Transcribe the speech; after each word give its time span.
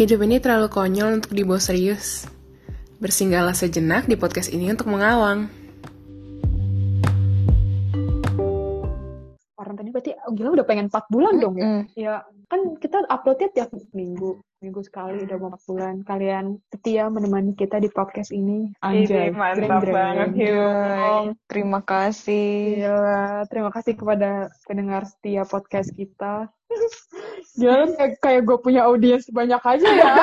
Hidup 0.00 0.24
ini 0.24 0.40
terlalu 0.40 0.72
konyol 0.72 1.20
untuk 1.20 1.36
dibawa 1.36 1.60
serius. 1.60 2.24
Bersinggahlah 3.04 3.52
sejenak 3.52 4.08
di 4.08 4.16
podcast 4.16 4.48
ini 4.48 4.72
untuk 4.72 4.88
mengawang. 4.88 5.44
Karantina 9.60 9.92
berarti 9.92 10.16
oh, 10.24 10.32
gila 10.32 10.56
udah 10.56 10.64
pengen 10.64 10.88
4 10.88 11.04
bulan 11.12 11.36
dong 11.36 11.52
ya. 11.60 11.66
Mm. 11.68 11.82
Ya, 12.00 12.14
kan 12.50 12.74
kita 12.82 13.06
uploadnya 13.06 13.48
tiap 13.54 13.70
minggu. 13.94 14.42
Minggu 14.58 14.82
sekali 14.82 15.22
udah 15.22 15.38
mau 15.38 15.54
4 15.54 15.70
bulan. 15.70 15.94
Kalian 16.02 16.58
setia 16.74 17.06
menemani 17.06 17.54
kita 17.54 17.78
di 17.78 17.86
podcast 17.88 18.34
ini. 18.34 18.74
Anjay, 18.82 19.30
Ini 19.30 19.38
mantap 19.38 19.86
keren-keren. 19.86 19.94
banget. 19.94 20.28
Hai, 20.36 21.24
terima 21.46 21.80
kasih. 21.86 22.50
Gila, 22.82 23.46
terima 23.46 23.70
kasih 23.70 23.94
kepada 23.94 24.50
pendengar 24.66 25.06
setia 25.06 25.46
podcast 25.46 25.94
kita. 25.94 26.50
Gila, 27.54 27.94
kayak, 27.94 28.12
kayak 28.18 28.42
gue 28.44 28.58
punya 28.58 28.84
audiens 28.90 29.24
banyak 29.30 29.62
aja 29.62 29.88
ya. 29.88 30.14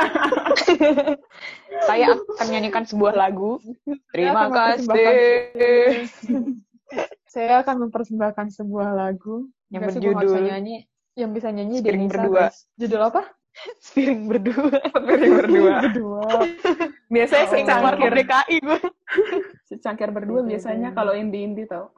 Saya 1.87 2.13
akan 2.13 2.45
menyanyikan 2.51 2.83
sebuah 2.83 3.15
lagu. 3.15 3.57
Terima 4.11 4.51
akan 4.51 4.83
kasih. 4.83 6.11
Saya 7.31 7.63
akan 7.63 7.87
mempersembahkan 7.87 8.51
sebuah 8.51 8.91
lagu 8.95 9.47
Yang 9.71 9.95
berjudul 9.95 10.43
nyanyi. 10.43 10.87
Yang 11.17 11.31
bisa 11.33 11.47
nyanyi 11.49 11.75
Spiring 11.81 12.05
Denisa, 12.05 12.13
Berdua. 12.21 12.45
Judul 12.77 13.01
apa? 13.01 13.21
Spiring 13.85 14.21
berdua. 14.29 14.77
Piring 14.93 15.33
berdua. 15.41 15.73
Berdua. 15.81 16.29
Biasanya 17.09 17.45
Oh. 17.45 17.51
secangkir, 17.51 18.11
DKI 18.13 18.55
gue. 18.61 18.79
secangkir 19.69 20.09
berdua 20.13 20.39
Iya, 20.45 20.49
biasanya 20.53 20.89
iya. 20.93 20.95
kalau 20.95 21.13
indie-indie 21.17 21.65
tau. 21.65 21.89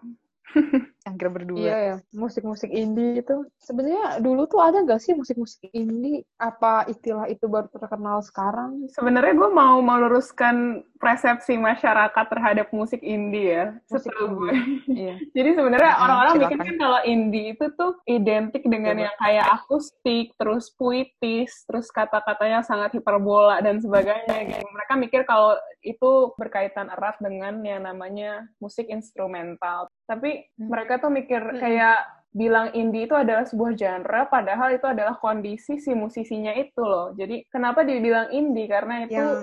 Cangkir 1.09 1.27
berdua. 1.27 1.57
Iya 1.57 1.77
ya, 1.79 1.95
musik-musik 2.11 2.69
indie 2.69 3.19
itu 3.19 3.35
sebenarnya 3.57 4.19
dulu 4.19 4.45
tuh 4.45 4.61
ada 4.61 4.77
nggak 4.79 4.99
sih 4.99 5.11
musik-musik 5.11 5.65
indie? 5.71 6.21
Apa 6.37 6.85
istilah 6.85 7.25
itu 7.25 7.45
baru 7.45 7.65
terkenal 7.67 8.21
sekarang? 8.21 8.85
Sebenarnya 8.89 9.33
gue 9.33 9.49
mau 9.49 9.81
meluruskan 9.81 10.55
persepsi 10.95 11.55
masyarakat 11.55 12.25
terhadap 12.27 12.69
musik 12.69 12.99
indie 12.99 13.49
ya. 13.49 13.65
Musik 13.87 14.11
Setahu 14.11 14.27
gue. 14.37 14.51
Iya. 14.85 15.15
Jadi 15.35 15.49
sebenarnya 15.55 15.89
Hmm, 15.89 16.03
orang-orang 16.03 16.33
silakan. 16.33 16.49
mikir 16.51 16.59
kan 16.61 16.77
kalau 16.77 16.99
indie 17.01 17.45
itu 17.49 17.65
tuh 17.73 17.91
identik 18.05 18.63
dengan 18.63 18.93
Coba. 18.93 19.03
yang 19.03 19.15
kayak 19.17 19.47
akustik, 19.55 20.25
terus 20.35 20.65
puitis, 20.69 21.63
terus 21.63 21.87
kata-katanya 21.89 22.61
sangat 22.61 22.91
hiperbola 22.93 23.57
dan 23.59 23.79
sebagainya. 23.79 24.37
Gitu. 24.45 24.59
Mereka 24.61 24.93
mikir 24.95 25.21
kalau 25.23 25.55
itu 25.79 26.11
berkaitan 26.35 26.91
erat 26.91 27.15
dengan 27.17 27.63
yang 27.63 27.81
namanya 27.81 28.29
musik 28.59 28.85
instrumental. 28.85 29.87
Tapi 30.03 30.51
Hmm. 30.53 30.67
mereka 30.67 30.98
tuh 30.99 31.11
mikir 31.11 31.41
Hmm. 31.41 31.59
kayak 31.59 31.99
bilang 32.29 32.69
indie 32.77 33.09
itu 33.09 33.17
adalah 33.17 33.41
sebuah 33.41 33.73
genre, 33.73 34.29
padahal 34.29 34.77
itu 34.77 34.85
adalah 34.85 35.17
kondisi 35.17 35.81
si 35.81 35.97
musisinya 35.97 36.53
itu 36.53 36.77
loh. 36.77 37.09
Jadi 37.17 37.41
kenapa 37.49 37.81
dibilang 37.81 38.29
indie? 38.29 38.69
Karena 38.69 39.01
itu 39.09 39.17
Yang 39.17 39.41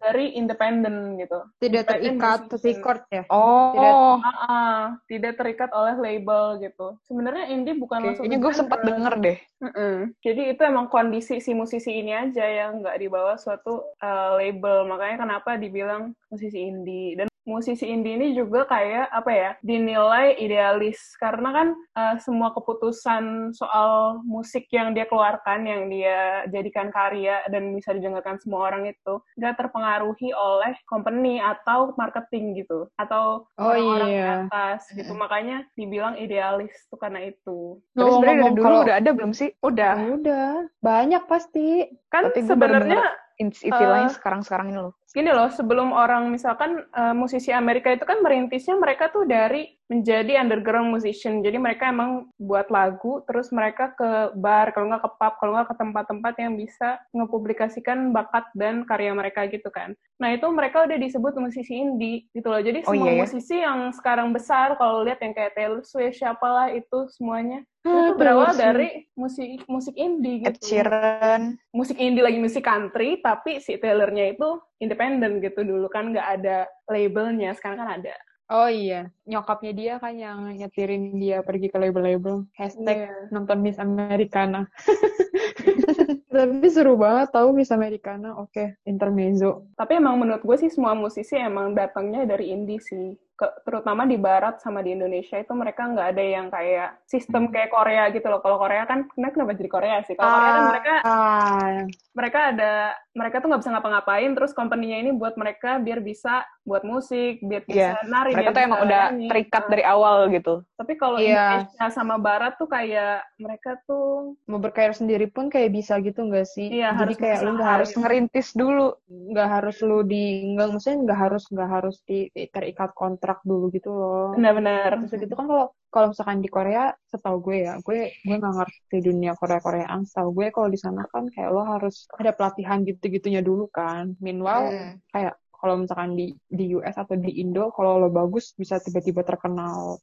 dari 0.00 0.32
independen 0.40 1.20
gitu. 1.20 1.44
tidak 1.60 1.92
terikat 1.92 2.48
record 2.48 3.04
ya? 3.12 3.22
Oh, 3.28 4.16
Ah, 4.48 4.96
tidak 5.12 5.36
terikat 5.36 5.68
oleh 5.76 5.92
label 6.00 6.56
gitu. 6.64 6.96
Sebenarnya 7.04 7.52
indie 7.52 7.76
bukan 7.76 8.00
masuk 8.00 8.24
kayaknya 8.24 8.38
ke 8.40 8.44
gue 8.48 8.52
sempat 8.56 8.80
denger 8.80 9.14
deh. 9.20 9.38
Mm-mm. 9.62 9.96
Jadi 10.24 10.42
itu 10.56 10.62
emang 10.64 10.88
kondisi 10.88 11.36
si 11.38 11.52
musisi 11.52 12.00
ini 12.00 12.16
aja 12.16 12.48
yang 12.48 12.80
nggak 12.80 12.96
dibawa 12.96 13.36
suatu 13.36 13.92
uh, 14.00 14.40
label. 14.40 14.88
Makanya 14.88 15.28
kenapa 15.28 15.60
dibilang 15.60 16.16
musisi 16.32 16.64
indie. 16.64 17.12
Dan 17.20 17.28
musisi 17.42 17.84
indie 17.84 18.14
ini 18.14 18.32
juga 18.32 18.64
kayak 18.64 19.10
apa 19.10 19.30
ya 19.30 19.50
dinilai 19.60 20.36
idealis 20.36 20.98
karena 21.16 21.50
kan 21.50 21.68
uh, 21.92 22.14
semua 22.16 22.50
keputusan 22.52 23.50
soal 23.52 24.22
musik 24.22 24.70
yang 24.70 24.92
dia 24.92 25.04
keluarkan 25.04 25.66
yang 25.66 25.82
dia 25.86 26.46
jadikan 26.48 26.88
karya 26.88 27.42
dan 27.48 27.74
bisa 27.74 27.90
didengarkan 27.90 28.38
semua 28.38 28.70
orang 28.70 28.86
itu 28.86 29.18
nggak 29.34 29.58
terpengaruhi 29.58 30.30
oleh 30.30 30.70
company 30.84 31.38
atau 31.38 31.90
marketing 31.94 32.62
gitu 32.62 32.86
atau 32.94 33.44
Oh 33.58 33.68
orang-orang 33.68 34.08
di 34.08 34.14
iya. 34.14 34.34
atas 34.46 34.86
gitu 34.88 35.12
makanya 35.12 35.66
dibilang 35.72 36.14
idealis 36.14 36.72
tuh 36.86 36.96
karena 36.96 37.26
itu 37.26 37.82
Tapi 37.92 38.06
sebenarnya 38.08 38.42
dari 38.44 38.54
dulu 38.54 38.64
kalau- 38.64 38.84
udah 38.84 38.96
ada 38.96 39.10
belum 39.10 39.32
sih? 39.32 39.50
udah 39.58 39.94
Udah, 40.12 40.48
banyak 40.78 41.22
pasti. 41.26 41.90
kan 42.06 42.30
sebenarnya 42.30 43.02
Istilahnya 43.42 44.06
Eh, 44.06 44.14
sekarang-sekarang 44.14 44.70
ini 44.70 44.78
loh. 44.78 44.94
Gini 45.12 45.28
loh 45.28 45.52
sebelum 45.52 45.92
orang 45.92 46.32
misalkan 46.32 46.80
eh, 46.82 47.12
musisi 47.12 47.52
Amerika 47.52 47.92
itu 47.92 48.02
kan 48.02 48.24
merintisnya 48.24 48.74
mereka 48.74 49.12
tuh 49.12 49.28
dari 49.28 49.68
menjadi 49.86 50.40
underground 50.40 50.88
musician 50.88 51.44
jadi 51.44 51.60
mereka 51.60 51.92
emang 51.92 52.32
buat 52.40 52.72
lagu 52.72 53.20
terus 53.28 53.52
mereka 53.52 53.92
ke 53.92 54.32
bar 54.32 54.72
kalau 54.72 54.88
nggak 54.88 55.04
ke 55.04 55.10
pub 55.20 55.34
kalau 55.36 55.52
nggak 55.52 55.68
ke 55.68 55.76
tempat-tempat 55.76 56.34
yang 56.40 56.52
bisa 56.56 56.96
ngepublikasikan 57.12 58.08
bakat 58.10 58.48
dan 58.56 58.88
karya 58.88 59.12
mereka 59.12 59.44
gitu 59.52 59.68
kan 59.68 59.92
nah 60.16 60.32
itu 60.32 60.48
mereka 60.48 60.88
udah 60.88 60.96
disebut 60.96 61.36
musisi 61.36 61.76
indie 61.76 62.24
gitu 62.32 62.48
loh 62.48 62.64
jadi 62.64 62.80
Oh, 62.82 62.96
semua 62.96 63.04
iya 63.04 63.12
ya? 63.12 63.20
musisi 63.20 63.56
yang 63.60 63.92
sekarang 63.92 64.32
besar 64.32 64.80
kalau 64.80 65.04
lihat 65.04 65.20
yang 65.20 65.36
kayak 65.36 65.52
Taylor 65.52 65.84
Swift 65.84 66.16
siapalah 66.16 66.72
itu 66.72 67.10
semuanya 67.12 67.60
itu 67.82 67.92
berawal 68.14 68.48
Taylor 68.48 68.56
Swift. 68.56 68.62
dari 68.62 68.88
musik 69.12 69.48
musik 69.66 69.94
indie 69.98 70.40
Ed 70.40 70.56
gitu 70.56 70.72
Sheeran. 70.72 71.42
musik 71.70 71.98
indie 71.98 72.24
lagi 72.24 72.38
musik 72.40 72.64
country 72.64 73.20
tapi 73.20 73.60
si 73.60 73.76
Taylornya 73.76 74.32
itu 74.32 74.56
independen 74.82 75.38
gitu 75.38 75.62
dulu 75.62 75.86
kan 75.86 76.10
nggak 76.10 76.28
ada 76.42 76.66
labelnya 76.90 77.54
sekarang 77.54 77.78
kan 77.86 77.90
ada 78.02 78.14
Oh 78.52 78.68
iya, 78.68 79.08
nyokapnya 79.24 79.72
dia 79.72 79.92
kan 79.96 80.12
yang 80.12 80.52
nyetirin 80.52 81.16
dia 81.16 81.40
pergi 81.40 81.72
ke 81.72 81.78
label-label. 81.80 82.44
Hashtag 82.52 83.08
Iya. 83.08 83.32
nonton 83.32 83.64
Miss 83.64 83.80
Americana. 83.80 84.68
Tapi 86.28 86.68
seru 86.68 87.00
banget 87.00 87.32
tahu 87.32 87.56
Miss 87.56 87.72
Americana. 87.72 88.36
Oke, 88.36 88.76
intermezzo. 88.84 89.68
tapi 89.72 89.96
emang 89.96 90.20
menurut 90.20 90.44
gue 90.44 90.56
sih 90.58 90.68
semua 90.68 90.92
musisi 90.92 91.32
emang 91.36 91.72
datangnya 91.72 92.28
dari 92.28 92.52
indie 92.52 92.80
sih 92.80 93.16
terutama 93.62 94.02
di 94.04 94.16
barat 94.16 94.58
sama 94.58 94.80
di 94.80 94.92
Indonesia 94.92 95.36
itu 95.36 95.52
mereka 95.52 95.84
nggak 95.84 96.08
ada 96.10 96.24
yang 96.24 96.46
kayak 96.48 97.00
sistem 97.04 97.48
kayak 97.48 97.68
Korea 97.68 98.08
gitu 98.10 98.26
loh 98.26 98.38
kalau 98.38 98.56
Korea 98.56 98.84
kan 98.84 99.06
kenapa 99.08 99.32
kenapa 99.34 99.52
jadi 99.54 99.70
Korea 99.70 99.96
sih 100.02 100.14
kalau 100.14 100.32
Korea 100.32 100.50
kan 100.52 100.64
mereka 100.68 100.94
Ah, 101.02 101.74
mereka 102.12 102.38
ada 102.50 102.72
mereka 103.12 103.36
tuh 103.38 103.48
nggak 103.48 103.60
bisa 103.60 103.72
ngapa-ngapain 103.72 104.30
terus 104.32 104.52
company-nya 104.52 104.98
ini 104.98 105.10
buat 105.12 105.34
mereka 105.34 105.76
biar 105.76 106.00
bisa 106.00 106.42
buat 106.62 106.80
musik 106.82 107.42
biar 107.42 107.62
bisa 107.62 107.98
Iya. 107.98 108.06
nari 108.06 108.30
Mereka 108.32 108.42
biar 108.44 108.54
tuh 108.54 108.62
emang 108.62 108.80
udah 108.80 109.02
nyanyi. 109.10 109.28
terikat 109.28 109.62
Nah, 109.62 109.70
dari 109.70 109.84
awal 109.84 110.16
gitu. 110.30 110.54
tapi 110.72 110.92
kalau 110.94 111.18
Iya. 111.18 111.34
Indonesia 111.58 111.86
sama 111.90 112.16
Barat 112.16 112.54
tuh 112.54 112.66
kayak 112.66 113.26
mereka 113.36 113.70
tuh 113.82 114.34
mau 114.44 114.58
berkarir 114.58 114.92
sendiri 114.92 115.26
pun 115.26 115.46
kayak 115.46 115.70
bisa 115.70 115.98
gitu 115.98 116.22
nggak 116.22 116.46
sih? 116.46 116.68
Iya, 116.70 116.92
Jadi 116.92 116.98
harus 116.98 117.16
kayak 117.16 117.38
lu 117.40 117.50
nggak 117.52 117.70
harus. 117.70 117.90
Ngerintis 117.92 118.48
dulu. 118.52 118.88
nggak 119.12 119.48
harus 119.50 119.76
lu 119.80 119.98
di 120.02 120.24
nggak 120.52 120.68
maksudnya 120.68 120.98
nggak 121.02 121.18
harus 121.20 121.44
nggak 121.48 121.70
harus 121.70 121.96
di 122.02 122.18
terikat 122.48 122.90
kontrak 122.92 123.31
dulu 123.48 123.64
gitu 123.76 123.88
loh. 123.92 124.36
benar-benar 124.36 124.90
Terus 125.00 125.20
gitu 125.24 125.34
kan 125.38 125.46
kalau 125.50 125.66
kalau 125.92 126.06
misalkan 126.12 126.40
di 126.40 126.48
Korea, 126.48 126.82
setahu 127.12 127.36
gue 127.46 127.56
ya, 127.68 127.72
gue 127.84 127.98
gue 128.24 128.34
nggak 128.40 128.54
ngerti 128.56 128.96
dunia 129.04 129.32
Korea 129.36 129.60
Koreaan. 129.60 130.00
Setahu 130.08 130.28
gue 130.36 130.46
kalau 130.56 130.68
di 130.72 130.78
sana 130.80 131.04
kan 131.12 131.24
kayak 131.28 131.50
lo 131.52 131.62
harus 131.68 132.08
ada 132.16 132.32
pelatihan 132.32 132.78
gitu-gitunya 132.88 133.40
dulu 133.44 133.68
kan. 133.68 134.16
Meanwhile 134.24 134.72
Hmm. 134.72 134.96
kayak 135.12 135.34
kalau 135.52 135.74
misalkan 135.78 136.18
di 136.18 136.34
di 136.50 136.74
US 136.74 136.96
atau 136.98 137.14
di 137.14 137.30
Indo, 137.38 137.70
kalau 137.76 138.02
lo 138.02 138.08
bagus 138.10 138.50
bisa 138.58 138.82
tiba-tiba 138.82 139.22
terkenal. 139.22 140.02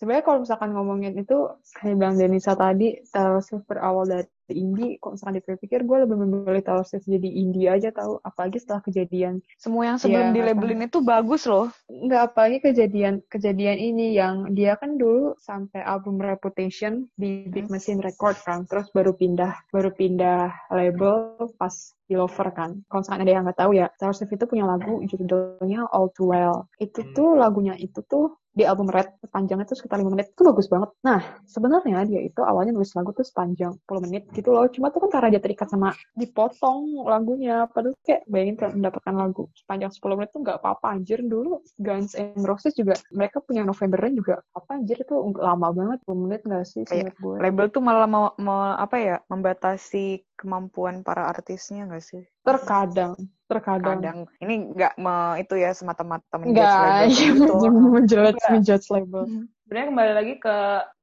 Sebenarnya 0.00 0.24
kalau 0.26 0.38
misalkan 0.42 0.70
ngomongin 0.74 1.14
itu 1.22 1.36
kayak 1.78 1.94
bilang 1.94 2.16
Denisa 2.18 2.58
tadi, 2.58 2.98
Swift 3.46 3.68
berawal 3.70 4.04
dari 4.10 4.26
indie. 4.50 4.98
Kalau 4.98 5.14
misalkan 5.14 5.38
dipikir, 5.38 5.86
gue 5.86 5.96
lebih 6.02 6.16
memilih 6.18 6.62
Taylor 6.66 6.82
Swift 6.82 7.06
jadi 7.06 7.30
indie 7.30 7.70
aja 7.70 7.94
tahu. 7.94 8.18
Apalagi 8.26 8.58
setelah 8.58 8.82
kejadian 8.82 9.38
Semua 9.54 9.94
yang 9.94 9.98
sebelum 10.02 10.34
Iya, 10.34 10.34
dilabelin 10.34 10.90
itu 10.90 10.98
bagus 11.04 11.46
loh. 11.46 11.70
Nggak 11.86 12.22
apalagi 12.32 12.58
kejadian 12.64 13.22
kejadian 13.30 13.78
ini 13.78 14.16
yang 14.16 14.50
dia 14.56 14.74
kan 14.74 14.98
dulu 14.98 15.38
sampai 15.38 15.84
album 15.86 16.18
Reputation 16.18 17.06
di 17.14 17.46
Big 17.46 17.70
Machine 17.70 18.02
Record 18.02 18.40
kan, 18.42 18.66
terus 18.66 18.90
baru 18.90 19.14
pindah 19.14 19.70
baru 19.70 19.94
pindah 19.94 20.72
label 20.72 21.36
pas 21.60 21.74
di 22.08 22.18
Lover 22.18 22.48
kan. 22.52 22.82
Kalau 22.90 23.00
misalkan 23.04 23.22
ada 23.22 23.32
yang 23.32 23.42
nggak 23.46 23.60
tahu 23.60 23.72
ya, 23.76 23.86
Taylor 24.00 24.16
Swift 24.16 24.34
itu 24.34 24.44
punya 24.48 24.64
lagu 24.66 25.00
judulnya 25.06 25.86
All 25.92 26.10
Too 26.12 26.32
Well. 26.32 26.66
Itu 26.80 27.06
tuh 27.14 27.38
lagunya 27.38 27.76
itu 27.78 28.02
tuh 28.04 28.41
di 28.52 28.68
album 28.68 28.92
Red 28.92 29.16
panjangnya 29.32 29.64
tuh 29.64 29.80
sekitar 29.80 29.96
5 29.96 30.12
menit 30.12 30.36
itu 30.36 30.42
bagus 30.44 30.68
banget. 30.68 30.92
Nah, 31.00 31.20
sebenarnya 31.48 32.04
dia 32.04 32.20
itu 32.20 32.40
awalnya 32.44 32.76
nulis 32.76 32.92
lagu 32.92 33.16
tuh 33.16 33.24
sepanjang 33.24 33.72
10 33.88 34.04
menit 34.04 34.28
gitu 34.36 34.52
loh. 34.52 34.68
Cuma 34.68 34.92
tuh 34.92 35.08
kan 35.08 35.20
karena 35.20 35.28
dia 35.38 35.42
terikat 35.42 35.72
sama 35.72 35.96
dipotong 36.12 37.08
lagunya. 37.08 37.64
Padahal 37.72 37.96
kayak 38.04 38.28
bayangin 38.28 38.56
kalau 38.60 38.72
mendapatkan 38.76 39.14
lagu 39.16 39.42
sepanjang 39.56 39.90
10 39.90 40.18
menit 40.20 40.30
tuh 40.30 40.40
nggak 40.44 40.58
apa-apa 40.60 40.86
anjir. 40.92 41.18
Dulu 41.24 41.64
Guns 41.80 42.12
N' 42.12 42.44
Roses 42.44 42.76
juga 42.76 42.94
mereka 43.08 43.40
punya 43.40 43.64
Novembernya 43.64 44.12
juga 44.12 44.34
apa 44.52 44.76
anjir 44.76 45.00
itu 45.00 45.14
lama 45.40 45.68
banget 45.72 45.98
10 46.04 46.22
menit 46.28 46.40
nggak 46.44 46.64
sih 46.68 46.84
Kayak 46.84 47.16
gue. 47.16 47.36
Label 47.40 47.66
tuh 47.72 47.80
malah 47.80 48.08
mau, 48.08 48.36
mau 48.36 48.76
apa 48.76 48.96
ya 49.00 49.16
membatasi 49.32 50.20
kemampuan 50.42 51.06
para 51.06 51.30
artisnya 51.30 51.86
nggak 51.86 52.02
sih? 52.02 52.26
Terkadang, 52.42 53.14
terkadang. 53.46 54.02
Kadang 54.02 54.18
ini 54.42 54.74
nggak 54.74 54.98
me, 54.98 55.38
itu 55.38 55.54
ya 55.54 55.70
semata-mata 55.70 56.42
menjudge 56.42 56.58
label 56.58 57.06
iya, 57.06 57.14
gitu. 57.14 57.54
menjudge, 57.94 58.42
menjudge 58.50 58.86
label. 58.90 59.22
sebenarnya 59.62 59.88
kembali 59.88 60.12
lagi 60.12 60.34
ke 60.36 60.56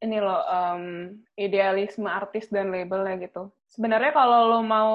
ini 0.05 0.17
loh 0.21 0.45
um, 0.45 0.83
idealisme 1.39 2.05
artis 2.05 2.51
dan 2.53 2.69
labelnya 2.69 3.17
gitu 3.17 3.49
sebenarnya 3.69 4.13
kalau 4.13 4.49
lo 4.49 4.59
mau 4.65 4.93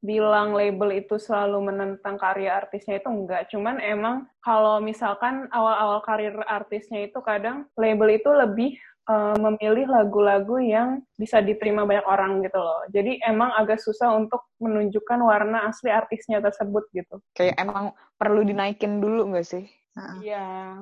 bilang 0.00 0.56
label 0.56 1.04
itu 1.04 1.20
selalu 1.20 1.72
menentang 1.72 2.16
karya 2.16 2.56
artisnya 2.60 3.00
itu 3.00 3.08
enggak 3.08 3.48
cuman 3.52 3.76
emang 3.80 4.24
kalau 4.40 4.80
misalkan 4.80 5.48
awal-awal 5.52 6.00
karir 6.00 6.32
artisnya 6.48 7.04
itu 7.04 7.20
kadang 7.20 7.68
label 7.76 8.08
itu 8.08 8.28
lebih 8.32 8.80
uh, 9.08 9.36
memilih 9.38 9.88
lagu-lagu 9.88 10.60
yang 10.60 11.00
bisa 11.16 11.40
diterima 11.40 11.86
banyak 11.88 12.04
orang 12.04 12.44
gitu 12.44 12.58
loh. 12.60 12.84
Jadi 12.92 13.20
emang 13.24 13.54
agak 13.56 13.80
susah 13.80 14.12
untuk 14.16 14.50
menunjukkan 14.60 15.20
warna 15.22 15.70
asli 15.70 15.88
artisnya 15.88 16.42
tersebut 16.42 16.84
gitu. 16.92 17.22
Kayak 17.32 17.56
emang 17.62 17.96
perlu 18.20 18.44
dinaikin 18.44 19.00
dulu 19.00 19.32
nggak 19.32 19.46
sih? 19.46 19.64
Iya. 20.20 20.76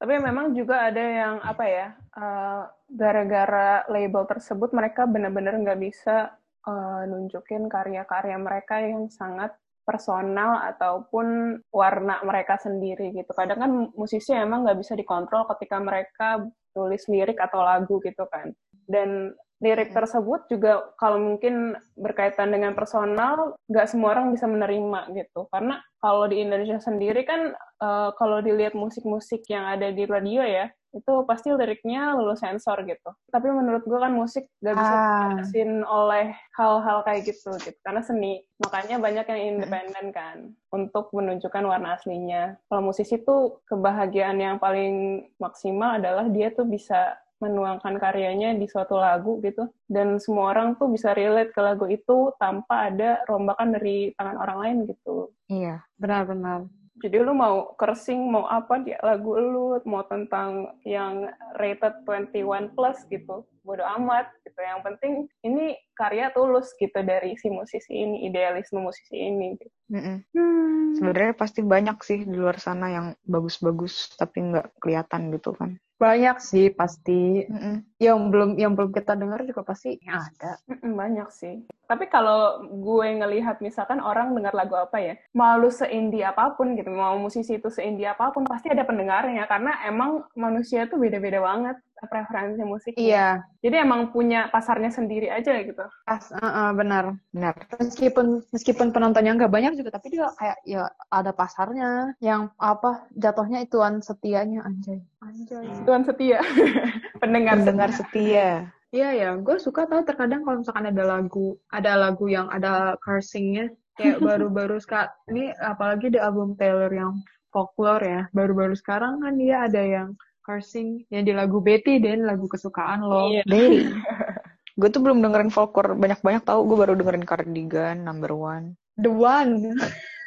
Tapi 0.00 0.16
memang 0.16 0.56
juga 0.56 0.88
ada 0.88 1.04
yang 1.04 1.34
apa 1.44 1.64
ya, 1.68 1.86
uh, 2.16 2.64
gara-gara 2.88 3.84
label 3.92 4.24
tersebut 4.24 4.72
mereka 4.72 5.04
benar-benar 5.04 5.60
nggak 5.60 5.80
bisa 5.80 6.32
uh, 6.64 7.04
nunjukin 7.04 7.68
karya-karya 7.68 8.36
mereka 8.40 8.80
yang 8.80 9.12
sangat 9.12 9.52
personal 9.84 10.62
ataupun 10.72 11.58
warna 11.68 12.22
mereka 12.24 12.56
sendiri 12.56 13.12
gitu. 13.12 13.28
Kadang 13.34 13.58
kan 13.58 13.72
musisi 13.92 14.32
emang 14.32 14.64
nggak 14.64 14.78
bisa 14.80 14.94
dikontrol 14.96 15.44
ketika 15.56 15.76
mereka 15.82 16.48
tulis 16.72 17.02
lirik 17.10 17.38
atau 17.38 17.62
lagu 17.62 17.98
gitu 18.02 18.26
kan. 18.28 18.52
Dan 18.90 19.34
lirik 19.60 19.92
tersebut 19.92 20.48
juga 20.48 20.88
kalau 20.96 21.20
mungkin 21.20 21.76
berkaitan 21.92 22.48
dengan 22.48 22.72
personal, 22.72 23.60
nggak 23.68 23.86
semua 23.92 24.16
orang 24.16 24.32
bisa 24.32 24.48
menerima 24.48 25.12
gitu. 25.12 25.46
Karena 25.52 25.78
kalau 26.00 26.24
di 26.26 26.40
Indonesia 26.40 26.80
sendiri 26.80 27.28
kan, 27.28 27.52
uh, 27.84 28.10
kalau 28.16 28.40
dilihat 28.40 28.72
musik-musik 28.72 29.44
yang 29.52 29.68
ada 29.68 29.92
di 29.92 30.08
radio 30.08 30.40
ya, 30.40 30.72
itu 30.90 31.12
pasti 31.22 31.48
liriknya 31.50 32.14
lulus 32.14 32.42
sensor 32.42 32.82
gitu. 32.82 33.10
Tapi 33.28 33.46
menurut 33.46 33.82
gue 33.82 33.94
kan 33.94 34.10
musik 34.10 34.50
gak 34.58 34.74
bisa 34.74 34.90
Ah. 34.90 34.98
dibatasin 35.30 35.70
oleh 35.82 36.34
hal-hal 36.54 36.98
kayak 37.02 37.22
gitu 37.24 37.50
gitu. 37.58 37.78
Karena 37.80 38.02
seni, 38.02 38.42
makanya 38.58 38.98
banyak 38.98 39.26
yang 39.26 39.40
independen 39.54 40.06
kan 40.10 40.36
untuk 40.68 41.10
menunjukkan 41.10 41.62
warna 41.62 41.94
aslinya. 41.94 42.58
Kalau 42.66 42.82
musisi 42.82 43.18
tuh 43.18 43.62
kebahagiaan 43.64 44.36
yang 44.36 44.56
paling 44.58 44.94
maksimal 45.36 45.96
adalah 45.96 46.26
dia 46.26 46.50
tuh 46.50 46.66
bisa 46.66 47.14
menuangkan 47.40 47.96
karyanya 47.96 48.52
di 48.52 48.68
suatu 48.68 49.00
lagu 49.00 49.40
gitu 49.40 49.64
dan 49.88 50.20
semua 50.20 50.52
orang 50.52 50.76
tuh 50.76 50.92
bisa 50.92 51.16
relate 51.16 51.56
ke 51.56 51.60
lagu 51.64 51.88
itu 51.88 52.28
tanpa 52.36 52.92
ada 52.92 53.24
rombakan 53.24 53.72
dari 53.72 54.12
tangan 54.12 54.36
orang 54.36 54.58
lain 54.60 54.76
gitu 54.84 55.32
Iya. 55.48 55.80
Benar-benar. 55.96 56.68
Jadi 57.00 57.24
lu 57.24 57.32
mau 57.32 57.72
kersing 57.80 58.28
mau 58.28 58.44
apa 58.44 58.84
di 58.84 58.92
lagu 59.00 59.34
lu 59.40 59.80
mau 59.88 60.04
tentang 60.04 60.76
yang 60.84 61.32
rated 61.56 62.04
21 62.04 62.76
plus 62.76 63.00
gitu 63.08 63.48
bodo 63.70 63.86
amat 63.86 64.26
gitu 64.42 64.58
yang 64.58 64.82
penting 64.82 65.30
ini 65.46 65.78
karya 65.94 66.34
tulus 66.34 66.74
gitu 66.74 66.98
dari 67.06 67.38
si 67.38 67.46
musisi 67.46 67.94
ini 67.94 68.26
idealisme 68.26 68.82
musisi 68.82 69.14
ini 69.14 69.54
gitu. 69.54 69.70
Mm-mm. 69.94 70.16
Hmm. 70.34 70.98
Sebenarnya 70.98 71.38
pasti 71.38 71.62
banyak 71.62 71.98
sih 72.02 72.26
di 72.26 72.34
luar 72.34 72.58
sana 72.58 72.90
yang 72.90 73.06
bagus-bagus 73.22 74.18
tapi 74.18 74.50
nggak 74.50 74.82
kelihatan 74.82 75.30
gitu 75.30 75.54
kan. 75.54 75.78
Banyak 76.02 76.42
sih 76.42 76.74
pasti. 76.74 77.46
Mm-mm. 77.46 77.86
Yang 78.02 78.18
belum 78.34 78.50
yang 78.58 78.72
belum 78.74 78.90
kita 78.90 79.14
dengar 79.14 79.46
juga 79.46 79.62
pasti 79.62 80.02
ada. 80.10 80.58
Mm-mm, 80.66 80.98
banyak 80.98 81.28
sih 81.30 81.62
tapi 81.90 82.06
kalau 82.06 82.62
gue 82.70 83.08
ngelihat 83.18 83.58
misalkan 83.58 83.98
orang 83.98 84.30
dengar 84.30 84.54
lagu 84.54 84.78
apa 84.78 85.02
ya 85.02 85.18
mau 85.34 85.58
lu 85.58 85.74
seindie 85.74 86.22
apa 86.22 86.54
pun 86.54 86.78
gitu 86.78 86.86
mau 86.86 87.18
musisi 87.18 87.58
itu 87.58 87.66
seindie 87.66 88.06
apa 88.06 88.30
pun 88.30 88.46
pasti 88.46 88.70
ada 88.70 88.86
pendengarnya 88.86 89.42
karena 89.50 89.74
emang 89.82 90.22
manusia 90.38 90.86
tuh 90.86 91.02
beda-beda 91.02 91.42
banget 91.42 91.82
preferensi 92.08 92.62
musiknya 92.64 93.00
Iya, 93.00 93.28
jadi 93.60 93.76
emang 93.84 94.14
punya 94.14 94.48
pasarnya 94.48 94.88
sendiri 94.88 95.28
aja 95.28 95.60
gitu 95.60 95.84
pas, 96.06 96.24
uh, 96.32 96.40
uh, 96.40 96.68
benar. 96.72 97.18
Benar. 97.34 97.54
Meskipun 97.76 98.46
meskipun 98.54 98.94
penontonnya 98.94 99.36
nggak 99.36 99.52
banyak 99.52 99.72
juga, 99.76 99.96
tapi 99.98 100.16
dia 100.16 100.30
kayak 100.38 100.58
ya 100.64 100.88
ada 101.12 101.32
pasarnya. 101.34 102.14
Yang 102.22 102.54
apa 102.56 103.04
jatuhnya 103.18 103.60
ituan 103.64 104.00
setianya 104.00 104.64
anjay. 104.64 105.02
Anjay. 105.20 105.66
Tuhan 105.84 106.02
setia 106.06 106.40
pendengar 107.22 107.60
Pendengar 107.60 107.90
setia. 107.92 108.70
setia. 108.70 108.78
Iya 108.90 109.08
ya, 109.14 109.28
gue 109.38 109.56
suka 109.62 109.86
tau 109.86 110.02
terkadang 110.02 110.42
kalau 110.42 110.66
misalkan 110.66 110.90
ada 110.90 111.06
lagu, 111.06 111.54
ada 111.70 111.94
lagu 111.94 112.26
yang 112.26 112.50
ada 112.50 112.98
cursingnya, 112.98 113.70
kayak 113.94 114.18
baru-baru 114.26 114.82
sekarang, 114.82 115.14
ini 115.30 115.54
apalagi 115.62 116.10
di 116.10 116.18
album 116.18 116.58
Taylor 116.58 116.90
yang 116.90 117.22
folklore 117.54 118.02
ya, 118.02 118.22
baru-baru 118.34 118.74
sekarang 118.74 119.22
kan 119.22 119.38
dia 119.38 119.62
ada 119.70 119.78
yang 119.78 120.08
cursing 120.50 121.06
yang 121.14 121.22
di 121.22 121.30
lagu 121.30 121.62
Betty 121.62 122.02
dan 122.02 122.26
lagu 122.26 122.50
kesukaan 122.50 123.06
lo. 123.06 123.30
Iya. 123.30 123.46
Dari. 123.46 123.86
gue 124.80 124.88
tuh 124.90 124.98
belum 124.98 125.22
dengerin 125.22 125.54
folklore 125.54 125.94
banyak-banyak 125.94 126.42
tahu. 126.42 126.66
Gue 126.66 126.76
baru 126.82 126.98
dengerin 126.98 127.22
Cardigan, 127.22 128.02
Number 128.02 128.34
One. 128.34 128.74
The 128.98 129.06
one, 129.06 129.78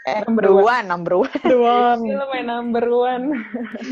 Eh, 0.04 0.20
Number 0.28 0.44
The 0.48 0.54
One. 0.56 0.64
One, 0.64 0.86
Number 0.88 1.14
One. 1.20 1.40
the 1.44 1.60
one. 1.60 2.02
Film 2.08 2.28
main 2.32 2.48
number 2.48 2.86
one 2.92 3.26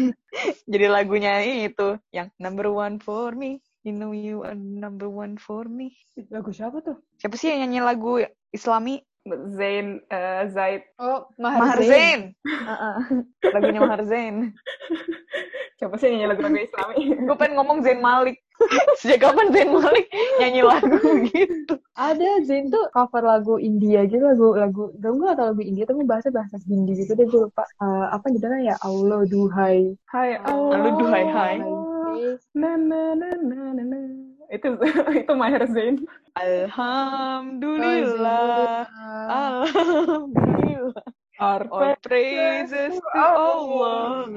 Jadi 0.71 0.85
lagunya 0.91 1.39
itu 1.43 1.95
yang 2.11 2.27
Number 2.39 2.71
One 2.71 2.99
for 3.03 3.35
me. 3.35 3.59
You 3.81 3.95
know 3.97 4.13
you 4.13 4.45
are 4.45 4.53
number 4.53 5.09
one 5.09 5.41
for 5.41 5.65
me. 5.65 5.97
Lagu 6.29 6.53
siapa 6.53 6.85
tuh? 6.85 7.01
Siapa 7.17 7.33
sih 7.33 7.49
yang 7.49 7.65
nyanyi 7.65 7.79
lagu 7.81 8.21
Islami? 8.53 9.01
Zain 9.53 10.01
eh, 10.09 10.43
Zaid 10.49 10.81
Oh, 10.97 11.29
Mahar 11.37 11.59
Mahar 11.61 11.79
Zain. 11.85 11.89
Zain. 11.93 12.21
Heeh. 12.41 12.97
Lagunya 13.53 13.81
Mahar 13.85 14.01
Zain. 14.01 14.35
siapa 15.81 15.97
sih 15.97 16.13
yang 16.13 16.21
nyanyi 16.21 16.29
lagu-lagu 16.29 16.57
Islami 16.61 16.95
Gue 17.25 17.35
pengen 17.37 17.57
ngomong 17.57 17.81
Zain 17.85 18.01
Malik. 18.01 18.37
Sejak 19.01 19.25
kapan 19.29 19.53
Zain 19.53 19.69
Malik 19.69 20.09
nyanyi 20.41 20.61
lagu 20.65 20.97
gitu? 21.29 21.73
Ada 21.93 22.45
Zain 22.49 22.73
tuh 22.73 22.89
cover 22.93 23.21
lagu 23.21 23.61
India 23.61 24.05
gitu, 24.09 24.21
lagu 24.25 24.57
lagu 24.57 24.93
gak 24.97 25.13
gue 25.13 25.29
atau 25.37 25.45
lagu 25.53 25.61
India 25.61 25.85
tapi 25.85 26.01
bahasa 26.05 26.33
bahasa 26.33 26.57
Hindi 26.65 26.97
gitu 27.05 27.13
deh 27.13 27.25
gue 27.29 27.41
lupa. 27.45 27.65
Eh, 27.77 28.05
apa 28.13 28.25
judulnya 28.25 28.73
ya 28.73 28.75
Allah 28.81 29.21
duhai. 29.29 29.93
Hai 30.09 30.37
Allah 30.41 30.81
Lalu 30.81 30.89
duhai 30.97 31.25
hai. 31.29 31.57
na 32.57 32.77
na 32.77 33.17
na 33.17 33.29
na 33.37 33.57
na 33.73 33.83
na 33.85 33.99
itu 34.51 34.67
itu 35.23 35.33
Maher 35.33 35.65
Zain 35.71 36.03
Alhamdulillah. 36.35 38.87
Alhamdulillah. 39.27 41.03
All 41.41 41.97
praises 42.05 42.93
to 42.95 43.17
Allah. 43.17 44.29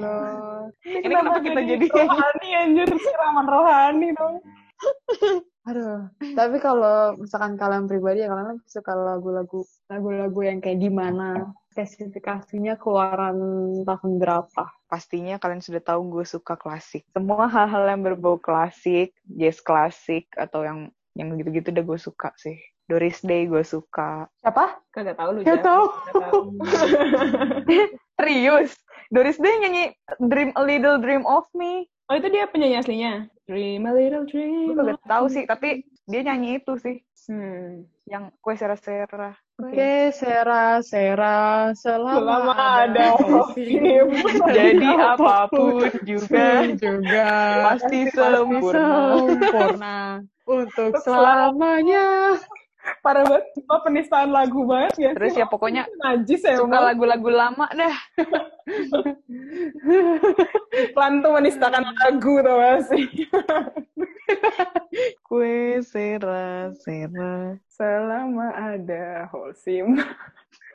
Ini 0.83 1.05
kenapa 1.05 1.37
kita 1.39 1.61
jadi 1.61 1.85
rohani 1.85 2.49
anjir 2.65 2.89
siraman 2.89 3.45
rohani 3.45 4.09
dong 4.17 4.41
Aduh, 5.65 6.09
tapi 6.39 6.57
kalau 6.61 7.17
misalkan 7.17 7.57
kalian 7.57 7.89
pribadi 7.89 8.21
ya 8.21 8.29
kalian 8.29 8.57
lebih 8.57 8.69
suka 8.69 8.93
lagu-lagu 8.93 9.65
lagu-lagu 9.89 10.39
yang 10.45 10.61
kayak 10.61 10.77
di 10.77 10.89
mana 10.93 11.49
spesifikasinya 11.73 12.77
keluaran 12.77 13.37
tahun 13.83 14.11
berapa? 14.21 14.63
Pastinya 14.85 15.41
kalian 15.41 15.65
sudah 15.65 15.81
tahu 15.81 16.21
gue 16.21 16.25
suka 16.25 16.55
klasik. 16.55 17.03
Semua 17.11 17.49
hal-hal 17.49 17.89
yang 17.89 18.01
berbau 18.05 18.37
klasik, 18.37 19.11
jazz 19.25 19.59
klasik 19.59 20.29
atau 20.37 20.63
yang 20.63 20.79
yang 21.17 21.33
gitu-gitu 21.35 21.73
udah 21.73 21.83
gue 21.83 21.99
suka 21.99 22.29
sih. 22.37 22.55
Doris 22.85 23.17
Day 23.25 23.49
gue 23.49 23.65
suka. 23.65 24.29
Siapa? 24.45 24.77
kagak 24.93 25.17
tahu 25.17 25.29
lu. 25.35 25.39
Kagak 25.41 25.65
tahu. 25.65 25.83
Serius? 28.21 28.77
Doris 29.09 29.41
Day 29.41 29.55
nyanyi 29.59 29.85
Dream 30.21 30.53
a 30.53 30.61
Little 30.61 31.01
Dream 31.01 31.25
of 31.25 31.49
Me. 31.57 31.89
Oh 32.05 32.15
itu 32.15 32.27
dia 32.29 32.45
penyanyi 32.49 32.77
aslinya 32.81 33.13
Dream 33.45 33.85
a 33.85 33.93
little 33.93 34.25
Gue 34.25 34.73
dream 34.73 34.97
gak 34.97 35.05
tahu 35.05 35.29
sih, 35.29 35.45
tapi 35.45 35.85
dia 36.09 36.21
nyanyi 36.25 36.57
itu 36.57 36.73
sih. 36.81 36.97
hmm. 37.29 37.85
Yang 38.09 38.23
kue 38.41 38.57
sera-sera. 38.57 39.37
Oke, 39.55 40.11
Sera, 40.11 40.83
Sera, 40.83 41.71
selama, 41.77 42.19
selama 42.19 42.55
ada 42.59 43.05
musim, 43.23 44.11
Jadi 44.51 44.89
apa 44.99 45.47
pun 45.47 45.87
juga 46.03 46.67
juga 46.83 47.29
pasti 47.63 47.99
sempurna. 48.11 49.15
sempurna 49.15 49.97
untuk 50.43 50.91
selamanya. 50.99 52.35
Parah 53.01 53.23
banget 53.25 53.45
Sumpah 53.55 53.79
penistaan 53.85 54.29
lagu 54.33 54.65
banget 54.65 54.93
ya 54.97 55.11
Terus 55.17 55.33
ya 55.37 55.45
pokoknya 55.49 55.83
najis 56.01 56.41
ya 56.45 56.57
suka 56.57 56.77
lagu-lagu 56.81 57.29
lama 57.29 57.67
dah. 57.73 57.95
Klan 60.93 61.21
tuh 61.21 61.31
menistakan 61.33 61.85
lagu 62.01 62.33
tau 62.41 62.57
gak 62.61 62.79
sih 62.89 63.05
Kue 65.21 65.81
sera-sera. 65.85 67.57
selama 67.69 68.47
ada 68.53 69.29
Holsim 69.29 70.01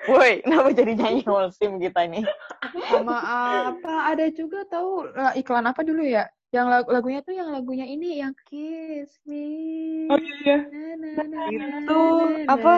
Woi, 0.09 0.41
kenapa 0.41 0.73
jadi 0.73 0.97
nyanyi 0.97 1.29
Holsim 1.29 1.77
kita 1.77 2.09
nih? 2.09 2.25
Sama 2.89 3.21
apa? 3.21 4.09
Ada 4.09 4.33
juga 4.33 4.65
tahu 4.65 5.13
eh, 5.13 5.45
iklan 5.45 5.69
apa 5.69 5.85
dulu 5.85 6.01
ya? 6.01 6.25
Yang 6.51 6.67
lagu 6.67 6.89
lagunya 6.91 7.21
tuh 7.23 7.35
yang 7.39 7.49
lagunya 7.55 7.87
ini 7.87 8.19
yang 8.19 8.35
Kiss 8.51 9.23
Me. 9.23 9.47
oh 10.11 10.19
iya 10.19 10.67
iya 10.67 10.95
Na, 10.99 11.23
na, 11.23 11.23
na, 11.31 11.43
Itu 11.47 12.01
apa? 12.51 12.75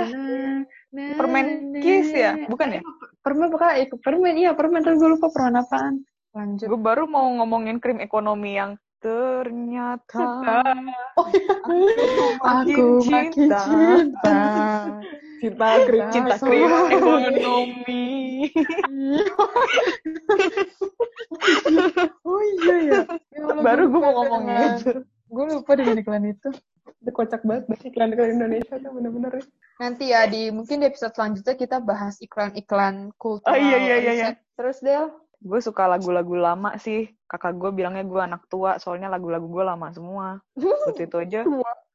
Permen 0.92 1.46
Kiss 1.80 2.12
ya? 2.12 2.36
Bukan 2.52 2.68
ya? 2.76 2.82
Permen 3.24 3.48
bukan 3.48 3.72
itu 3.80 3.96
permen 3.96 4.36
iya 4.36 4.52
permen 4.52 4.84
tapi 4.84 5.00
gue 5.00 5.16
lupa 5.16 5.32
permen 5.32 5.64
apaan. 5.64 5.94
Lanjut. 6.36 6.68
Gue 6.68 6.80
baru 6.80 7.08
mau 7.08 7.24
ngomongin 7.40 7.80
krim 7.80 8.00
ekonomi 8.04 8.60
yang 8.60 8.76
Ternyata 9.02 10.62
Aku 12.46 13.02
makin 13.02 13.50
cinta. 13.50 13.58
Cinta 13.66 14.38
krim, 15.50 16.06
cinta 16.14 16.36
krim. 16.38 16.70
ekonomi. 16.94 18.06
oh 22.28 22.42
iya 22.62 22.76
ya. 22.86 23.00
Ya 23.34 23.42
Baru 23.58 23.90
gue 23.90 24.00
mau 24.00 24.12
ngomong 24.22 24.42
dengan- 24.46 24.78
gitu. 24.78 24.92
Gue 25.32 25.44
lupa 25.48 25.72
dengan 25.74 25.96
iklan 25.98 26.24
itu. 26.28 26.50
Itu 27.02 27.10
kocak 27.10 27.42
banget 27.42 27.66
iklan-iklan 27.88 28.36
Indonesia 28.36 28.74
tuh 28.78 28.90
bener-bener. 28.92 29.32
Nanti 29.80 30.12
ya 30.12 30.28
di 30.28 30.52
mungkin 30.52 30.84
di 30.84 30.86
episode 30.86 31.16
selanjutnya 31.16 31.56
kita 31.56 31.80
bahas 31.82 32.20
iklan-iklan 32.20 33.10
kultur. 33.18 33.50
Oh, 33.50 33.56
iya, 33.56 33.78
iya, 33.80 33.96
iya, 33.98 34.12
iya. 34.12 34.28
Terus 34.54 34.78
Del, 34.84 35.08
Gue 35.42 35.58
suka 35.58 35.90
lagu-lagu 35.90 36.38
lama 36.38 36.78
sih. 36.78 37.10
Kakak 37.26 37.58
gue 37.58 37.70
bilangnya 37.74 38.06
gue 38.06 38.20
anak 38.22 38.46
tua, 38.46 38.78
soalnya 38.78 39.10
lagu-lagu 39.10 39.50
gue 39.50 39.64
lama 39.66 39.90
semua. 39.90 40.38
Waktu 40.86 41.10
itu 41.10 41.16
aja. 41.18 41.40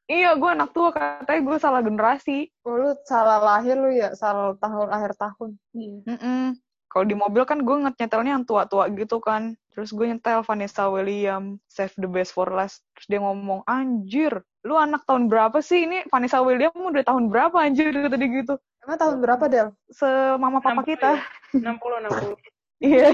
Iya, 0.08 0.40
gue 0.40 0.50
anak 0.56 0.72
tua, 0.72 0.96
katanya 0.96 1.42
gue 1.44 1.58
salah 1.60 1.82
generasi. 1.84 2.48
oh, 2.64 2.80
lu 2.80 2.96
salah 3.04 3.44
lahir 3.44 3.76
lu 3.76 3.92
ya, 3.92 4.16
salah 4.16 4.56
tahun 4.56 4.88
akhir 4.88 5.20
tahun. 5.20 5.60
Mm-mm. 5.76 6.56
Kalau 6.88 7.04
di 7.04 7.16
mobil 7.20 7.44
kan 7.44 7.60
gue 7.68 7.76
nyetelnya 7.92 8.40
yang 8.40 8.48
tua-tua 8.48 8.88
gitu 8.96 9.20
kan. 9.20 9.60
Terus 9.76 9.92
gue 9.92 10.08
nyetel 10.08 10.48
Vanessa 10.48 10.88
William, 10.88 11.60
Save 11.68 11.92
the 12.00 12.08
Best 12.08 12.32
for 12.32 12.48
Last. 12.48 12.88
Terus 12.96 13.08
dia 13.12 13.20
ngomong, 13.20 13.68
anjir, 13.68 14.40
lu 14.64 14.80
anak 14.80 15.04
tahun 15.04 15.28
berapa 15.28 15.60
sih? 15.60 15.84
Ini 15.84 16.08
Vanessa 16.08 16.40
William 16.40 16.72
udah 16.72 17.04
tahun 17.04 17.28
berapa 17.28 17.60
anjir? 17.60 17.92
Kata 17.92 18.16
dia 18.16 18.32
gitu. 18.32 18.56
Emang 18.88 18.98
tahun 18.98 19.16
berapa 19.20 19.46
Del? 19.52 19.76
Semama 19.92 20.64
papa 20.64 20.88
60 20.88 20.92
kita. 20.96 21.12
ya? 21.52 21.76
60 21.76 22.08
60. 22.08 22.40
Iya. 22.80 23.10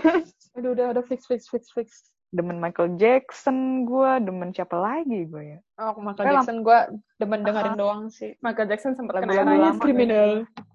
Aduh 0.60 0.78
udah 0.78 0.86
udah 0.94 1.04
fix 1.10 1.26
fix 1.26 1.50
fix 1.50 1.74
fix. 1.74 2.13
Demen 2.34 2.58
Michael 2.58 2.98
Jackson 2.98 3.58
gue, 3.86 4.12
demen 4.20 4.50
siapa 4.50 4.74
lagi 4.74 5.30
gue 5.30 5.44
ya? 5.48 5.60
Oh, 5.78 5.94
Michael 5.96 6.26
Kayak 6.26 6.36
Jackson 6.42 6.58
gue 6.60 6.80
demen 7.16 7.46
dengerin 7.46 7.78
doang 7.78 8.10
sih. 8.10 8.34
Michael 8.42 8.68
Jackson 8.68 8.98
sempat 8.98 9.22
Lagu-lagu 9.22 9.38
kena 9.40 9.54
lama. 9.70 9.78
kriminal. 9.78 10.32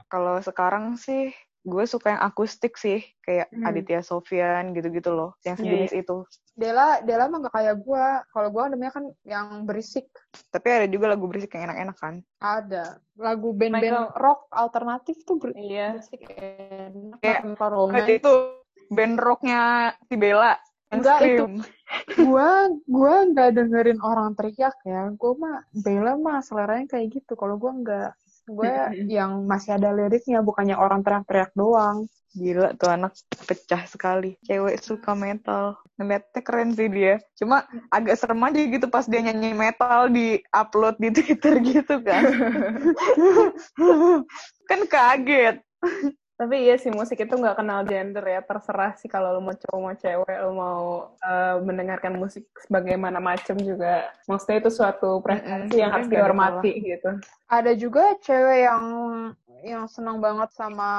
Kalau 0.07 0.39
sekarang 0.39 0.95
sih, 0.95 1.35
gue 1.61 1.85
suka 1.85 2.15
yang 2.15 2.23
akustik 2.23 2.79
sih. 2.79 3.03
Kayak 3.21 3.51
Hmm. 3.51 3.67
Aditya 3.67 4.01
Sofyan 4.01 4.71
gitu-gitu 4.71 5.11
loh. 5.11 5.35
Yang 5.43 5.57
Iya, 5.59 5.63
sejenis 5.67 5.93
itu. 5.99 6.17
Dela, 6.55 7.03
Dela 7.03 7.27
mah 7.27 7.39
gak 7.41 7.55
kayak 7.55 7.77
gue. 7.77 8.07
Kalau 8.31 8.49
gue 8.49 8.63
demenya 8.69 8.93
kan 8.93 9.05
yang 9.25 9.47
berisik. 9.63 10.07
Tapi 10.49 10.67
ada 10.71 10.87
juga 10.87 11.11
lagu 11.11 11.27
berisik 11.27 11.51
yang 11.53 11.67
enak-enak 11.67 11.97
kan. 11.99 12.15
Ada. 12.39 13.03
Lagu 13.15 13.51
band-band 13.51 14.15
rock 14.15 14.47
alternatif 14.49 15.27
tuh 15.27 15.43
ber- 15.43 15.59
Iya. 15.59 15.99
berisik 15.99 16.23
enak. 16.23 17.19
Kayak 17.19 17.43
itu 18.07 18.33
band 18.89 19.19
rocknya 19.19 19.61
si 20.07 20.15
Bella. 20.15 20.55
Enggak, 20.89 21.19
itu. 21.25 21.45
Gua 22.29 22.69
gua 22.85 23.25
nggak 23.33 23.49
dengerin 23.57 24.01
orang 24.05 24.37
teriak 24.37 24.77
ya 24.85 25.09
gua 25.17 25.33
mah 25.41 25.57
Bella 25.73 26.21
mah 26.21 26.45
seleranya 26.45 26.85
kayak 26.85 27.17
gitu 27.17 27.33
kalau 27.33 27.57
gua 27.57 27.73
nggak 27.81 28.11
gue 28.49 28.73
yang 29.17 29.49
masih 29.49 29.77
ada 29.77 29.93
liriknya 29.93 30.45
bukannya 30.45 30.77
orang 30.77 31.01
teriak-teriak 31.01 31.53
doang 31.57 32.09
Gila 32.37 32.77
tuh 32.77 32.93
anak 32.93 33.17
pecah 33.49 33.89
sekali. 33.89 34.37
Cewek 34.45 34.77
suka 34.85 35.17
metal. 35.17 35.81
Ngeliatnya 35.97 36.41
keren 36.45 36.77
sih 36.77 36.89
dia. 36.93 37.17
Cuma 37.41 37.65
agak 37.89 38.21
serem 38.21 38.45
aja 38.45 38.61
gitu 38.61 38.87
pas 38.93 39.09
dia 39.09 39.25
nyanyi 39.25 39.57
metal 39.57 40.13
di 40.13 40.37
upload 40.53 41.01
di 41.01 41.09
Twitter 41.09 41.57
gitu 41.65 42.05
kan. 42.05 42.23
kan 44.71 44.81
kaget. 44.87 45.57
Tapi 46.39 46.71
iya 46.71 46.79
sih 46.79 46.95
musik 46.95 47.19
itu 47.19 47.35
nggak 47.35 47.59
kenal 47.59 47.83
gender 47.83 48.23
ya, 48.23 48.39
terserah 48.41 48.95
sih 48.95 49.11
kalau 49.11 49.35
lo 49.35 49.41
mau 49.43 49.59
cowok 49.59 49.81
mau 49.83 49.95
cewek, 49.99 50.37
lo 50.39 50.51
mau 50.55 50.83
eh, 51.19 51.57
mendengarkan 51.59 52.15
musik 52.15 52.47
sebagaimana 52.63 53.19
macam 53.19 53.59
juga. 53.59 54.07
Maksudnya 54.31 54.63
itu 54.63 54.71
suatu 54.71 55.19
preferensi 55.19 55.75
Mm-mm, 55.75 55.83
yang 55.83 55.91
harus 55.91 56.07
dihormati 56.07 56.73
gitu. 56.79 57.11
ada 57.49 57.73
juga 57.75 58.15
cewek 58.23 58.71
yang 58.71 58.85
yang 59.67 59.85
senang 59.91 60.23
banget 60.23 60.55
sama 60.55 60.91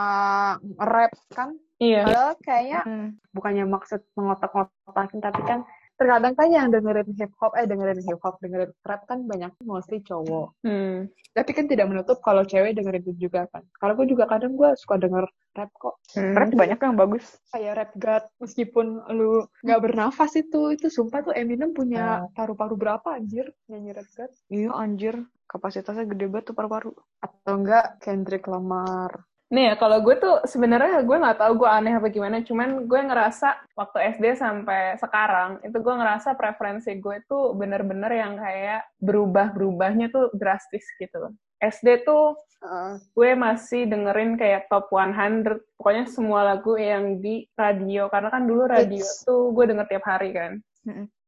rap 0.75 1.15
kan 1.31 1.55
Iya. 1.79 2.03
padahal 2.03 2.33
kayaknya 2.43 2.81
Hmm. 2.83 3.09
bukannya 3.31 3.63
maksud 3.63 4.03
mengotak-ngotakin 4.19 5.23
tapi 5.23 5.41
kan 5.47 5.63
terkadang 5.99 6.33
kan 6.33 6.47
yang 6.47 6.71
dengerin 6.71 7.11
hip 7.13 7.31
hop 7.37 7.51
eh 7.53 7.67
dengerin 7.67 7.99
hip 7.99 8.19
hop 8.23 8.39
dengerin 8.39 8.71
rap 8.81 9.03
kan 9.03 9.27
banyak 9.27 9.51
mostly 9.61 9.99
cowok 9.99 10.55
Hmm. 10.63 11.11
tapi 11.35 11.51
kan 11.51 11.67
tidak 11.67 11.91
menutup 11.91 12.23
kalau 12.23 12.41
cewek 12.41 12.71
dengerin 12.71 13.03
itu 13.03 13.27
juga 13.27 13.45
kan 13.51 13.67
kalau 13.77 13.93
gue 13.93 14.07
juga 14.07 14.23
kadang 14.25 14.55
gue 14.55 14.71
suka 14.79 14.95
denger 14.95 15.27
rap 15.53 15.71
kok 15.75 15.99
Rap 16.15 16.49
banyak 16.55 16.79
yang 16.79 16.95
bagus. 16.95 17.25
kayak 17.51 17.73
rap 17.75 17.91
god 17.99 18.23
meskipun 18.39 18.85
lu 19.11 19.43
nggak 19.59 19.81
bernafas 19.83 20.31
itu 20.33 20.71
itu 20.71 20.87
sumpah 20.87 21.19
tuh 21.21 21.33
Eminem 21.35 21.75
punya 21.75 22.23
paru-paru 22.31 22.79
berapa 22.79 23.07
anjir 23.11 23.51
nyanyi 23.67 23.91
rap 23.91 24.07
god 24.15 24.31
Iya 24.47 24.71
anjir. 24.73 25.15
Kapasitasnya 25.45 26.05
gede 26.05 26.29
banget 26.29 26.53
tuh 26.53 26.55
paru-paru. 26.55 26.93
atau 27.19 27.53
enggak 27.57 27.97
Kendrick 27.99 28.45
Lamar 28.45 29.25
Nih 29.49 29.73
ya, 29.73 29.73
kalau 29.81 29.97
gue 30.05 30.13
tuh 30.21 30.45
sebenarnya 30.45 31.01
gue 31.01 31.17
nggak 31.17 31.41
tahu 31.41 31.65
gue 31.65 31.69
aneh 31.69 31.97
apa 31.97 32.07
gimana, 32.13 32.45
cuman 32.45 32.85
gue 32.85 33.01
ngerasa 33.01 33.73
waktu 33.73 33.97
SD 34.17 34.37
sampai 34.37 34.93
sekarang 35.01 35.57
itu 35.65 35.73
gue 35.73 35.95
ngerasa 35.97 36.37
preferensi 36.37 36.93
gue 37.01 37.17
tuh 37.25 37.57
bener-bener 37.57 38.13
yang 38.13 38.37
kayak 38.37 38.85
berubah-berubahnya 39.01 40.13
tuh 40.13 40.29
drastis 40.37 40.85
gitu 41.01 41.17
loh. 41.17 41.33
SD 41.57 42.05
tuh 42.05 42.37
Uh, 42.59 42.99
gue 43.15 43.39
masih 43.39 43.87
dengerin 43.87 44.35
kayak 44.35 44.67
top 44.67 44.91
100, 44.91 45.63
pokoknya 45.79 46.11
semua 46.11 46.43
lagu 46.43 46.75
yang 46.75 47.23
di 47.23 47.47
radio, 47.55 48.11
karena 48.11 48.27
kan 48.27 48.43
dulu 48.43 48.67
radio 48.67 48.99
Hits. 48.99 49.23
tuh 49.23 49.55
gue 49.55 49.63
denger 49.63 49.87
tiap 49.87 50.03
hari 50.03 50.35
kan. 50.35 50.59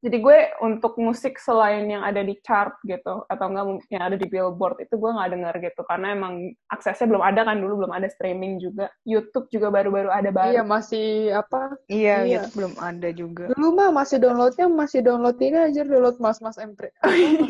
Jadi 0.02 0.18
gue 0.18 0.38
untuk 0.60 0.98
musik 0.98 1.38
selain 1.38 1.86
yang 1.86 2.02
ada 2.02 2.20
di 2.20 2.34
chart 2.42 2.74
gitu, 2.82 3.22
atau 3.24 3.46
enggak 3.46 3.66
yang 3.88 4.04
ada 4.04 4.18
di 4.18 4.26
billboard, 4.26 4.82
itu 4.82 4.94
gue 4.94 5.08
nggak 5.08 5.30
denger 5.32 5.56
gitu, 5.62 5.82
karena 5.86 6.08
emang 6.12 6.34
aksesnya 6.68 7.06
belum 7.06 7.22
ada 7.22 7.42
kan 7.44 7.56
dulu, 7.56 7.86
belum 7.86 7.94
ada 7.94 8.10
streaming 8.10 8.58
juga. 8.58 8.90
YouTube 9.04 9.46
juga 9.48 9.70
baru-baru 9.70 10.10
ada 10.10 10.30
baru. 10.30 10.52
iya 10.52 10.64
masih 10.64 11.08
apa 11.32 11.78
Iya, 11.86 12.16
Iya. 12.24 12.40
itu 12.42 12.50
belum 12.56 12.74
ada 12.76 13.10
juga. 13.12 13.44
dulu 13.52 13.68
mah 13.72 13.90
masih 13.92 14.18
downloadnya 14.18 14.66
masih 14.68 15.00
download 15.00 15.38
ini 15.38 15.58
aja 15.62 15.82
download 15.84 16.18
mas 16.18 16.40
mas 16.40 16.58
MP 16.62 16.90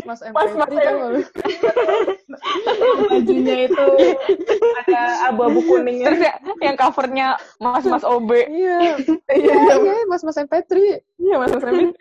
mas 0.04 0.20
mas 0.20 0.52
MP3 0.52 0.76
gak 0.76 1.10
lu? 1.10 1.22
bajunya 3.08 3.56
itu 3.66 3.86
ada 4.78 5.02
abu-abu 5.30 5.60
kuningnya. 5.64 6.06
Terus 6.06 6.20
ya, 6.22 6.34
yang 6.62 6.76
covernya 6.76 7.28
Mas-Mas 7.58 8.04
OB. 8.04 8.30
iya 8.50 8.98
Iya, 9.30 9.54
iya 9.56 9.76
iya 9.78 10.04
mas 10.06 10.22
mas 10.22 10.36
MP3 10.36 11.00
iya 11.18 11.36
mas 11.38 11.50
mas 11.50 11.64
Emil. 11.64 11.94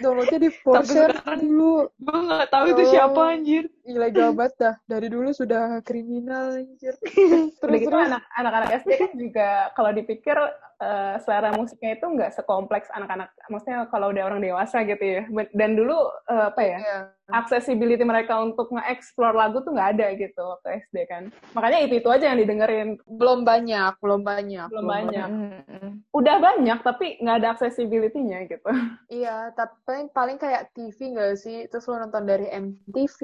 Downloadnya 0.00 0.38
di 0.40 0.50
Porsche 0.62 1.04
dulu. 1.38 1.86
Gue 1.98 2.18
gak 2.26 2.48
tahu 2.50 2.64
itu 2.72 2.82
Oh. 2.82 2.90
siapa 2.90 3.20
anjir. 3.30 3.64
ilegal 3.84 4.32
banget 4.32 4.54
dah. 4.56 4.74
Dari 4.88 5.12
dulu 5.12 5.28
sudah 5.30 5.84
kriminal 5.84 6.56
anjir. 6.56 6.96
Udah 7.04 7.52
terus 7.60 7.80
gitu 7.84 7.90
terus? 7.92 8.06
anak 8.08 8.22
anak-anak 8.32 8.70
SD 8.80 8.90
kan 8.96 9.12
juga 9.12 9.48
kalau 9.76 9.90
dipikir 9.92 10.36
eh, 10.80 11.14
selera 11.22 11.50
musiknya 11.54 11.98
itu 11.98 12.06
nggak 12.06 12.34
sekompleks 12.34 12.90
anak-anak, 12.94 13.30
maksudnya 13.50 13.86
kalau 13.90 14.10
udah 14.10 14.22
orang 14.26 14.40
dewasa 14.42 14.82
gitu 14.82 15.02
ya. 15.02 15.22
Dan 15.54 15.78
dulu 15.78 15.96
eh, 16.30 16.46
apa 16.50 16.62
ya? 16.62 16.78
Iya. 16.80 16.98
accessibility 17.24 18.04
mereka 18.04 18.36
untuk 18.36 18.68
nge-explore 18.68 19.32
lagu 19.32 19.64
tuh 19.64 19.72
nggak 19.72 19.96
ada 19.96 20.12
gitu 20.12 20.44
waktu 20.44 20.84
SD 20.92 21.08
kan. 21.08 21.32
Makanya 21.56 21.88
itu-itu 21.88 22.08
aja 22.12 22.28
yang 22.28 22.36
didengerin. 22.36 23.00
belum 23.08 23.48
banyak 23.48 23.96
belum 24.04 24.20
banyak 24.20 24.68
Belum 24.68 24.84
banyak. 24.84 25.28
Mm-mm. 25.32 25.90
Udah 26.12 26.36
banyak 26.36 26.84
tapi 26.84 27.16
nggak 27.24 27.36
ada 27.40 27.48
accessibility-nya 27.56 28.44
gitu. 28.44 28.68
iya 29.08 29.48
tapi 29.56 29.72
paling 29.88 30.06
paling 30.12 30.36
kayak 30.36 30.68
TV 30.76 31.16
nggak 31.16 31.32
sih 31.40 31.64
terus 31.72 31.88
lo 31.88 31.96
nonton 31.96 32.28
dari 32.28 32.44
MTV 32.52 33.18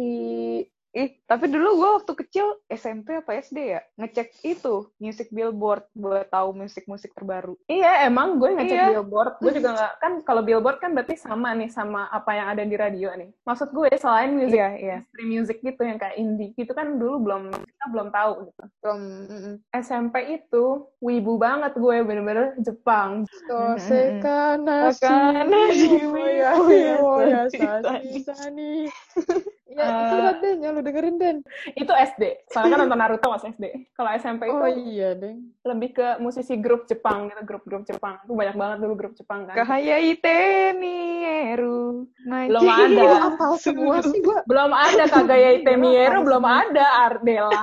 Ih, 0.91 1.15
tapi 1.23 1.47
dulu 1.47 1.79
gue 1.79 1.91
waktu 2.03 2.13
kecil 2.19 2.47
SMP 2.67 3.23
apa 3.23 3.39
SD 3.39 3.79
ya 3.79 3.81
ngecek 3.95 4.43
itu 4.43 4.91
music 4.99 5.31
billboard 5.31 5.87
buat 5.95 6.27
tahu 6.35 6.51
musik-musik 6.51 7.15
terbaru. 7.15 7.55
Iya, 7.71 8.11
emang 8.11 8.43
gue 8.43 8.59
ngecek 8.59 8.75
Iya. 8.75 8.87
billboard. 8.99 9.39
Gue 9.39 9.55
juga 9.55 9.71
nggak, 9.79 9.93
kan 10.03 10.13
kalau 10.27 10.43
billboard 10.43 10.83
kan 10.83 10.91
berarti 10.91 11.15
sama 11.15 11.55
nih 11.55 11.71
sama 11.71 12.11
apa 12.11 12.35
yang 12.35 12.47
ada 12.51 12.67
di 12.67 12.75
radio 12.75 13.15
nih. 13.15 13.31
Maksud 13.47 13.71
gue 13.71 13.87
selain 13.95 14.35
music, 14.35 14.59
Iya, 14.59 14.71
iya. 14.83 14.99
stream 15.15 15.31
music 15.31 15.63
gitu 15.63 15.79
yang 15.87 15.95
kayak 15.95 16.19
indie 16.19 16.51
gitu 16.59 16.75
kan 16.75 16.99
dulu 16.99 17.23
belum, 17.23 17.43
kita 17.55 17.87
belum 17.95 18.09
tahu 18.11 18.33
gitu. 18.51 18.65
belum 18.83 19.01
mm-mm. 19.31 19.55
SMP 19.71 20.43
itu 20.43 20.91
wibu 20.99 21.39
banget 21.39 21.79
gue 21.79 21.97
bener-bener 22.03 22.59
Jepang. 22.67 23.31
So 23.47 23.79
Mm-mm. 23.79 23.79
sekana 23.79 24.91
Sekana 24.91 25.47
moya 25.47 25.71
shimi, 25.71 26.31
Ya, 29.71 29.87
Eh, 29.87 30.03
itu 30.03 30.17
kan 30.19 30.35
Den, 30.43 30.57
yang 30.59 30.73
lu 30.75 30.83
dengerin 30.83 31.15
Den. 31.15 31.37
Itu 31.73 31.95
SD. 31.95 32.43
Soalnya 32.51 32.75
kan 32.75 32.81
nonton 32.83 32.99
Naruto 32.99 33.31
pas 33.31 33.39
SD. 33.41 33.95
Kalau 33.95 34.11
SMP 34.19 34.51
itu 34.51 34.59
Oh 34.59 34.67
iya, 34.67 35.15
Den. 35.15 35.55
lebih 35.63 35.95
ke 35.95 36.19
musisi 36.19 36.59
grup 36.59 36.91
Jepang 36.91 37.31
gitu, 37.31 37.47
grup-grup 37.47 37.87
Jepang. 37.87 38.19
Itu 38.21 38.35
banyak 38.35 38.59
banget 38.59 38.79
dulu 38.83 38.95
grup 38.99 39.15
Jepang 39.15 39.47
kan. 39.47 39.55
Kahaya 39.55 40.03
ite 40.03 40.75
mieru. 40.75 42.11
Belum 42.19 42.63
ada. 42.67 42.99
Lu 42.99 43.07
apal 43.31 43.53
semua 43.57 44.03
sih 44.03 44.19
gua. 44.19 44.43
Belum 44.43 44.75
ada 44.75 45.05
Kagaya 45.07 45.55
Itemieru, 45.55 46.27
belum 46.27 46.43
ada 46.43 46.87
Ardela. 47.07 47.63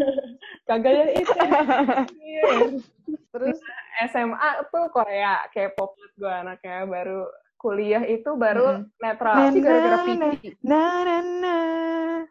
Kagaya 0.68 1.04
Itemieru. 1.16 2.84
Terus 3.32 3.58
SMA 4.06 4.50
tuh 4.68 4.86
Korea, 4.92 5.40
K-pop 5.50 5.96
gue 6.14 6.28
anaknya 6.30 6.84
baru 6.84 7.24
kuliah 7.60 8.00
itu 8.08 8.32
baru 8.40 8.80
Mm-mm. 8.80 9.04
netral 9.04 9.52
sih 9.52 9.60
gara-gara 9.60 9.98
PT. 10.08 10.56
Na 10.64 11.04
na 11.04 11.16
na. 11.20 11.56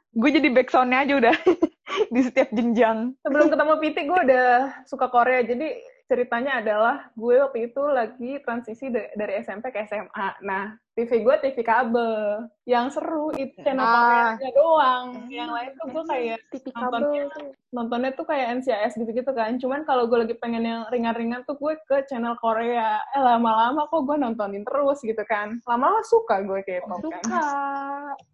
Gue 0.10 0.34
jadi 0.34 0.50
backsoundnya 0.50 1.06
aja 1.06 1.14
udah 1.22 1.36
di 2.14 2.22
setiap 2.26 2.50
jenjang. 2.50 3.14
Sebelum 3.22 3.54
ketemu 3.54 3.74
PT 3.78 3.98
gue 4.10 4.20
udah 4.26 4.50
suka 4.90 5.06
Korea. 5.14 5.46
Jadi 5.46 5.78
ceritanya 6.10 6.58
adalah 6.58 7.14
gue 7.14 7.36
waktu 7.38 7.70
itu 7.70 7.84
lagi 7.86 8.42
transisi 8.42 8.90
da- 8.90 9.14
dari 9.14 9.38
SMP 9.40 9.70
ke 9.70 9.86
SMA. 9.86 10.42
Nah, 10.42 10.74
TV 10.92 11.22
gue 11.22 11.36
TV 11.40 11.62
kabel. 11.62 12.50
Yang 12.66 12.98
seru 12.98 13.30
itu 13.32 13.54
channel 13.62 13.80
Ah. 13.80 13.94
Koreanya 14.34 14.50
doang. 14.52 15.06
Yang 15.30 15.50
lain 15.50 15.70
tuh 15.72 15.86
gue 15.88 16.04
kayak 16.04 16.38
TV 16.50 16.66
Nontonnya. 16.68 17.24
kabel 17.30 17.48
nontonnya 17.70 18.12
tuh 18.12 18.26
kayak 18.26 18.48
NCIS 18.58 18.94
gitu-gitu 18.96 19.32
kan. 19.32 19.56
Cuman 19.56 19.86
kalau 19.86 20.10
gue 20.10 20.18
lagi 20.20 20.36
pengen 20.36 20.66
yang 20.66 20.82
ringan-ringan 20.90 21.46
tuh 21.46 21.56
gue 21.56 21.78
ke 21.80 22.02
channel 22.04 22.34
Korea. 22.36 23.00
Eh 23.12 23.22
lama-lama 23.22 23.86
kok 23.86 24.02
gue 24.04 24.18
nontonin 24.18 24.66
terus 24.66 25.00
gitu 25.00 25.22
kan. 25.24 25.62
Lama-lama 25.64 26.02
suka 26.04 26.42
gue 26.42 26.60
K-pop 26.64 27.00
kan. 27.00 27.22
Suka. 27.22 27.46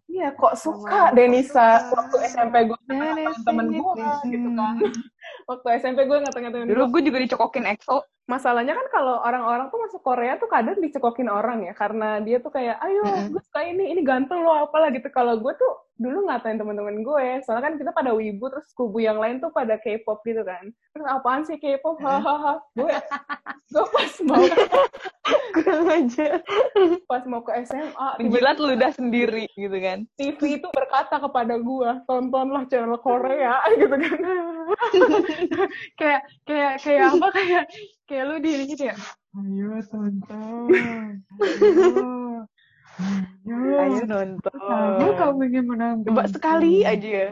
Iya 0.06 0.32
kok 0.32 0.54
suka 0.56 1.12
Denisa 1.12 1.92
waktu 1.92 2.16
SMP 2.26 2.54
gue 2.64 2.78
ngatain 2.88 3.36
temen 3.42 3.66
gue 3.68 3.94
gitu 4.26 4.48
kan. 4.50 4.76
Waktu 5.46 5.78
SMP 5.78 6.10
gue 6.10 6.18
ngatain 6.18 6.50
temen 6.50 6.66
Dulu 6.66 6.90
gue. 6.90 7.06
juga 7.06 7.18
dicokokin 7.22 7.70
EXO. 7.70 8.02
Masalahnya 8.26 8.74
kan 8.74 8.86
kalau 8.90 9.22
orang-orang 9.22 9.70
tuh 9.70 9.78
masuk 9.78 10.02
Korea 10.02 10.34
tuh 10.42 10.50
kadang 10.50 10.82
dicekokin 10.82 11.30
orang 11.30 11.62
ya. 11.62 11.70
Karena 11.78 12.18
dia 12.18 12.42
tuh 12.42 12.50
kayak, 12.50 12.82
ayo 12.82 13.06
gue 13.30 13.38
suka 13.46 13.62
ini, 13.62 13.94
ini 13.94 14.02
ganteng 14.02 14.42
lo 14.42 14.66
apalah 14.66 14.90
gitu. 14.90 15.06
Kalau 15.14 15.38
gue 15.38 15.54
tuh 15.54 15.72
dulu 16.02 16.26
ngatain 16.26 16.58
temen-temen 16.58 17.06
gue. 17.06 17.26
Soalnya 17.46 17.70
kan 17.70 17.74
kita 17.78 17.94
pada 17.94 18.10
wibu, 18.10 18.50
terus 18.50 18.66
kubu 18.74 18.98
yang 18.98 19.22
lain 19.22 19.38
tuh 19.38 19.54
pada 19.54 19.78
K-pop 19.78 20.26
gitu 20.26 20.42
kan. 20.42 20.66
Terus 20.90 21.06
apaan 21.06 21.46
sih 21.46 21.54
K-pop? 21.62 22.02
Hahaha. 22.02 22.58
Gue, 22.74 22.90
gue 23.72 23.84
pas 23.86 24.12
mau 24.26 24.42
Kurang 25.54 25.86
aja. 25.88 26.28
pas 27.06 27.22
mau 27.26 27.42
ke 27.42 27.50
SMA, 27.64 28.08
Menjilat 28.20 28.58
ludah 28.58 28.90
sendiri 28.90 29.46
gitu 29.54 29.78
kan. 29.78 30.02
TV 30.18 30.58
itu 30.58 30.68
berkata 30.74 31.16
kepada 31.16 31.54
gue, 31.58 31.90
tontonlah 32.04 32.66
channel 32.66 32.98
Korea 32.98 33.62
gitu 33.80 33.94
kan. 33.94 34.18
kayak 35.98 36.22
kayak 36.42 36.74
kayak 36.82 37.04
apa 37.14 37.26
kayak 37.30 37.64
kayak 38.08 38.24
lu 38.26 38.36
di 38.42 38.50
ini 38.58 38.64
gitu 38.74 38.84
ya. 38.90 38.96
Ayo 39.36 39.78
tonton. 39.86 41.22
Ayo. 41.38 42.25
Ayo 43.46 44.02
nonton. 44.08 44.56
Kamu 44.56 45.08
kamu 45.14 45.40
ingin 45.52 45.64
menonton. 45.68 46.08
Coba 46.10 46.24
sekali 46.26 46.82
aja 46.82 47.08
ya. 47.08 47.28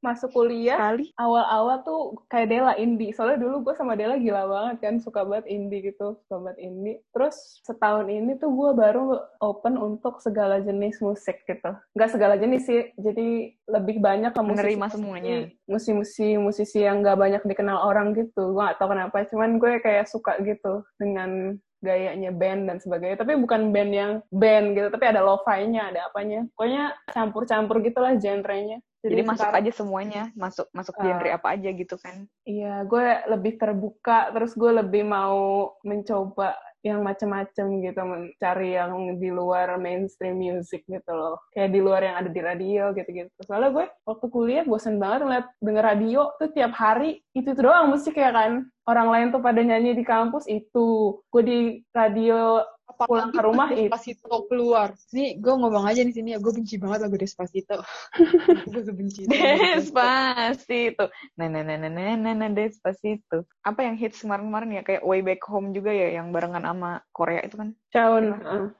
Masuk 0.00 0.30
kuliah, 0.32 0.76
Sekali. 0.78 1.04
awal-awal 1.16 1.82
tuh 1.82 2.00
kayak 2.28 2.48
Dela 2.48 2.72
indie. 2.76 3.12
Soalnya 3.12 3.42
dulu 3.44 3.66
gue 3.66 3.74
sama 3.76 3.96
Dela 3.96 4.16
gila 4.16 4.46
banget 4.46 4.76
kan, 4.84 4.94
suka 5.00 5.24
banget 5.26 5.48
indie 5.50 5.92
gitu, 5.92 6.16
suka 6.24 6.36
banget 6.40 6.58
indie. 6.62 6.96
Terus 7.12 7.36
setahun 7.64 8.06
ini 8.08 8.36
tuh 8.40 8.52
gue 8.52 8.70
baru 8.72 9.20
open 9.40 9.76
untuk 9.76 10.20
segala 10.20 10.60
jenis 10.62 11.00
musik 11.00 11.42
gitu. 11.44 11.72
Nggak 11.96 12.10
segala 12.12 12.34
jenis 12.40 12.62
sih, 12.64 12.92
jadi 12.96 13.28
lebih 13.68 14.00
banyak 14.00 14.32
ke 14.32 14.40
musisi- 14.40 14.56
Menerima 14.76 14.86
semuanya. 14.92 15.36
Musisi-musisi 15.66 16.28
musisi 16.38 16.78
yang 16.84 17.02
nggak 17.02 17.18
banyak 17.18 17.42
dikenal 17.44 17.84
orang 17.84 18.14
gitu. 18.16 18.54
Gue 18.54 18.62
nggak 18.62 18.78
tahu 18.80 18.94
kenapa, 18.96 19.16
cuman 19.28 19.50
gue 19.58 19.72
kayak 19.82 20.06
suka 20.08 20.38
gitu 20.40 20.84
dengan 20.96 21.58
gayanya 21.84 22.30
band 22.32 22.68
dan 22.68 22.78
sebagainya. 22.80 23.20
Tapi 23.20 23.36
bukan 23.40 23.70
band 23.72 23.92
yang 23.92 24.12
band 24.32 24.66
gitu, 24.76 24.88
tapi 24.92 25.04
ada 25.08 25.20
lo-fi-nya, 25.22 25.92
ada 25.92 26.08
apanya. 26.08 26.44
Pokoknya 26.56 26.96
campur-campur 27.12 27.80
gitulah 27.84 28.16
genrenya. 28.16 28.80
Jadi 29.12 29.22
masuk 29.22 29.46
sekarang- 29.46 29.62
aja 29.62 29.72
semuanya, 29.72 30.22
masuk 30.34 30.66
masuk 30.72 30.94
Ah. 30.98 31.02
genre 31.04 31.30
apa 31.30 31.48
aja 31.54 31.68
gitu 31.70 31.96
kan. 31.98 32.16
Iya, 32.42 32.82
gue 32.84 33.06
lebih 33.30 33.52
terbuka, 33.58 34.30
terus 34.32 34.52
gue 34.54 34.72
lebih 34.72 35.02
mau 35.06 35.70
mencoba 35.82 36.54
yang 36.86 37.02
macam-macam 37.02 37.66
gitu, 37.82 37.98
mencari 37.98 38.78
yang 38.78 39.18
di 39.18 39.26
luar 39.34 39.74
mainstream 39.74 40.38
music 40.38 40.86
gitu 40.86 41.10
loh. 41.10 41.42
Kayak 41.50 41.74
di 41.74 41.80
luar 41.82 41.98
yang 42.06 42.16
ada 42.22 42.30
di 42.30 42.38
radio 42.38 42.94
gitu-gitu. 42.94 43.26
Soalnya 43.42 43.74
gue 43.74 43.86
waktu 44.06 44.26
kuliah 44.30 44.62
bosen 44.62 45.02
banget 45.02 45.26
ngeliat 45.26 45.46
denger 45.58 45.82
radio 45.82 46.30
tuh 46.38 46.54
tiap 46.54 46.70
hari 46.78 47.18
itu 47.34 47.50
itu 47.50 47.58
doang 47.58 47.90
musik 47.90 48.14
ya 48.14 48.30
kan. 48.30 48.70
Orang 48.86 49.10
lain 49.10 49.34
tuh 49.34 49.42
pada 49.42 49.58
nyanyi 49.66 49.98
di 49.98 50.06
kampus 50.06 50.46
itu. 50.46 51.18
Gue 51.26 51.42
di 51.42 51.58
radio 51.90 52.62
pulang 52.94 53.34
ke 53.34 53.40
rumah 53.42 53.68
itu. 53.74 53.90
Despacito 53.90 54.46
keluar. 54.46 54.94
Nih, 55.10 55.36
gue 55.42 55.54
ngomong 55.58 55.84
aja 55.84 56.06
di 56.06 56.12
sini 56.14 56.32
ya, 56.32 56.38
gue 56.38 56.52
benci 56.54 56.78
banget 56.78 57.06
lagu 57.06 57.16
Despacito. 57.18 57.82
gue 58.72 58.82
sebenci. 58.86 59.26
Despacito. 59.26 61.10
Nah, 61.34 61.46
nah, 61.50 61.62
nah, 61.66 61.76
nah, 61.76 61.90
nah, 61.90 62.14
nah, 62.14 62.34
nah, 62.38 62.50
Despacito. 62.54 63.44
Apa 63.66 63.82
yang 63.82 63.98
hits 63.98 64.22
kemarin-kemarin 64.22 64.78
ya? 64.78 64.82
Kayak 64.86 65.02
Way 65.02 65.20
Back 65.26 65.42
Home 65.50 65.74
juga 65.74 65.90
ya, 65.90 66.14
yang 66.14 66.30
barengan 66.30 66.62
sama 66.62 67.02
Korea 67.10 67.42
itu 67.42 67.58
kan. 67.58 67.74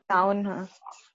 Tahun. 0.06 0.36
ha. 0.46 0.56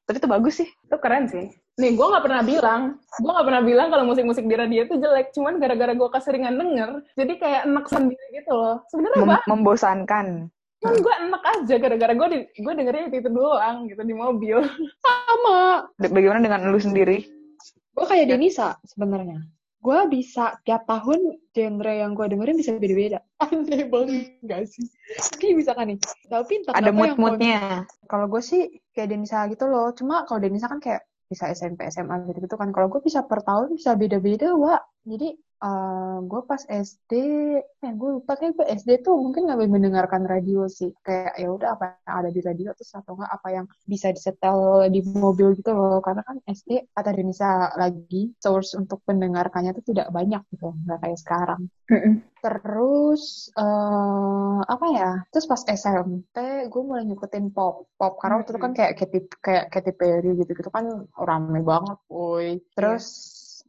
Tapi 0.06 0.18
itu 0.20 0.28
bagus 0.28 0.54
sih. 0.60 0.70
Itu 0.84 0.98
keren 1.00 1.32
sih. 1.32 1.48
Nih, 1.80 1.96
gue 1.96 2.04
nggak 2.04 2.26
pernah 2.28 2.44
bilang, 2.44 2.82
gue 3.00 3.32
nggak 3.32 3.48
pernah 3.48 3.64
bilang 3.64 3.88
kalau 3.88 4.04
musik-musik 4.04 4.44
di 4.44 4.56
radio 4.60 4.84
itu 4.84 5.00
jelek. 5.00 5.32
Cuman 5.32 5.58
gara-gara 5.58 5.96
gue 5.96 6.10
keseringan 6.12 6.60
denger, 6.60 6.90
jadi 7.16 7.34
kayak 7.40 7.62
enak 7.72 7.86
sendiri 7.88 8.26
gitu 8.36 8.52
loh. 8.52 8.84
Sebenarnya 8.92 9.18
Mem- 9.24 9.48
membosankan. 9.48 10.28
Cuman 10.82 10.98
gue 10.98 11.14
enak 11.30 11.44
aja 11.46 11.76
gara-gara 11.78 12.14
gue 12.18 12.28
di, 12.34 12.40
gue 12.58 12.74
dengernya 12.74 13.04
itu, 13.14 13.18
itu 13.22 13.30
doang 13.30 13.86
gitu 13.86 14.02
di 14.02 14.16
mobil. 14.18 14.58
Sama. 15.06 15.86
Bagaimana 16.02 16.42
dengan 16.42 16.74
lu 16.74 16.82
sendiri? 16.82 17.22
Gue 17.94 18.06
kayak 18.10 18.34
Denisa 18.34 18.82
sebenarnya. 18.90 19.46
Gue 19.82 19.98
bisa 20.10 20.58
tiap 20.62 20.86
tahun 20.86 21.42
genre 21.54 21.94
yang 21.94 22.18
gue 22.18 22.26
dengerin 22.30 22.58
bisa 22.58 22.78
beda-beda. 22.78 23.20
Aneh 23.46 23.86
banget 23.90 24.42
gak 24.46 24.66
sih? 24.70 24.86
Ini 25.42 25.54
bisa 25.58 25.78
kan 25.78 25.90
nih? 25.90 25.98
Tapi 26.30 26.54
entah 26.66 26.74
Ada 26.74 26.90
mood-moodnya. 26.90 27.86
Kalau 28.10 28.26
gue 28.30 28.42
sih 28.42 28.70
kayak 28.94 29.10
Denisa 29.14 29.46
gitu 29.50 29.70
loh. 29.70 29.94
Cuma 29.94 30.26
kalau 30.26 30.42
Denisa 30.42 30.66
kan 30.66 30.82
kayak 30.82 31.06
bisa 31.30 31.50
SMP, 31.54 31.86
SMA 31.94 32.26
gitu-gitu 32.30 32.58
kan. 32.58 32.74
Kalau 32.74 32.90
gue 32.90 33.02
bisa 33.02 33.26
per 33.26 33.46
tahun 33.46 33.78
bisa 33.78 33.94
beda-beda, 33.98 34.54
Wak. 34.54 34.82
Jadi 35.06 35.34
gue 36.22 36.42
pas 36.50 36.62
SD, 36.66 37.14
eh 37.62 37.94
gue 37.94 38.10
lupa 38.18 38.34
kayak 38.34 38.58
gue 38.58 38.66
SD 38.82 39.06
tuh 39.06 39.14
mungkin 39.14 39.46
nggak 39.46 39.62
mendengarkan 39.70 40.26
radio 40.26 40.66
sih. 40.66 40.90
Kayak 41.06 41.38
ya 41.38 41.48
udah 41.54 41.70
apa 41.78 42.02
yang 42.02 42.16
ada 42.26 42.30
di 42.34 42.42
radio 42.42 42.70
terus 42.74 42.94
atau 42.98 43.14
enggak 43.14 43.32
apa 43.34 43.48
yang 43.54 43.66
bisa 43.86 44.10
disetel 44.10 44.90
di 44.90 45.06
mobil 45.06 45.54
gitu 45.54 45.72
loh. 45.78 46.02
Karena 46.02 46.26
kan 46.26 46.42
SD 46.50 46.94
kata 46.98 47.14
Denisa 47.14 47.78
lagi 47.78 48.34
source 48.42 48.74
untuk 48.74 49.06
mendengarkannya 49.06 49.78
tuh 49.78 49.86
tidak 49.86 50.10
banyak 50.10 50.42
gitu, 50.50 50.74
nggak 50.86 51.00
kayak 51.02 51.20
sekarang. 51.22 51.62
Terus 52.42 53.54
eh 53.54 54.60
apa 54.66 54.86
ya? 54.98 55.12
Terus 55.30 55.46
pas 55.46 55.62
SMP 55.62 56.38
gue 56.66 56.82
mulai 56.82 57.06
ngikutin 57.06 57.54
pop, 57.54 57.86
pop 58.02 58.18
karena 58.18 58.42
waktu 58.42 58.58
itu 58.58 58.62
kan 58.62 58.74
kayak 58.74 58.94
Katy 58.98 59.20
kayak 59.38 59.66
Katy 59.70 59.94
Perry 59.94 60.34
gitu-gitu 60.42 60.74
kan 60.74 61.06
rame 61.14 61.62
banget, 61.62 61.98
woi. 62.10 62.58
Terus 62.74 63.06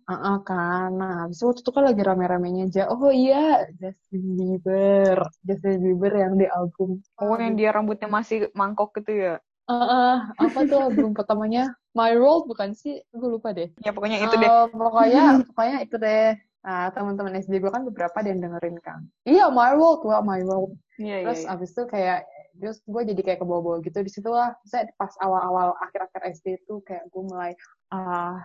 ah 0.09 0.38
kan, 0.43 0.88
nah 0.99 1.12
habis 1.27 1.38
itu 1.38 1.47
waktu 1.47 1.62
itu 1.62 1.73
kan 1.73 1.85
lagi 1.87 2.03
rame-ramenya 2.03 2.62
aja. 2.69 2.83
Oh 2.91 3.11
iya, 3.12 3.67
Justin 3.79 4.25
Bieber, 4.38 5.19
Justin 5.47 5.79
Bieber 5.85 6.12
yang 6.17 6.35
di 6.41 6.47
album. 6.51 6.99
Oh, 7.21 7.38
yang 7.38 7.55
dia 7.55 7.71
rambutnya 7.71 8.09
masih 8.11 8.51
mangkok 8.53 8.91
gitu 8.99 9.12
ya? 9.15 9.35
Heeh, 9.71 10.15
apa 10.37 10.59
tuh 10.67 10.79
album 10.91 11.15
pertamanya? 11.19 11.71
My 11.95 12.12
World 12.19 12.51
bukan 12.51 12.75
sih? 12.75 13.01
Gue 13.15 13.38
lupa 13.38 13.55
deh. 13.55 13.71
Ya 13.85 13.95
pokoknya 13.95 14.19
itu 14.25 14.35
deh. 14.35 14.49
Eh, 14.49 14.65
pokoknya 14.73 15.23
pokoknya 15.53 15.77
itu 15.87 15.97
deh. 16.01 16.35
Nah, 16.62 16.95
teman-teman 16.95 17.43
SD 17.43 17.59
gue 17.59 17.73
kan 17.75 17.83
beberapa 17.83 18.15
ada 18.23 18.29
yang 18.31 18.41
dengerin 18.43 18.79
kan. 18.83 19.01
Iya, 19.27 19.51
My 19.51 19.75
World, 19.75 20.07
wah 20.07 20.23
My 20.23 20.43
World. 20.47 20.79
Iya, 20.99 21.17
iya, 21.23 21.27
Terus 21.27 21.43
iya. 21.43 21.51
abis 21.55 21.71
itu 21.75 21.83
kayak 21.91 22.21
terus 22.53 22.79
gue 22.85 23.03
jadi 23.09 23.21
kayak 23.25 23.41
ke 23.43 23.47
bawah 23.49 23.81
gitu 23.83 23.99
di 24.05 24.11
situ 24.12 24.31
lah. 24.31 24.55
Saya 24.67 24.87
pas 24.95 25.11
awal-awal 25.19 25.75
akhir-akhir 25.83 26.21
SD 26.38 26.62
itu 26.62 26.85
kayak 26.87 27.09
gue 27.11 27.23
mulai 27.23 27.53
ah, 27.91 28.38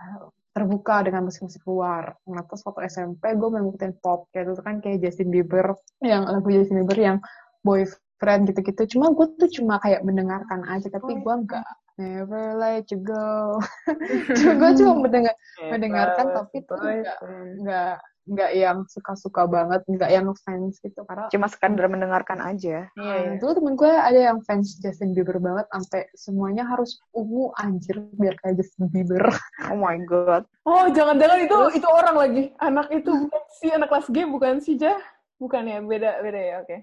terbuka 0.58 1.06
dengan 1.06 1.30
musik-musik 1.30 1.62
luar. 1.70 2.18
Nah, 2.26 2.42
terus 2.42 2.66
waktu 2.66 2.90
SMP 2.90 3.30
gue 3.38 3.46
mulai 3.46 3.62
ngikutin 3.62 3.94
pop 4.02 4.26
kayak 4.34 4.50
itu 4.50 4.62
kan 4.66 4.82
kayak 4.82 4.98
Justin 5.06 5.30
Bieber 5.30 5.78
yang 6.02 6.26
lagu 6.26 6.50
Justin 6.50 6.82
Bieber 6.82 6.98
yang 6.98 7.18
boyfriend 7.62 8.50
gitu-gitu. 8.50 8.98
Cuma 8.98 9.14
gue 9.14 9.26
tuh 9.38 9.50
cuma 9.62 9.78
kayak 9.78 10.02
mendengarkan 10.02 10.66
aja 10.66 10.90
tapi 10.90 11.14
gue 11.22 11.34
enggak 11.46 11.62
never 11.98 12.58
let 12.58 12.90
you 12.90 12.98
go. 12.98 13.62
gue 14.58 14.70
cuma 14.82 14.92
mendengar 14.98 15.34
mendengarkan 15.62 16.26
tapi 16.34 16.66
tuh 16.66 16.78
enggak 16.82 17.18
nggak 17.62 17.96
nggak 18.28 18.52
yang 18.52 18.78
suka-suka 18.84 19.48
banget, 19.48 19.80
nggak 19.88 20.10
yang 20.12 20.28
fans 20.44 20.76
gitu 20.78 21.00
karena 21.02 21.26
Cuma 21.28 21.48
sekadar 21.48 21.88
mendengarkan 21.88 22.38
aja. 22.38 22.86
Iya, 22.92 23.00
Ah, 23.00 23.16
iya. 23.24 23.32
dulu 23.40 23.52
temen 23.56 23.74
gue 23.74 23.88
ada 23.88 24.20
yang 24.30 24.38
fans 24.44 24.76
Justin 24.76 25.16
Bieber 25.16 25.40
banget 25.40 25.64
sampai 25.72 26.06
semuanya 26.12 26.68
harus 26.68 27.00
ungu 27.10 27.50
anjir 27.56 27.96
biar 28.14 28.36
kayak 28.38 28.60
Justin 28.60 28.92
Bieber. 28.92 29.24
Oh 29.66 29.80
my 29.80 29.96
god. 30.04 30.44
Oh, 30.62 30.84
jangan-jangan 30.86 31.38
itu 31.42 31.56
itu 31.74 31.88
orang 31.88 32.16
lagi. 32.16 32.42
Anak 32.60 32.92
itu 32.92 33.08
bukan 33.08 33.42
si 33.56 33.66
anak 33.68 33.88
kelas 33.88 34.06
G 34.12 34.16
bukan 34.24 34.54
si 34.60 34.76
Jah? 34.76 35.00
Bukan 35.38 35.64
ya, 35.64 35.78
beda 35.80 36.20
beda 36.20 36.40
ya, 36.40 36.54
oke. 36.60 36.76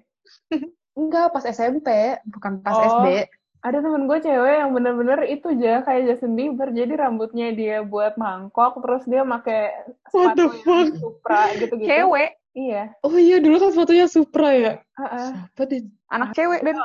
Enggak, 0.96 1.28
pas 1.30 1.44
SMP, 1.44 1.88
bukan 2.26 2.64
pas 2.64 2.72
Oh. 2.74 3.04
SD. 3.04 3.28
Ada 3.66 3.82
temen 3.82 4.06
gue 4.06 4.22
cewek 4.22 4.56
yang 4.62 4.78
bener-bener 4.78 5.26
itu 5.26 5.50
aja 5.58 5.82
kayak 5.82 6.06
Justin 6.06 6.38
Bieber. 6.38 6.70
Jadi 6.70 6.94
rambutnya 6.94 7.50
dia 7.50 7.82
buat 7.82 8.14
mangkok, 8.14 8.78
terus 8.78 9.02
dia 9.10 9.26
pakai 9.26 9.74
sepatu 10.14 10.54
yang 10.62 10.94
Supra 10.94 11.50
gitu-gitu. 11.58 11.90
Cewek. 11.90 12.38
Iya. 12.54 12.94
Oh 13.02 13.18
iya, 13.18 13.42
dulu 13.42 13.58
kan 13.58 13.72
fotonya 13.74 14.06
Supra 14.06 14.54
ya. 14.54 14.74
Heeh. 15.02 15.30
Apa 15.50 15.64
deh? 15.66 15.82
anak 16.16 16.38
cewek 16.38 16.62
dan 16.62 16.78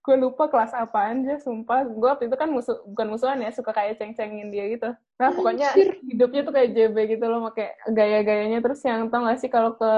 gue 0.00 0.16
lupa 0.16 0.48
kelas 0.48 0.72
apaan 0.72 1.28
aja, 1.28 1.36
sumpah. 1.44 1.84
Gue 1.84 2.08
waktu 2.08 2.26
itu 2.26 2.36
kan 2.36 2.48
musuh, 2.48 2.80
bukan 2.88 3.06
musuhan 3.12 3.38
ya, 3.44 3.52
suka 3.52 3.70
kayak 3.70 4.00
ceng-cengin 4.00 4.48
dia 4.48 4.64
gitu. 4.72 4.90
Nah, 5.20 5.28
pokoknya 5.36 5.76
hidupnya 6.08 6.40
tuh 6.40 6.52
kayak 6.56 6.72
JB 6.72 6.96
gitu 7.16 7.24
loh, 7.28 7.44
pakai 7.52 7.76
gaya-gayanya. 7.92 8.64
Terus 8.64 8.80
yang 8.82 9.12
tau 9.12 9.28
gak 9.28 9.38
sih 9.38 9.52
kalau 9.52 9.76
ke 9.76 9.92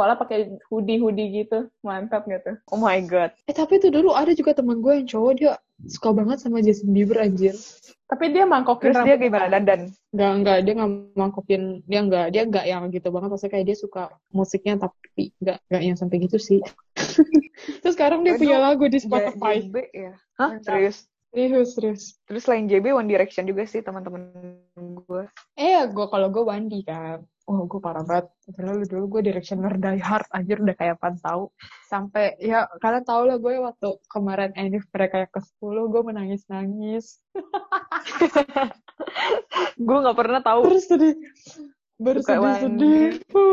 sekolah 0.00 0.16
pakai 0.16 0.56
hoodie-hoodie 0.72 1.44
gitu, 1.44 1.68
mantap 1.84 2.24
gitu. 2.24 2.56
oh 2.72 2.80
my 2.80 2.96
god. 3.04 3.36
Eh 3.44 3.52
tapi 3.52 3.76
itu 3.76 3.92
dulu 3.92 4.16
ada 4.16 4.32
juga 4.32 4.56
teman 4.56 4.80
gue 4.80 4.96
yang 4.96 5.04
cowok 5.04 5.32
dia 5.36 5.52
suka 5.84 6.16
banget 6.16 6.40
sama 6.40 6.64
Justin 6.64 6.96
Bieber 6.96 7.20
anjir. 7.20 7.52
Tapi 8.08 8.32
dia 8.32 8.48
mangkokin 8.48 8.96
terus 8.96 9.04
dia 9.04 9.16
gimana? 9.20 9.52
Dandan? 9.52 9.92
Enggak, 10.16 10.32
enggak, 10.40 10.58
dia 10.64 10.72
nggak 10.80 10.90
mangkopin, 11.20 11.62
dia 11.84 12.00
enggak, 12.00 12.26
dia 12.32 12.42
enggak 12.48 12.64
yang 12.64 12.82
gitu 12.88 13.08
banget, 13.12 13.28
maksudnya 13.28 13.52
kayak 13.52 13.66
dia 13.68 13.76
suka 13.76 14.02
musiknya 14.32 14.74
tapi 14.80 15.36
enggak, 15.44 15.58
enggak 15.68 15.82
yang 15.84 15.96
sampai 16.00 16.16
gitu 16.24 16.38
sih. 16.40 16.60
Terus 17.84 17.92
sekarang 17.92 18.24
dia 18.24 18.34
Aduh, 18.34 18.40
punya 18.40 18.56
lagu 18.56 18.88
di 18.88 18.98
Spotify. 19.04 19.60
Ya? 19.92 20.16
Hah? 20.40 20.56
Serius 20.64 21.09
Serius, 21.30 21.78
serius. 21.78 22.18
terus 22.26 22.42
selain 22.42 22.66
JB 22.66 22.90
One 22.90 23.06
Direction 23.06 23.46
juga 23.46 23.62
sih 23.62 23.86
teman-teman 23.86 24.34
gue 24.74 25.30
Eh, 25.54 25.86
gue 25.86 26.06
kalau 26.10 26.26
gue 26.26 26.42
Wandi 26.42 26.82
kan. 26.82 27.22
Oh, 27.46 27.66
gue 27.70 27.78
parah 27.78 28.02
banget. 28.02 28.30
Dulu 28.50 28.82
dulu 28.86 29.04
gue 29.18 29.30
directioner 29.30 29.78
die 29.78 30.02
hard 30.02 30.26
anjir 30.34 30.58
udah 30.58 30.74
kayak 30.74 30.98
pan 30.98 31.14
tahu. 31.22 31.50
Sampai 31.86 32.34
ya 32.42 32.66
kalian 32.82 33.06
tau 33.06 33.22
lah 33.26 33.38
gue 33.38 33.62
waktu 33.62 33.88
kemarin 34.10 34.50
Enif 34.58 34.86
mereka 34.90 35.22
yang 35.22 35.30
ke 35.30 35.40
10 35.58 35.90
gue 35.90 36.02
menangis-nangis. 36.02 37.22
gue 39.86 39.96
nggak 40.02 40.18
pernah 40.18 40.42
tahu 40.42 40.60
Terus 40.66 40.86
sedih. 40.86 41.14
Baru 42.00 42.20
Suka 42.24 42.34
sedih-sedih. 42.40 43.20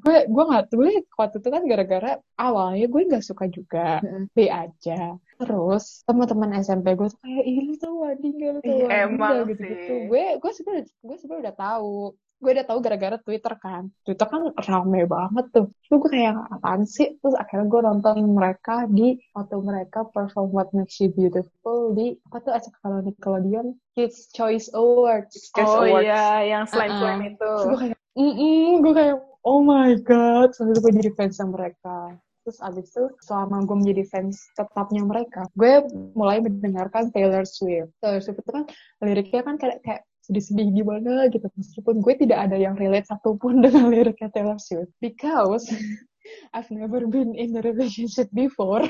gue 0.00 0.18
gue 0.28 0.44
nggak 0.44 0.64
tuh 0.70 0.80
waktu 1.18 1.36
itu 1.40 1.48
kan 1.50 1.62
gara-gara 1.66 2.10
awalnya 2.38 2.86
gue 2.86 3.00
nggak 3.10 3.24
suka 3.26 3.44
juga 3.50 4.00
B 4.32 4.46
aja 4.46 5.18
terus 5.40 6.04
teman-teman 6.04 6.60
SMP 6.60 6.94
gue 6.94 7.08
tuh 7.10 7.20
kayak 7.20 7.44
ih 7.48 7.58
lu 7.64 7.74
tuh 7.80 7.92
Wandi 7.96 8.28
nggak 8.32 8.50
lu 8.54 8.60
Wandi 8.60 8.74
emang 8.86 9.34
nggak?" 9.44 9.50
gitu-gitu 9.56 9.82
sih. 9.88 10.00
gue 10.08 10.24
gue 10.38 10.50
sebenarnya 10.52 10.84
gue 10.88 11.16
sebenarnya 11.16 11.42
udah 11.48 11.56
tahu 11.56 11.94
gue 12.40 12.50
udah 12.56 12.66
tahu 12.66 12.78
gara-gara 12.80 13.16
Twitter 13.20 13.54
kan 13.60 13.92
Twitter 14.02 14.24
kan 14.24 14.48
rame 14.56 15.04
banget 15.04 15.46
tuh 15.52 15.66
terus 15.84 15.96
gue 16.00 16.10
kayak 16.10 16.40
apaan 16.56 16.88
sih 16.88 17.20
terus 17.20 17.36
akhirnya 17.36 17.68
gue 17.68 17.80
nonton 17.84 18.16
mereka 18.32 18.88
di 18.88 19.20
waktu 19.36 19.56
mereka 19.60 20.08
perform 20.08 20.48
What 20.48 20.72
Makes 20.72 21.04
You 21.04 21.12
Beautiful 21.12 21.92
di 21.92 22.16
apa 22.32 22.36
tuh 22.40 22.52
acara 22.56 22.76
kalau 22.80 22.98
Nickelodeon 23.04 23.76
Kids 23.92 24.32
Choice 24.32 24.72
Awards 24.72 25.52
Choice 25.52 25.68
Oh 25.68 25.84
Awards. 25.84 26.08
iya, 26.08 26.56
yang 26.56 26.64
slime-slime 26.64 27.36
itu. 27.36 27.44
Terus 27.44 27.66
gue 27.68 27.78
kayak, 27.84 27.98
mm 28.16 28.72
gue 28.80 28.92
kayak, 28.96 29.16
oh 29.44 29.60
my 29.60 29.92
god, 30.00 30.54
sampai 30.56 30.78
gue 30.80 30.92
jadi 31.02 31.10
fans 31.18 31.36
sama 31.36 31.58
mereka. 31.60 32.16
Terus 32.40 32.58
abis 32.64 32.86
itu, 32.88 33.04
selama 33.20 33.66
gue 33.68 33.76
menjadi 33.76 34.02
fans 34.08 34.40
tetapnya 34.56 35.02
mereka, 35.04 35.44
gue 35.52 35.84
mulai 36.16 36.40
mendengarkan 36.40 37.12
Taylor 37.12 37.44
Swift. 37.44 37.92
Taylor 38.00 38.22
Swift 38.24 38.40
itu 38.40 38.50
kan, 38.50 38.64
liriknya 39.04 39.42
kan 39.44 39.54
kayak, 39.60 39.84
kayak 39.84 40.02
sedih-sedih 40.24 40.68
gimana 40.82 41.28
gitu. 41.32 41.46
Meskipun 41.56 42.04
gue 42.04 42.14
tidak 42.20 42.50
ada 42.50 42.56
yang 42.56 42.76
relate 42.76 43.08
satupun 43.08 43.60
dengan 43.64 43.88
liriknya 43.88 44.28
Taylor 44.32 44.60
Swift. 44.60 44.92
Because 45.00 45.66
I've 46.54 46.70
never 46.70 47.08
been 47.08 47.34
in 47.34 47.56
a 47.56 47.62
relationship 47.64 48.28
before. 48.30 48.84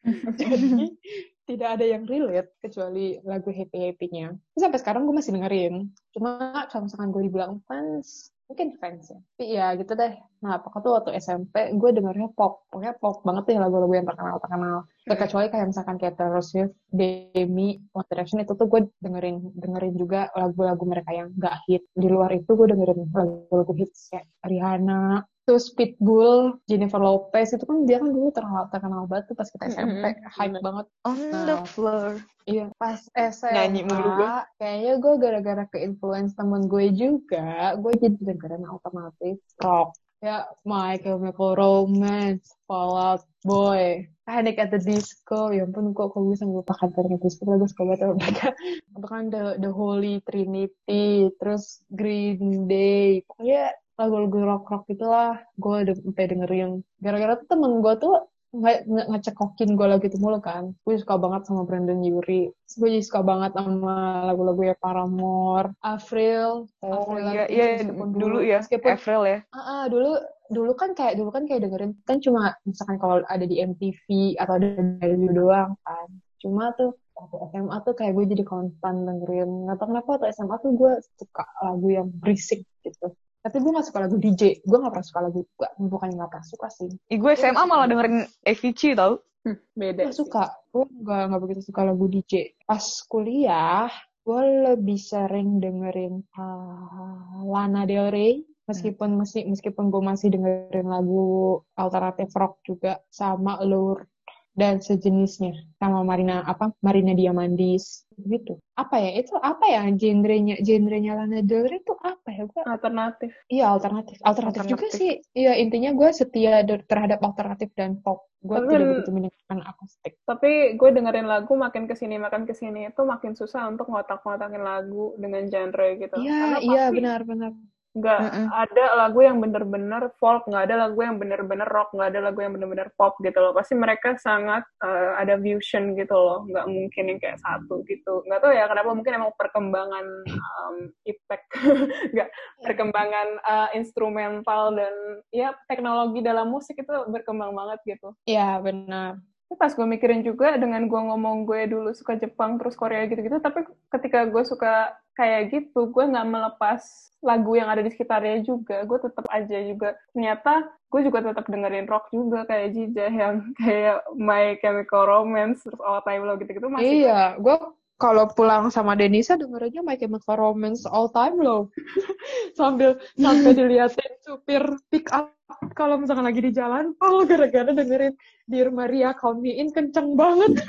Jadi, 0.40 0.96
tidak 1.44 1.68
ada 1.76 1.84
yang 1.84 2.06
relate 2.06 2.54
kecuali 2.62 3.18
lagu 3.26 3.50
happy-happy-nya. 3.50 4.32
Terus 4.32 4.62
sampai 4.62 4.80
sekarang 4.80 5.02
gue 5.04 5.14
masih 5.18 5.34
dengerin. 5.34 5.90
Cuma 6.14 6.64
kalau 6.70 6.86
misalkan 6.86 7.10
gue 7.10 7.22
dibilang 7.26 7.58
fans, 7.66 8.30
mungkin 8.50 8.74
fans 8.82 9.06
ya. 9.14 9.18
Tapi 9.22 9.44
ya 9.46 9.66
gitu 9.78 9.94
deh. 9.94 10.12
Nah, 10.42 10.58
pokoknya 10.58 10.82
tuh 10.82 10.92
waktu 10.98 11.10
SMP 11.22 11.54
gue 11.78 11.90
dengernya 11.94 12.34
pop. 12.34 12.66
Pokoknya 12.66 12.98
pop 12.98 13.22
banget 13.22 13.54
deh 13.54 13.58
lagu-lagu 13.62 13.94
yang 13.94 14.06
terkenal-terkenal. 14.10 14.90
Terkecuali 15.06 15.46
kayak 15.54 15.66
misalkan 15.70 15.96
kayak 16.02 16.18
Taylor 16.18 16.42
Swift, 16.42 16.74
Demi, 16.90 17.78
One 17.94 18.08
Direction 18.10 18.42
itu 18.42 18.58
tuh 18.58 18.66
gue 18.66 18.90
dengerin 18.98 19.54
dengerin 19.54 19.94
juga 19.94 20.20
lagu-lagu 20.34 20.82
mereka 20.82 21.14
yang 21.14 21.30
gak 21.38 21.62
hit. 21.70 21.86
Di 21.94 22.08
luar 22.10 22.34
itu 22.34 22.50
gue 22.50 22.66
dengerin 22.66 23.06
lagu-lagu 23.14 23.72
hits 23.78 24.10
kayak 24.10 24.26
Rihanna, 24.42 25.22
terus 25.50 25.66
Pitbull, 25.74 26.62
Jennifer 26.70 27.02
Lopez 27.02 27.50
itu 27.58 27.66
kan 27.66 27.82
dia 27.82 27.98
kan 27.98 28.14
dulu 28.14 28.30
terkenal 28.30 28.70
terkenal 28.70 29.02
banget 29.10 29.34
tuh 29.34 29.34
pas 29.34 29.48
kita 29.50 29.66
SMP, 29.66 29.98
Mm-mm, 30.06 30.30
hype 30.30 30.54
bener. 30.54 30.62
banget. 30.62 30.86
on 31.02 31.18
Nah. 31.18 31.42
the 31.50 31.56
floor 31.74 32.22
Iya, 32.46 32.64
pas 32.78 32.98
SMA, 33.14 34.46
kayaknya 34.58 34.92
gue 34.98 35.14
gara-gara 35.22 35.64
ke 35.70 35.78
influence 35.86 36.34
temen 36.38 36.66
gue 36.70 36.86
juga, 36.94 37.74
gue 37.78 37.92
jadi 37.98 38.16
dengerin 38.18 38.64
alternatif 38.66 39.38
rock. 39.58 39.94
Ya, 40.20 40.44
My 40.68 41.00
Chemical 41.00 41.56
Romance, 41.56 42.52
Fall 42.68 42.92
Out 42.92 43.24
Boy, 43.40 44.04
Panic 44.28 44.60
at 44.60 44.68
the 44.68 44.76
Disco, 44.76 45.48
ya 45.48 45.64
ampun 45.64 45.96
kok 45.96 46.12
kok 46.12 46.20
bisa 46.28 46.44
melupakan 46.44 46.92
Panic 46.92 47.16
at 47.16 47.20
the 47.24 47.28
Disco, 47.32 47.48
suka 47.48 47.82
banget 47.88 48.12
mereka. 48.20 48.46
Itu 48.92 49.06
kan 49.08 49.32
The, 49.32 49.56
The 49.56 49.72
Holy 49.72 50.20
Trinity, 50.20 51.32
terus 51.40 51.80
Green 51.88 52.68
Day, 52.68 53.24
pokoknya 53.24 53.72
lagu-lagu 53.96 54.38
rock-rock 54.44 54.84
itulah, 54.92 55.40
gue 55.56 55.88
udah 55.88 55.94
sampai 55.96 56.24
dengerin. 56.28 56.84
Gara-gara 57.00 57.40
tuh 57.40 57.48
temen 57.48 57.80
gue 57.80 57.94
tuh 57.96 58.20
nge- 58.50 58.82
nge- 58.86 59.08
ngecekokin 59.14 59.78
gue 59.78 59.86
lagu 59.86 60.04
itu 60.06 60.18
mulu 60.18 60.42
kan. 60.42 60.74
Gue 60.82 60.98
suka 60.98 61.14
banget 61.16 61.46
sama 61.46 61.62
Brandon. 61.62 61.98
Terus 62.02 62.74
Gue 62.78 62.88
juga 62.94 63.06
suka 63.06 63.20
banget 63.22 63.50
sama 63.54 63.94
lagu-lagu 64.26 64.60
ya 64.62 64.74
Paramore, 64.78 65.74
Avril. 65.82 66.66
oh 66.82 67.14
Avril 67.14 67.30
iya 67.34 67.44
iya 67.50 67.64
meskipun 67.78 68.08
dulu 68.14 68.38
ya 68.42 68.58
Meskipun 68.62 68.90
April 68.94 69.20
ya 69.26 69.38
Ah, 69.54 69.58
ah, 69.58 69.82
dulu 69.86 70.10
dulu 70.50 70.72
kan 70.74 70.90
kayak 70.98 71.14
dulu 71.14 71.30
kan 71.30 71.46
kayak 71.46 71.62
dengerin 71.62 71.94
kan 72.02 72.18
cuma 72.18 72.58
misalkan 72.66 72.98
kalau 72.98 73.22
ada 73.22 73.46
di 73.46 73.62
MTV 73.62 74.34
atau 74.34 74.58
ada 74.58 74.66
di 74.74 74.82
radio 74.98 75.30
doang 75.30 75.70
kan. 75.86 76.08
Cuma 76.42 76.74
tuh 76.74 76.96
waktu 77.14 77.36
SMA 77.52 77.76
tuh 77.84 77.94
kayak 77.94 78.12
gue 78.16 78.24
jadi 78.34 78.44
konstan 78.48 79.06
dengerin. 79.06 79.50
Nggak 79.68 79.76
tahu 79.78 79.88
kenapa 79.94 80.08
waktu 80.18 80.26
SMA 80.34 80.56
tuh 80.58 80.70
gue 80.74 80.92
suka 81.20 81.44
lagu 81.62 81.88
yang 81.90 82.08
berisik 82.18 82.66
gitu. 82.82 83.14
Tapi 83.40 83.56
gue 83.56 83.70
gak 83.72 83.86
suka 83.88 83.98
lagu 84.04 84.16
DJ. 84.20 84.60
Gue 84.62 84.78
gak 84.78 84.92
pernah 84.92 85.06
suka 85.06 85.20
lagu, 85.24 85.40
gak, 85.56 85.72
bukannya 85.80 86.20
gak 86.20 86.30
pernah 86.30 86.46
suka 86.46 86.68
sih. 86.68 86.90
Ih, 87.08 87.18
gue 87.18 87.32
SMA 87.32 87.62
malah 87.64 87.88
dengerin 87.88 88.28
Avicii 88.44 88.92
tau 88.92 89.24
Hmm, 89.40 89.56
beda. 89.72 90.12
Gue 90.12 90.16
suka. 90.16 90.52
Gue 90.68 90.84
gak, 91.00 91.32
gak 91.32 91.40
begitu 91.40 91.60
suka 91.72 91.80
lagu 91.88 92.04
DJ. 92.12 92.60
Pas 92.68 92.84
kuliah, 93.08 93.88
gue 94.20 94.42
lebih 94.68 95.00
sering 95.00 95.64
dengerin 95.64 96.20
ah, 96.36 97.40
Lana 97.44 97.88
Del 97.88 98.12
Rey. 98.12 98.44
Meskipun 98.68 99.18
meski, 99.18 99.42
meskipun 99.50 99.90
gue 99.90 99.98
masih 99.98 100.30
dengerin 100.30 100.86
lagu 100.86 101.58
alternatif 101.74 102.30
rock 102.38 102.62
juga 102.62 103.02
sama 103.10 103.58
Lur 103.66 104.06
dan 104.54 104.82
sejenisnya 104.82 105.54
sama 105.78 106.02
Marina 106.02 106.42
apa? 106.42 106.74
Marina 106.82 107.14
Diamandis 107.14 108.04
gitu. 108.18 108.58
Apa 108.76 109.00
ya? 109.00 109.22
Itu 109.22 109.38
apa 109.40 109.64
ya 109.64 109.86
genrenya? 109.94 110.60
Genrenya 110.60 111.16
Lana 111.16 111.40
Del 111.40 111.64
Rey 111.70 111.80
itu 111.80 111.94
apa 112.00 112.28
ya? 112.28 112.42
Gue 112.44 112.62
Alternatif. 112.66 113.30
iya 113.48 113.70
alternatif. 113.70 114.18
Alternatif 114.20 114.62
juga 114.68 114.86
Alternatif. 114.90 115.00
sih. 115.00 115.12
Iya 115.32 115.52
intinya 115.56 115.90
gue 115.94 116.08
setia 116.12 116.60
terhadap 116.66 117.20
alternatif 117.24 117.70
dan 117.78 117.98
pop. 118.02 118.28
Gue 118.40 118.56
tidak 118.68 119.04
begitu 119.04 119.10
mendengarkan 119.12 119.58
akustik. 119.68 120.12
Tapi 120.24 120.76
gue 120.80 120.90
dengerin 120.96 121.28
lagu 121.28 121.52
makin 121.56 121.84
ke 121.84 121.92
sini 121.92 122.16
makin 122.16 122.48
ke 122.48 122.56
sini 122.56 122.88
itu 122.88 123.02
makin 123.04 123.36
susah 123.36 123.68
untuk 123.68 123.88
ngotak-ngotakin 123.92 124.64
lagu 124.64 125.12
dengan 125.20 125.44
genre 125.48 125.88
gitu. 126.00 126.16
iya 126.20 126.56
iya 126.60 126.84
pasti 126.88 126.96
benar-benar 126.96 127.52
nggak 127.90 128.20
Mm-mm. 128.22 128.46
ada 128.54 128.84
lagu 128.94 129.18
yang 129.18 129.42
bener-bener 129.42 130.14
folk, 130.22 130.46
nggak 130.46 130.70
ada 130.70 130.86
lagu 130.86 131.00
yang 131.02 131.18
bener-bener 131.18 131.66
rock, 131.66 131.90
nggak 131.90 132.14
ada 132.14 132.20
lagu 132.30 132.38
yang 132.38 132.54
bener-bener 132.54 132.88
pop 132.94 133.18
gitu 133.18 133.34
loh. 133.42 133.50
Pasti 133.50 133.74
mereka 133.74 134.14
sangat 134.14 134.62
eh, 134.78 135.12
ada 135.18 135.34
fusion 135.42 135.98
gitu 135.98 136.14
loh, 136.14 136.46
nggak 136.46 136.66
mungkin 136.70 137.04
yang 137.10 137.18
kayak 137.18 137.42
satu 137.42 137.82
gitu. 137.90 138.22
Nggak 138.30 138.40
tahu 138.46 138.52
ya 138.54 138.64
kenapa 138.70 138.90
mungkin 138.94 139.12
emang 139.18 139.32
perkembangan 139.34 140.06
um, 140.30 140.76
impact, 141.02 141.46
nggak 142.14 142.28
perkembangan 142.62 143.28
eh, 143.42 143.68
instrumental 143.74 144.78
dan 144.78 144.94
ya 145.34 145.50
teknologi 145.66 146.22
dalam 146.22 146.46
musik 146.46 146.78
itu 146.78 146.94
berkembang 147.10 147.50
banget 147.54 147.98
gitu. 147.98 148.14
iya 148.26 148.58
benar 148.62 149.18
pas 149.58 149.74
gue 149.74 149.82
mikirin 149.82 150.22
juga 150.22 150.54
dengan 150.54 150.86
gue 150.86 151.00
ngomong 151.00 151.42
gue 151.42 151.66
dulu 151.66 151.90
suka 151.90 152.14
Jepang 152.14 152.54
terus 152.60 152.78
Korea 152.78 153.10
gitu-gitu, 153.10 153.42
tapi 153.42 153.66
ketika 153.90 154.30
gue 154.30 154.42
suka 154.46 154.94
kayak 155.20 155.42
gitu, 155.52 155.92
gue 155.92 156.04
nggak 156.08 156.28
melepas 156.32 156.80
lagu 157.20 157.52
yang 157.52 157.68
ada 157.68 157.84
di 157.84 157.92
sekitarnya 157.92 158.40
juga. 158.40 158.88
Gue 158.88 158.96
tetap 159.04 159.28
aja 159.28 159.58
juga. 159.60 159.92
Ternyata 160.16 160.72
gue 160.90 161.00
juga 161.06 161.18
tetap 161.20 161.44
dengerin 161.46 161.86
rock 161.86 162.08
juga 162.08 162.48
kayak 162.48 162.72
Jija 162.72 163.06
yang 163.12 163.34
kayak 163.60 164.00
My 164.16 164.56
Chemical 164.58 165.04
Romance 165.04 165.62
terus 165.62 165.78
All 165.84 166.00
Time 166.02 166.24
Low 166.26 166.40
gitu-gitu 166.40 166.66
masih. 166.66 167.06
iya 167.06 167.38
gue 167.38 167.56
kalau 168.00 168.24
pulang 168.32 168.72
sama 168.72 168.96
Denisa 168.96 169.36
dengerinnya 169.36 169.84
My 169.84 169.94
Chemical 169.94 170.34
Romance 170.40 170.88
all 170.88 171.12
time 171.12 171.36
low 171.36 171.68
sambil 172.58 172.96
sampai 173.12 173.52
diliatin 173.52 174.12
supir 174.24 174.64
pick 174.88 175.12
up 175.12 175.36
kalau 175.76 176.00
misalkan 176.00 176.24
lagi 176.24 176.40
di 176.40 176.50
jalan 176.50 176.96
oh 177.04 177.22
gara-gara 177.28 177.70
dengerin 177.70 178.16
Dear 178.48 178.72
Maria 178.72 179.12
Count 179.12 179.44
Me 179.44 179.60
In 179.60 179.68
kenceng 179.68 180.16
banget 180.16 180.58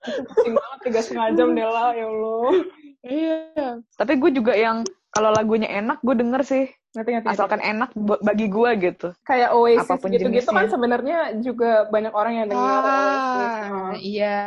Itu 0.00 0.24
pusing 0.24 0.56
banget 0.56 0.78
tiga 0.80 1.00
setengah 1.04 1.28
jam 1.36 1.52
Dela 1.52 1.92
ya 1.92 2.08
Allah. 2.08 2.64
Iya 3.04 3.80
tapi 3.96 4.16
gue 4.16 4.30
juga 4.32 4.52
yang 4.52 4.84
kalau 5.10 5.34
lagunya 5.34 5.66
enak 5.68 5.98
gue 6.00 6.14
denger 6.14 6.42
sih 6.46 6.64
Ngerti, 6.90 7.10
ngerti, 7.14 7.26
ngerti. 7.30 7.38
Asalkan 7.38 7.62
enak 7.62 7.90
buat 7.94 8.18
bagi 8.18 8.50
gue 8.50 8.70
gitu. 8.82 9.08
kayak 9.22 9.54
Oasis 9.54 9.86
apa 9.86 9.94
pun 10.02 10.10
gitu-gitu 10.10 10.50
kan 10.50 10.66
sebenarnya 10.66 11.38
juga 11.38 11.86
banyak 11.86 12.10
orang 12.10 12.34
yang 12.34 12.46
dengar 12.50 12.82
Oasis. 12.82 13.46
Ah, 13.46 13.70
Oh. 13.70 13.94
iya. 13.94 14.38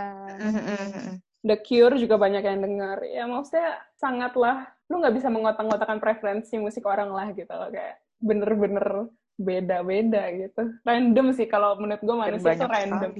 The 1.39 1.55
Cure 1.63 1.95
juga 1.95 2.19
banyak 2.19 2.43
yang 2.43 2.59
dengar. 2.59 2.99
Ya 3.07 3.23
maksudnya 3.31 3.79
sangatlah 3.95 4.67
lu 4.91 4.99
nggak 4.99 5.15
bisa 5.15 5.31
mengotak-ngotakan 5.31 6.03
preferensi 6.03 6.59
musik 6.59 6.83
orang 6.83 7.15
lah 7.15 7.31
gitu 7.31 7.47
loh 7.47 7.71
kayak 7.71 8.03
bener-bener 8.19 9.07
beda-beda 9.39 10.23
gitu. 10.35 10.63
Random 10.83 11.27
sih 11.31 11.47
kalau 11.47 11.79
menurut 11.79 12.03
gue 12.03 12.15
manusia 12.15 12.59
tuh 12.59 12.67
random. 12.67 13.11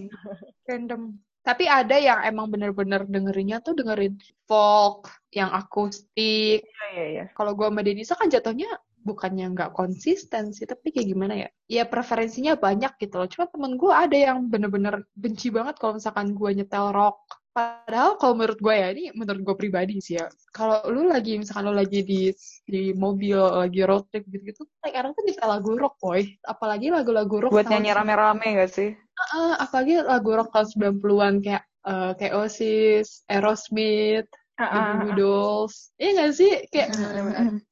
Random. 0.68 1.02
Tapi 1.44 1.68
ada 1.68 2.00
yang 2.00 2.24
emang 2.24 2.48
bener-bener 2.48 3.04
dengerinnya 3.04 3.60
tuh 3.60 3.76
dengerin 3.76 4.16
folk, 4.48 5.12
yang 5.36 5.52
akustik. 5.52 6.64
Iya 6.64 6.88
iya 6.96 7.06
iya. 7.12 7.26
Kalau 7.36 7.52
gue 7.52 7.68
sama 7.68 7.84
Denisa 7.84 8.16
kan 8.16 8.32
jatuhnya 8.32 8.80
bukannya 9.04 9.52
nggak 9.52 9.76
konsisten 9.76 10.56
sih, 10.56 10.64
tapi 10.64 10.96
kayak 10.96 11.08
gimana 11.12 11.34
ya? 11.36 11.50
Ya 11.68 11.84
preferensinya 11.84 12.56
banyak 12.56 12.96
gitu 12.96 13.20
loh. 13.20 13.28
Cuma 13.28 13.52
temen 13.52 13.76
gue 13.76 13.92
ada 13.92 14.16
yang 14.16 14.48
bener-bener 14.48 15.04
benci 15.12 15.52
banget 15.52 15.76
kalau 15.76 16.00
misalkan 16.00 16.32
gue 16.32 16.50
nyetel 16.56 16.96
rock. 16.96 17.20
Padahal 17.54 18.18
kalau 18.18 18.34
menurut 18.34 18.58
gue 18.58 18.74
ya, 18.74 18.88
ini 18.96 19.14
menurut 19.14 19.46
gue 19.46 19.56
pribadi 19.60 20.02
sih 20.02 20.18
ya. 20.18 20.26
Kalau 20.50 20.82
lu 20.90 21.06
lagi, 21.06 21.38
misalkan 21.38 21.70
lu 21.70 21.76
lagi 21.78 22.02
di 22.02 22.34
di 22.66 22.96
mobil, 22.98 23.38
lagi 23.38 23.86
road 23.86 24.10
trip 24.10 24.26
gitu-gitu, 24.26 24.66
kadang 24.82 25.14
tuh 25.14 25.22
nyetel 25.22 25.50
lagu 25.52 25.78
rock, 25.78 26.02
boy. 26.02 26.26
Apalagi 26.50 26.90
lagu-lagu 26.90 27.46
rock 27.46 27.54
Buat 27.54 27.70
nyanyi 27.70 27.94
rame-rame 27.94 28.58
gak 28.58 28.72
sih? 28.74 28.98
Heeh, 29.14 29.54
apalagi 29.62 29.94
lagu 30.02 30.30
rock 30.34 30.50
tahun 30.50 30.98
90-an 30.98 31.34
kayak 31.46 31.64
eh, 31.86 32.12
kayak 32.18 32.34
Oasis, 32.34 33.22
Aerosmith, 33.30 34.30
The 34.58 34.66
Goo 34.66 34.94
Goo 35.02 35.10
ah. 35.10 35.16
Dolls. 35.18 35.76
Iya 35.98 36.10
gak 36.18 36.32
sih? 36.38 36.52
Kayak 36.70 36.90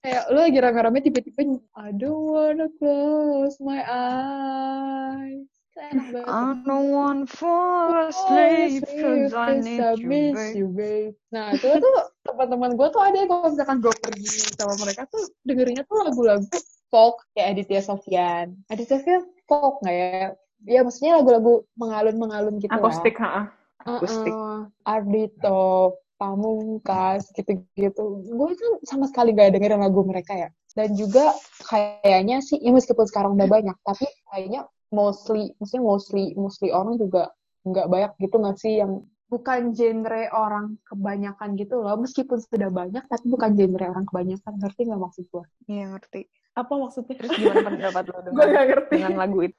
kayak 0.02 0.24
lu 0.34 0.40
lagi 0.42 0.60
rame-rame 0.60 1.00
tiba-tiba 1.06 1.42
I 1.78 1.90
don't 1.94 2.26
wanna 2.30 2.68
close 2.82 3.58
my 3.62 3.82
eyes. 3.86 5.50
I 5.82 6.62
don't 6.68 6.92
want 6.92 7.32
fall 7.32 8.12
asleep 8.12 8.86
cause 8.86 9.34
I 9.34 9.58
need 9.58 9.82
you, 9.98 10.08
miss 10.08 10.36
babe. 10.38 10.56
you, 10.60 10.68
babe. 10.68 11.16
Nah, 11.32 11.56
itu 11.56 11.64
tuh 11.64 11.96
teman-teman 12.28 12.76
gue 12.76 12.88
tuh 12.92 13.02
ada 13.02 13.18
yang 13.18 13.30
kalau 13.32 13.50
misalkan 13.50 13.78
gue 13.82 13.94
pergi 13.98 14.52
sama 14.54 14.76
mereka 14.78 15.08
tuh 15.10 15.26
dengerinnya 15.48 15.88
tuh 15.88 16.06
lagu-lagu 16.06 16.46
folk 16.92 17.24
kayak 17.34 17.58
Aditya 17.58 17.82
Sofyan. 17.82 18.62
Aditya 18.68 19.00
Sofyan 19.00 19.24
folk 19.48 19.80
nggak 19.82 19.96
ya? 19.96 20.28
Ya 20.66 20.86
maksudnya 20.86 21.22
lagu-lagu 21.22 21.66
mengalun-mengalun 21.74 22.62
gitu 22.62 22.70
lah. 22.70 22.82
Akustik, 22.82 23.18
ha. 23.18 23.50
Akustik. 23.82 24.30
Uh-uh. 24.30 24.70
Ardito, 24.86 25.98
Pamungkas, 26.22 27.34
gitu-gitu. 27.34 28.22
Gue 28.30 28.54
kan 28.54 28.74
sama 28.86 29.10
sekali 29.10 29.34
gak 29.34 29.58
dengerin 29.58 29.82
lagu 29.82 30.06
mereka 30.06 30.38
ya. 30.38 30.50
Dan 30.78 30.94
juga 30.94 31.34
kayaknya 31.66 32.40
sih, 32.46 32.62
ya 32.62 32.72
meskipun 32.72 33.04
sekarang 33.10 33.36
udah 33.36 33.50
banyak, 33.50 33.76
tapi 33.84 34.06
kayaknya 34.30 34.70
mostly, 34.94 35.52
maksudnya 35.58 35.84
mostly, 35.84 36.32
mostly 36.38 36.70
orang 36.72 36.96
juga 37.02 37.34
nggak 37.62 37.88
banyak 37.92 38.12
gitu 38.24 38.36
nggak 38.42 38.58
sih 38.58 38.74
yang 38.82 39.06
bukan 39.32 39.72
genre 39.72 40.24
orang 40.36 40.76
kebanyakan 40.88 41.56
gitu 41.56 41.80
loh. 41.80 41.96
Meskipun 42.00 42.40
sudah 42.40 42.70
banyak, 42.72 43.04
tapi 43.08 43.26
bukan 43.28 43.56
genre 43.56 43.86
orang 43.88 44.06
kebanyakan. 44.08 44.54
Ngerti 44.60 44.82
nggak 44.88 45.02
maksud 45.02 45.26
gue? 45.28 45.44
Iya 45.72 45.96
ngerti. 45.96 46.22
Apa 46.52 46.74
maksudnya? 46.76 47.16
Terus 47.16 47.32
gimana 47.32 47.64
pendapat 47.64 48.04
lo 48.06 48.18
dengan, 48.28 48.44
gak 48.46 48.66
ngerti. 48.68 48.94
dengan 49.00 49.14
lagu 49.16 49.40
itu? 49.42 49.56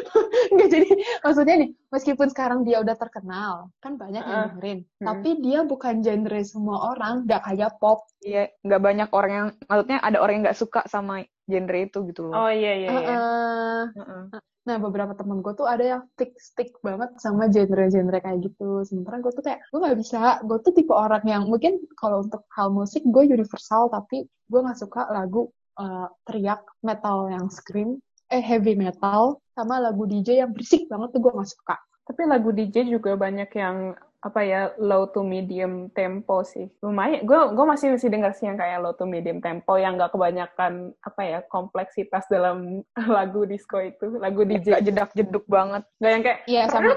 Nggak 0.54 0.68
jadi 0.70 0.88
maksudnya 1.20 1.54
nih 1.58 1.70
meskipun 1.90 2.26
sekarang 2.30 2.58
dia 2.62 2.78
udah 2.78 2.94
terkenal 2.94 3.52
kan 3.76 3.98
banyak 3.98 4.22
yang 4.22 4.38
Ah. 4.38 4.46
dengerin 4.48 4.78
Hmm. 4.96 5.06
tapi 5.08 5.30
dia 5.42 5.60
bukan 5.62 5.94
genre 6.00 6.40
semua 6.42 6.94
orang 6.94 7.26
nggak 7.26 7.42
kayak 7.44 7.70
pop 7.76 8.06
Iya, 8.22 8.50
nggak 8.62 8.82
banyak 8.82 9.08
orang 9.10 9.32
yang, 9.32 9.46
maksudnya 9.66 9.98
ada 10.00 10.18
orang 10.18 10.34
yang 10.34 10.44
nggak 10.46 10.58
suka 10.58 10.80
sama 10.86 11.20
genre 11.44 11.78
itu 11.80 11.98
gitu 12.06 12.20
loh. 12.26 12.34
Oh 12.36 12.50
iya 12.50 12.72
iya 12.74 12.88
iya. 12.88 12.90
Heeh. 12.94 13.82
Heeh. 13.96 14.22
nah 14.66 14.76
beberapa 14.78 15.14
temen 15.14 15.42
gue 15.42 15.54
tuh 15.54 15.62
ada 15.62 15.84
yang 15.86 16.02
stick 16.14 16.34
stick 16.38 16.70
banget 16.82 17.10
sama 17.18 17.46
genre-genre 17.46 18.18
kayak 18.18 18.38
gitu 18.42 18.82
sementara 18.82 19.18
gue 19.18 19.30
tuh 19.30 19.42
kayak 19.42 19.62
gue 19.62 19.78
nggak 19.78 19.98
bisa 19.98 20.18
gue 20.42 20.58
tuh 20.58 20.72
tipe 20.74 20.90
orang 20.90 21.22
yang 21.22 21.46
mungkin 21.46 21.78
kalau 21.94 22.22
untuk 22.22 22.42
hal 22.50 22.70
musik 22.70 23.02
gue 23.04 23.22
universal 23.26 23.86
tapi 23.86 24.26
gue 24.26 24.60
nggak 24.60 24.74
suka 24.76 25.06
lagu 25.08 25.50
eh, 25.80 26.08
teriak 26.28 26.62
metal 26.82 27.28
yang 27.30 27.46
scream 27.52 28.00
eh 28.26 28.42
heavy 28.42 28.74
metal 28.74 29.38
sama 29.54 29.78
lagu 29.78 30.02
DJ 30.04 30.42
yang 30.44 30.50
berisik 30.50 30.90
banget 30.90 31.14
tuh 31.14 31.20
gue 31.22 31.32
nggak 31.32 31.50
suka 31.50 31.76
Tapi 32.06 32.22
lagu 32.22 32.54
DJ 32.54 32.86
juga 32.86 33.18
banyak 33.18 33.50
yang 33.58 33.98
apa 34.22 34.42
ya 34.42 34.70
low 34.78 35.06
to 35.10 35.22
medium 35.22 35.90
tempo 35.90 36.42
sih. 36.42 36.66
Lumayan. 36.82 37.22
Gue 37.26 37.38
gue 37.54 37.66
masih 37.66 37.94
masih 37.94 38.10
dengar 38.10 38.30
sih 38.34 38.46
yang 38.46 38.54
kayak 38.58 38.78
low 38.82 38.94
to 38.94 39.06
medium 39.06 39.42
tempo 39.42 39.74
yang 39.78 39.98
nggak 39.98 40.14
kebanyakan 40.14 40.94
apa 41.02 41.22
ya 41.22 41.38
kompleksitas 41.50 42.26
dalam 42.30 42.86
lagu 43.16 43.42
disco 43.46 43.82
itu. 43.82 44.22
Lagu 44.22 44.42
DJ 44.42 44.66
Nggak 44.78 44.84
jedak-jeduk 44.86 45.44
banget. 45.46 45.82
nggak 45.98 46.12
yang 46.14 46.22
kayak 46.22 46.38
Iya 46.46 46.62
sama 46.70 46.90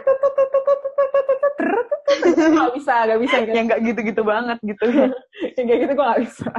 nggak 2.40 2.74
bisa 2.78 2.94
nggak 3.06 3.20
bisa 3.22 3.36
Yang 3.46 3.66
nggak 3.70 3.82
gitu-gitu 3.94 4.22
banget 4.26 4.58
gitu. 4.66 4.86
yang 5.58 5.66
kayak 5.70 5.80
gitu 5.86 5.94
gue 5.94 6.06
nggak 6.06 6.22
bisa. 6.26 6.50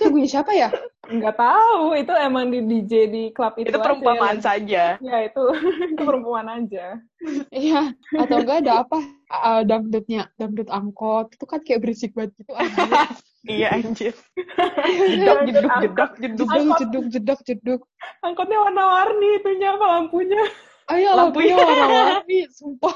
Itu 0.00 0.08
lagunya 0.08 0.28
siapa 0.30 0.52
ya 0.56 0.72
Nggak 1.10 1.36
tahu 1.36 1.98
itu 1.98 2.12
emang 2.14 2.48
di 2.48 2.62
DJ 2.62 2.92
di 3.10 3.22
klub 3.34 3.58
itu. 3.58 3.66
itu 3.66 3.74
aja 3.74 3.82
perumpamaan 3.82 4.38
yang- 4.38 4.46
saja. 4.46 4.82
Ya 5.02 5.16
itu 5.26 5.42
itu 5.92 6.00
perumpamaan 6.00 6.48
aja. 6.62 7.02
Iya, 7.50 7.92
atau 8.14 8.36
enggak 8.38 8.62
ada 8.62 8.86
apa 8.86 8.98
uh, 9.28 9.62
dangdutnya, 9.66 10.30
dangdut 10.38 10.70
angkot 10.70 11.34
itu 11.34 11.44
kan 11.44 11.60
kayak 11.60 11.82
berisik 11.82 12.14
banget 12.14 12.30
gitu 12.38 12.54
anjir. 12.54 12.86
Iya 13.42 13.68
anjir. 13.74 14.14
Jedak, 15.10 15.38
jeduk, 15.50 15.72
jedak, 15.82 16.10
jeduk. 16.14 16.46
jeduk, 16.46 16.78
jeduk, 16.78 17.04
jeduk, 17.10 17.40
jeduk. 17.42 17.80
Angkotnya 18.22 18.58
warna-warni 18.62 19.28
itunya 19.42 19.68
apa 19.74 19.86
lampunya. 19.90 20.42
Ayo 20.86 21.10
Lampunya. 21.10 21.54
lampunya 21.54 21.54
warna-warni, 21.58 22.38
sumpah. 22.54 22.94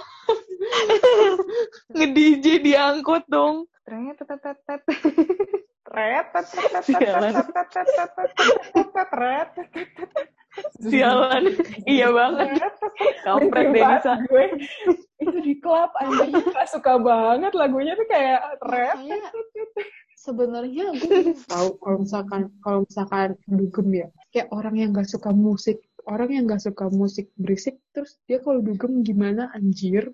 Nge-DJ 1.99 2.63
diangkut 2.63 3.27
dong. 3.27 3.67
Ternyata 3.83 4.23
tetetet. 4.25 4.87
Tet, 5.95 6.27
Sialan. 10.79 11.45
Iya 11.83 12.15
banget. 12.15 12.49
Kampret 13.27 13.67
Denisa. 13.75 14.13
gue. 14.31 14.45
Itu 15.19 15.39
di 15.43 15.55
klub 15.59 15.91
anjing 15.99 16.31
suka 16.71 16.95
banget 17.03 17.53
lagunya 17.59 17.99
tuh 17.99 18.07
kayak. 18.07 18.59
Kayak 18.63 18.95
sebenarnya 20.15 20.95
gue 20.95 21.35
tahu 21.51 21.69
kalau 21.83 21.99
misalkan 22.07 22.43
kalau 22.63 22.79
misalkan 22.87 23.29
dugem 23.51 23.89
ya, 23.93 24.09
kayak 24.31 24.49
orang 24.55 24.75
yang 24.79 24.91
gak 24.95 25.11
suka 25.11 25.31
musik, 25.35 25.83
orang 26.09 26.31
yang 26.33 26.45
gak 26.49 26.63
suka 26.63 26.87
musik 26.89 27.29
berisik, 27.37 27.77
terus 27.93 28.17
dia 28.25 28.41
kalau 28.41 28.63
dugem 28.63 29.03
gimana 29.03 29.51
anjir? 29.53 30.09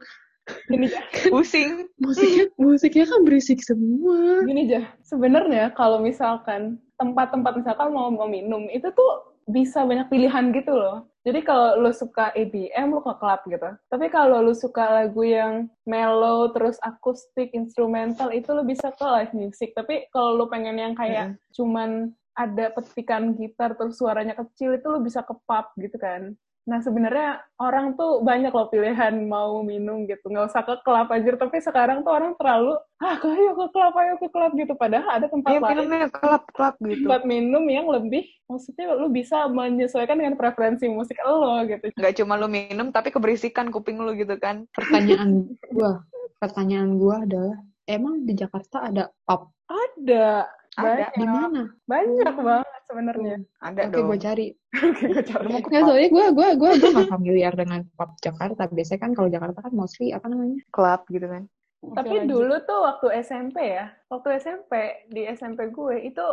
Gini 0.69 0.87
Pusing. 1.33 1.89
Musiknya 2.01 2.47
musiknya 2.57 3.05
kan 3.07 3.21
berisik 3.27 3.61
semua. 3.63 4.43
gini 4.47 4.67
aja. 4.71 4.89
Sebenarnya 5.05 5.71
kalau 5.77 6.01
misalkan 6.01 6.81
tempat-tempat 6.97 7.61
misalkan 7.61 7.93
mau 7.93 8.09
mau 8.13 8.29
minum 8.29 8.67
itu 8.73 8.89
tuh 8.93 9.31
bisa 9.51 9.83
banyak 9.83 10.07
pilihan 10.09 10.55
gitu 10.55 10.73
loh. 10.73 11.11
Jadi 11.21 11.45
kalau 11.45 11.77
lu 11.77 11.93
suka 11.93 12.33
EDM 12.33 12.97
lu 12.97 13.05
ke 13.05 13.13
klub 13.21 13.41
gitu. 13.45 13.71
Tapi 13.93 14.07
kalau 14.09 14.41
lu 14.41 14.57
suka 14.57 14.89
lagu 14.89 15.21
yang 15.21 15.69
mellow 15.85 16.49
terus 16.57 16.81
akustik, 16.81 17.53
instrumental 17.53 18.33
itu 18.33 18.49
lu 18.57 18.65
bisa 18.65 18.89
ke 18.95 19.05
live 19.05 19.35
music. 19.37 19.77
Tapi 19.77 20.09
kalau 20.15 20.41
lu 20.41 20.47
pengen 20.49 20.81
yang 20.81 20.95
kayak 20.97 21.37
cuman 21.53 22.15
ada 22.33 22.73
petikan 22.73 23.37
gitar 23.37 23.77
terus 23.77 24.01
suaranya 24.01 24.33
kecil 24.33 24.81
itu 24.81 24.87
lu 24.89 25.05
bisa 25.05 25.21
ke 25.21 25.35
pub 25.45 25.67
gitu 25.77 25.99
kan. 26.01 26.33
Nah 26.71 26.79
sebenarnya 26.79 27.43
orang 27.59 27.99
tuh 27.99 28.23
banyak 28.23 28.55
loh 28.55 28.71
pilihan 28.71 29.27
mau 29.27 29.59
minum 29.67 30.07
gitu, 30.07 30.31
nggak 30.31 30.55
usah 30.55 30.63
ke 30.63 30.79
klub 30.87 31.11
aja. 31.11 31.35
Tapi 31.35 31.59
sekarang 31.59 32.07
tuh 32.07 32.15
orang 32.15 32.39
terlalu 32.39 32.79
ah 33.03 33.19
ayo 33.19 33.59
ke 33.59 33.67
klub, 33.75 33.91
ayo 33.99 34.15
ke 34.23 34.31
klub 34.31 34.55
gitu. 34.55 34.79
Padahal 34.79 35.19
ada 35.19 35.27
tempat 35.27 35.51
Ayo 35.51 35.67
lain 35.67 35.71
filmnya 35.75 36.07
kelap-kelap 36.15 36.79
gitu. 36.79 37.11
tempat 37.11 37.27
minum 37.27 37.67
yang 37.67 37.91
lebih 37.91 38.23
maksudnya 38.47 38.95
lu 38.95 39.11
bisa 39.11 39.51
menyesuaikan 39.51 40.15
dengan 40.15 40.39
preferensi 40.39 40.87
musik 40.87 41.19
lo 41.27 41.59
gitu. 41.67 41.91
Nggak 41.99 42.15
cuma 42.23 42.39
lu 42.39 42.47
minum, 42.47 42.95
tapi 42.95 43.11
keberisikan 43.11 43.75
kuping 43.75 43.99
lu 43.99 44.15
gitu 44.15 44.39
kan. 44.39 44.71
Pertanyaan 44.71 45.51
gua, 45.75 46.07
pertanyaan 46.39 46.95
gua 47.03 47.27
adalah 47.27 47.59
emang 47.91 48.23
di 48.23 48.39
Jakarta 48.39 48.87
ada 48.87 49.11
pub 49.27 49.51
Ada, 49.71 50.51
Ada. 50.81 50.89
banyak, 50.89 51.11
di 51.15 51.27
mana? 51.29 51.63
banyak 51.85 52.35
banget 52.41 52.81
sebenarnya. 52.85 53.37
Ada 53.61 53.81
Oke, 53.81 53.93
dong. 53.93 54.07
gue 54.09 54.19
cari. 54.19 54.47
Oke, 54.91 55.05
gue 55.07 55.23
cari. 55.23 55.47
Mau 55.47 55.61
ke 55.61 55.69
pub? 55.71 55.85
soalnya 55.85 56.09
gue 56.09 56.27
gue 56.33 56.49
gue 56.57 56.71
gue 56.77 56.91
nggak 56.91 57.11
familiar 57.11 57.53
dengan 57.55 57.81
pub 57.95 58.11
Jakarta. 58.19 58.63
Biasanya 58.67 59.01
kan 59.01 59.13
kalau 59.13 59.29
Jakarta 59.29 59.59
kan 59.61 59.73
mostly 59.73 60.11
apa 60.11 60.27
namanya? 60.27 60.59
Club 60.69 61.01
gitu 61.09 61.27
kan. 61.27 61.43
Tapi 61.81 62.09
Oke, 62.09 62.17
lanjut. 62.19 62.29
dulu 62.29 62.55
tuh 62.63 62.79
waktu 62.85 63.07
SMP 63.21 63.57
ya, 63.73 63.87
waktu 64.09 64.29
SMP 64.37 64.73
di 65.09 65.23
SMP 65.27 65.69
gue 65.69 65.97
itu 66.05 66.25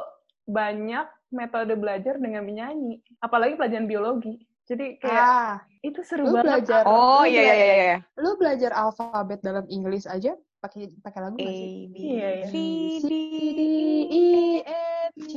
banyak 0.43 1.07
metode 1.29 1.75
belajar 1.75 2.15
dengan 2.19 2.43
menyanyi, 2.43 2.99
apalagi 3.19 3.55
pelajaran 3.55 3.87
biologi. 3.87 4.35
Jadi 4.67 4.99
kayak 4.99 5.23
Ah, 5.23 5.55
itu 5.79 6.03
seru 6.03 6.27
lu 6.27 6.35
banget. 6.35 6.67
belajar. 6.67 6.83
Oh 6.83 7.23
iya 7.23 7.39
iya 7.41 7.55
iya 7.55 7.75
iya. 7.79 7.97
Lu 8.19 8.35
belajar 8.35 8.75
alfabet 8.75 9.39
dalam 9.39 9.63
Inggris 9.71 10.03
aja 10.03 10.35
pakai 10.61 10.89
pakai 11.01 11.19
lagu 11.21 11.37
A 11.37 11.41
nggak 11.41 11.55
sih? 11.57 11.69
B. 11.93 11.95
C 12.47 12.51
D 13.01 13.09
E 14.09 14.61
F 14.65 15.13
G. 15.17 15.31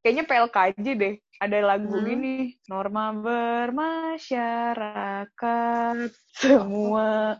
kayaknya 0.00 0.24
PLKJ 0.24 0.86
deh. 0.96 1.20
Ada 1.40 1.64
lagu 1.64 1.88
Hmm. 1.88 2.04
gini, 2.04 2.60
norma 2.68 3.16
bermasyarakat, 3.16 5.96
semua 6.36 7.32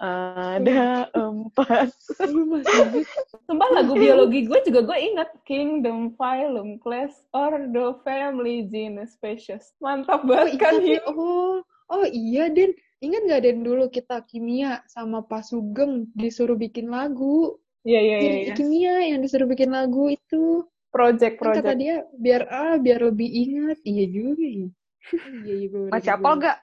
ada 0.56 1.04
empat. 1.12 1.92
Sumpah 3.44 3.68
lagu 3.76 3.92
biologi 3.92 4.48
gue 4.48 4.56
juga 4.64 4.80
gue 4.88 4.98
ingat 5.12 5.28
Kingdom, 5.44 6.16
Phylum, 6.16 6.80
Class, 6.80 7.12
Ordo, 7.36 8.00
Family, 8.08 8.64
Genus, 8.72 9.20
Species. 9.20 9.76
Mantap 9.84 10.24
Oh 10.24 10.32
banget 10.32 10.56
iya, 10.56 10.64
kan 10.64 10.80
oh, 11.12 11.60
oh 11.92 12.08
iya 12.08 12.48
Den. 12.48 12.72
Ingat 13.00 13.20
nggak 13.24 13.40
Den 13.42 13.60
dulu 13.64 13.88
kita 13.88 14.20
kimia 14.28 14.84
sama 14.84 15.24
Pak 15.24 15.48
Sugeng 15.48 16.12
disuruh 16.12 16.56
bikin 16.56 16.92
lagu. 16.92 17.56
Iya 17.80 18.00
iya 18.00 18.16
iya. 18.20 18.20
Jadi 18.20 18.38
iya. 18.44 18.54
kimia 18.54 18.94
yang 19.08 19.18
disuruh 19.24 19.48
bikin 19.48 19.72
lagu 19.72 20.12
itu. 20.12 20.68
Project 20.90 21.38
Kan 21.40 21.54
kata 21.54 21.72
project. 21.72 21.78
dia 21.80 21.94
biar 22.18 22.42
ah 22.50 22.76
biar 22.76 23.00
lebih 23.08 23.24
ingat. 23.30 23.78
Iya 23.86 24.04
juga 24.10 24.44
ya. 24.44 24.68
Iya 25.16 25.54
iya 25.54 25.66
gue 25.72 25.88
Masih 25.88 26.10
hafal 26.12 26.34
nggak? 26.36 26.56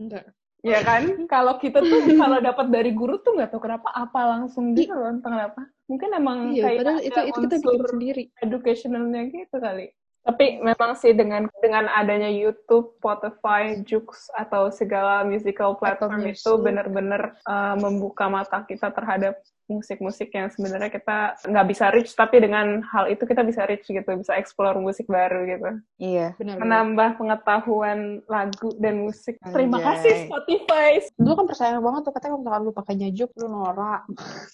Enggak. 0.00 0.24
Ya 0.64 0.80
kan? 0.80 1.02
Kalau 1.28 1.54
kita 1.60 1.84
tuh 1.84 2.00
kalau 2.16 2.38
dapat 2.40 2.66
dari 2.72 2.90
guru 2.96 3.20
tuh 3.20 3.36
nggak 3.36 3.52
tahu 3.52 3.68
kenapa 3.68 3.92
apa 3.92 4.20
langsung 4.24 4.72
gitu 4.72 4.96
loh, 4.96 5.12
entah 5.12 5.28
kenapa. 5.28 5.60
Mungkin 5.84 6.08
emang 6.16 6.38
Iya, 6.56 6.64
kayak 6.64 6.78
padahal 6.80 6.96
ada 6.96 7.04
itu 7.04 7.20
itu 7.28 7.38
kita 7.44 7.56
bikin 7.60 7.84
sendiri. 7.92 8.22
educationalnya 8.40 9.20
gitu 9.28 9.56
kali. 9.60 9.86
Tapi 10.24 10.56
memang 10.64 10.96
sih 10.96 11.12
dengan 11.12 11.44
dengan 11.60 11.84
adanya 11.92 12.32
YouTube, 12.32 12.96
Spotify, 12.96 13.76
Joox 13.84 14.32
atau 14.32 14.72
segala 14.72 15.20
musical 15.20 15.76
platform 15.76 16.24
itu 16.24 16.48
music. 16.48 16.64
benar-benar 16.64 17.22
uh, 17.44 17.76
membuka 17.76 18.32
mata 18.32 18.64
kita 18.64 18.88
terhadap 18.88 19.36
musik-musik 19.66 20.28
yang 20.30 20.52
sebenarnya 20.52 20.92
kita 20.92 21.40
nggak 21.44 21.66
bisa 21.66 21.88
reach, 21.88 22.12
tapi 22.12 22.36
dengan 22.38 22.84
hal 22.84 23.08
itu 23.08 23.24
kita 23.24 23.40
bisa 23.40 23.64
reach 23.64 23.88
gitu, 23.88 24.04
bisa 24.14 24.36
explore 24.36 24.76
musik 24.76 25.08
baru 25.08 25.48
gitu, 25.48 25.70
Iya. 25.96 26.36
Benar. 26.36 26.56
benar. 26.56 26.60
menambah 26.60 27.10
pengetahuan 27.16 27.98
lagu 28.28 28.68
dan 28.76 29.04
musik. 29.04 29.40
Terima 29.40 29.80
Anjay. 29.80 29.86
kasih 29.88 30.12
Spotify. 30.28 30.90
Dulu 31.16 31.32
kan 31.32 31.46
percaya 31.48 31.76
banget 31.80 32.00
tuh 32.04 32.12
katanya 32.12 32.30
kalau 32.30 32.42
misalkan 32.44 32.62
lu 32.62 32.72
pakai 32.72 32.94
nyajuk 32.98 33.30
lu 33.40 33.46
norak. 33.48 34.02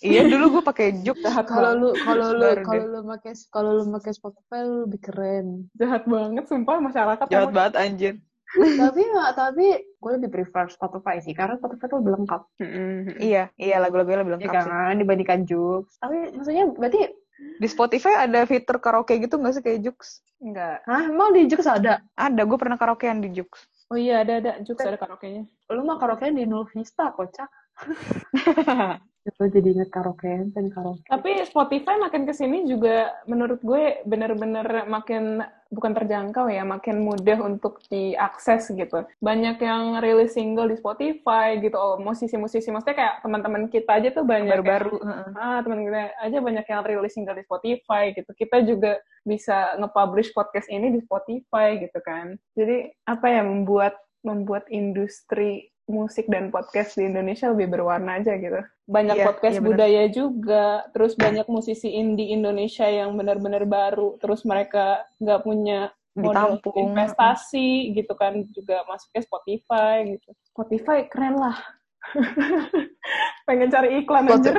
Iya, 0.01 0.21
dulu 0.27 0.45
gue 0.59 0.63
pakai 0.65 0.87
juk. 1.03 1.19
Kalau 1.25 1.71
lu 1.75 1.89
kalau 2.01 2.29
lu 2.37 2.47
kalau 2.63 2.85
lu 2.87 3.01
pakai 3.11 3.33
kalau 3.51 3.71
lu 3.77 3.83
pakai 3.99 4.13
Spotify 4.15 4.59
lu 4.63 4.87
lebih 4.87 5.01
keren. 5.03 5.47
Jahat 5.75 6.07
banget, 6.07 6.45
sumpah 6.47 6.79
masyarakat. 6.79 7.27
Jahat 7.29 7.51
banget 7.51 7.75
anjir. 7.77 8.15
Tapi 8.51 9.03
tapi 9.39 9.67
gue 9.79 10.11
lebih 10.19 10.31
prefer 10.33 10.67
Spotify 10.69 11.23
sih 11.23 11.31
karena 11.33 11.55
Spotify 11.57 11.87
tuh 11.87 11.99
lebih 12.03 12.13
lengkap. 12.19 12.43
Mm-mm. 12.59 13.21
Iya, 13.23 13.55
iya 13.55 13.77
lagu-lagunya 13.79 14.27
lebih 14.27 14.35
Ya 14.35 14.51
lengkap 14.51 14.55
sih. 14.67 14.71
kan 14.71 14.95
dibandingkan 14.99 15.41
Jux. 15.47 15.87
Tapi 16.03 16.35
maksudnya 16.35 16.67
berarti 16.75 17.01
Di 17.41 17.69
Spotify 17.73 18.21
ada 18.29 18.45
fitur 18.45 18.77
karaoke 18.85 19.17
gitu 19.17 19.41
nggak 19.41 19.55
sih 19.57 19.63
kayak 19.65 19.81
Jux? 19.81 20.21
Enggak. 20.45 20.85
Hah, 20.85 21.09
emang 21.09 21.33
di 21.33 21.49
Jux 21.49 21.65
ada? 21.65 22.05
Ada, 22.13 22.43
gue 22.45 22.59
pernah 22.61 22.77
karaokean 22.77 23.25
di 23.25 23.33
Jux. 23.33 23.49
Oh 23.89 23.97
iya, 23.97 24.21
ada 24.21 24.45
ada 24.45 24.53
Jux 24.61 24.77
ada 24.77 25.01
karaoke-nya. 25.01 25.49
Lu 25.73 25.81
mah 25.83 25.97
karaokean 25.97 26.37
di 26.37 26.45
Nul 26.45 26.69
Vista, 26.69 27.11
kocak. 27.17 27.49
Itu 29.21 29.53
jadi 29.53 29.69
inget 29.77 29.91
karaokean 29.93 30.57
dan 30.57 30.73
karaoke. 30.73 31.05
Tapi 31.05 31.45
Spotify 31.45 32.01
makin 32.01 32.25
ke 32.25 32.33
sini 32.33 32.65
juga 32.65 33.13
menurut 33.29 33.61
gue 33.61 34.01
bener-bener 34.09 34.89
makin 34.89 35.45
bukan 35.71 35.93
terjangkau 35.95 36.51
ya, 36.51 36.67
makin 36.67 37.05
mudah 37.07 37.39
untuk 37.47 37.79
diakses 37.87 38.75
gitu. 38.75 39.07
Banyak 39.23 39.63
yang 39.63 40.03
rilis 40.03 40.35
single 40.35 40.67
di 40.67 40.75
Spotify 40.75 41.63
gitu, 41.63 41.79
oh, 41.79 41.95
musisi-musisi, 42.03 42.75
maksudnya 42.75 42.97
kayak 42.99 43.15
teman-teman 43.23 43.71
kita 43.71 44.03
aja 44.03 44.09
tuh 44.11 44.27
banyak 44.27 44.51
Baru-baru. 44.67 44.99
yang- 44.99 45.37
ah 45.39 45.59
teman 45.63 45.87
kita 45.87 46.01
aja 46.19 46.39
banyak 46.43 46.67
yang 46.67 46.81
rilis 46.83 47.13
single 47.15 47.39
di 47.39 47.45
Spotify 47.47 48.11
gitu. 48.11 48.31
Kita 48.35 48.57
juga 48.67 48.99
bisa 49.23 49.79
nge-publish 49.79 50.35
podcast 50.35 50.67
ini 50.73 50.91
di 50.91 50.99
Spotify 51.07 51.79
gitu 51.79 52.01
kan. 52.03 52.35
Jadi 52.59 52.91
apa 53.07 53.27
ya 53.31 53.45
membuat 53.47 53.95
membuat 54.21 54.69
industri 54.69 55.73
musik 55.91 56.31
dan 56.31 56.49
podcast 56.49 56.95
di 56.95 57.05
Indonesia 57.05 57.51
lebih 57.51 57.69
berwarna 57.69 58.23
aja 58.23 58.39
gitu. 58.39 58.63
Banyak 58.87 59.17
Iya, 59.19 59.27
podcast 59.27 59.55
iya 59.55 59.63
benar. 59.63 59.71
budaya 59.75 60.05
juga, 60.09 60.67
terus 60.91 61.13
banyak 61.15 61.47
musisi 61.47 61.91
indie 61.91 62.31
Indonesia 62.31 62.87
yang 62.87 63.15
benar-benar 63.15 63.67
baru, 63.67 64.17
terus 64.19 64.43
mereka 64.43 65.03
nggak 65.19 65.43
punya 65.43 65.81
modal 66.15 66.59
Ditampung. 66.59 66.91
investasi 66.91 67.95
gitu 67.95 68.13
kan 68.15 68.43
juga 68.51 68.83
masuknya 68.87 69.23
Spotify 69.23 69.95
gitu. 70.19 70.31
Spotify 70.49 70.99
keren 71.07 71.39
lah. 71.39 71.59
Pengen 73.47 73.69
cari 73.71 74.03
iklan 74.03 74.27
Spot- 74.27 74.43
aja. 74.43 74.53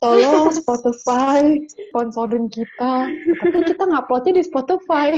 Tolong 0.00 0.48
Spotify 0.56 1.60
sponsorin 1.68 2.48
kita. 2.48 3.04
Tapi 3.36 3.58
kita 3.68 3.84
nguploadnya 3.84 4.40
di 4.40 4.44
Spotify. 4.48 5.12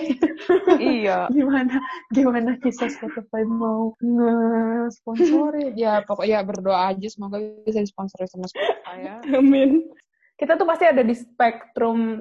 iya. 0.82 1.26
gimana 1.36 1.78
gimana 2.10 2.58
bisa 2.58 2.90
Spotify 2.90 3.46
mau 3.46 3.94
nge-sponsorin? 4.02 5.78
ya 5.78 6.02
pokoknya 6.02 6.42
berdoa 6.42 6.90
aja 6.90 7.06
semoga 7.06 7.38
bisa 7.62 7.78
disponsori 7.78 8.26
sama 8.26 8.50
Spotify 8.50 8.96
ya. 9.06 9.16
Amin. 9.38 9.86
Kita 10.34 10.58
tuh 10.58 10.66
pasti 10.66 10.90
ada 10.90 11.06
di 11.06 11.14
spektrum 11.14 12.18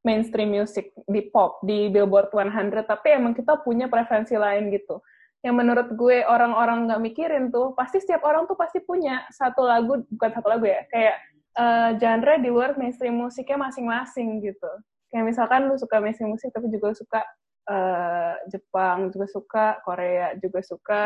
mainstream 0.00 0.48
music, 0.48 0.96
di 1.04 1.28
pop, 1.28 1.60
di 1.60 1.92
Billboard 1.92 2.32
100, 2.32 2.88
tapi 2.88 3.12
emang 3.12 3.36
kita 3.36 3.60
punya 3.60 3.84
preferensi 3.92 4.32
lain 4.32 4.72
gitu. 4.72 5.04
Yang 5.44 5.54
menurut 5.56 5.88
gue 5.92 6.24
orang-orang 6.24 6.88
nggak 6.88 7.00
mikirin 7.04 7.52
tuh, 7.52 7.76
pasti 7.76 8.00
setiap 8.00 8.24
orang 8.24 8.48
tuh 8.48 8.56
pasti 8.56 8.80
punya 8.80 9.28
satu 9.28 9.64
lagu, 9.64 10.00
bukan 10.08 10.30
satu 10.32 10.48
lagu 10.48 10.64
ya, 10.64 10.84
kayak 10.88 11.16
eh, 11.56 11.90
genre 11.98 12.34
di 12.38 12.48
luar 12.50 12.76
mainstream 12.78 13.16
musiknya 13.18 13.58
masing-masing 13.58 14.42
gitu. 14.44 14.70
Kayak 15.10 15.26
misalkan 15.26 15.66
lu 15.66 15.74
suka 15.74 15.98
mainstream 15.98 16.34
musik, 16.34 16.54
tapi 16.54 16.70
juga 16.70 16.94
suka 16.94 17.20
eh, 17.70 18.34
Jepang, 18.50 19.10
juga 19.10 19.26
suka 19.30 19.64
Korea, 19.82 20.34
juga 20.38 20.60
suka 20.62 21.02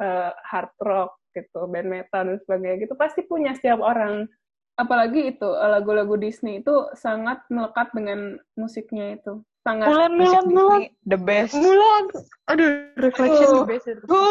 eh, 0.00 0.30
hard 0.48 0.72
rock 0.80 1.12
gitu, 1.32 1.64
band 1.68 1.88
metal 1.88 2.28
dan 2.28 2.36
sebagainya 2.44 2.84
gitu, 2.84 2.94
pasti 2.96 3.24
punya 3.24 3.56
setiap 3.56 3.80
orang 3.80 4.28
apalagi 4.76 5.36
itu 5.36 5.48
lagu-lagu 5.48 6.16
Disney 6.16 6.64
itu 6.64 6.72
sangat 6.96 7.44
melekat 7.52 7.92
dengan 7.92 8.40
musiknya 8.56 9.20
itu 9.20 9.44
sangat 9.62 9.88
Mulan, 9.88 10.12
Mulan, 10.18 10.44
Mulan. 10.50 10.80
The 11.06 11.18
best. 11.20 11.54
Mulan. 11.54 12.04
Aduh, 12.50 12.90
reflection 12.98 13.46
Oh. 13.52 13.62
the 13.62 13.70
best. 13.70 13.86
Who 14.10 14.26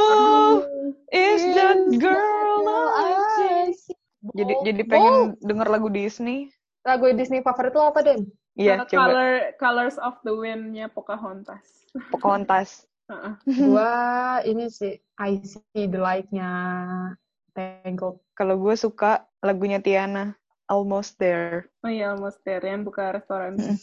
is 1.13 1.41
that 1.55 1.79
girl 2.01 2.67
I 2.97 3.71
see? 3.71 4.00
Jadi 4.21 4.53
jadi 4.61 4.81
pengen 4.85 5.15
denger 5.41 5.67
lagu 5.67 5.89
Disney. 5.89 6.53
Lagu 6.85 7.09
Disney 7.13 7.41
favorit 7.41 7.73
lo 7.73 7.89
apa, 7.89 8.05
Den? 8.05 8.29
Iya, 8.57 8.83
uh, 8.83 8.85
coba. 8.85 8.99
color 8.99 9.31
colors 9.57 9.97
of 9.97 10.19
the 10.27 10.33
wind-nya 10.35 10.91
Pocahontas 10.91 11.63
Pocahontas. 12.11 12.83
Heeh. 13.11 13.33
Gua 13.71 13.91
ini 14.43 14.67
sih 14.67 14.99
I 15.19 15.39
See 15.43 15.87
the 15.87 15.99
Light-nya 15.99 16.51
Tangled. 17.55 18.23
Kalau 18.35 18.55
gue 18.59 18.75
suka 18.79 19.27
lagunya 19.43 19.83
Tiana, 19.83 20.35
Almost 20.71 21.19
There. 21.19 21.67
oh 21.83 21.91
iya 21.91 22.15
almost 22.15 22.39
there 22.47 22.63
yang 22.63 22.87
buka 22.87 23.11
restoran 23.11 23.59
Mm. 23.59 23.75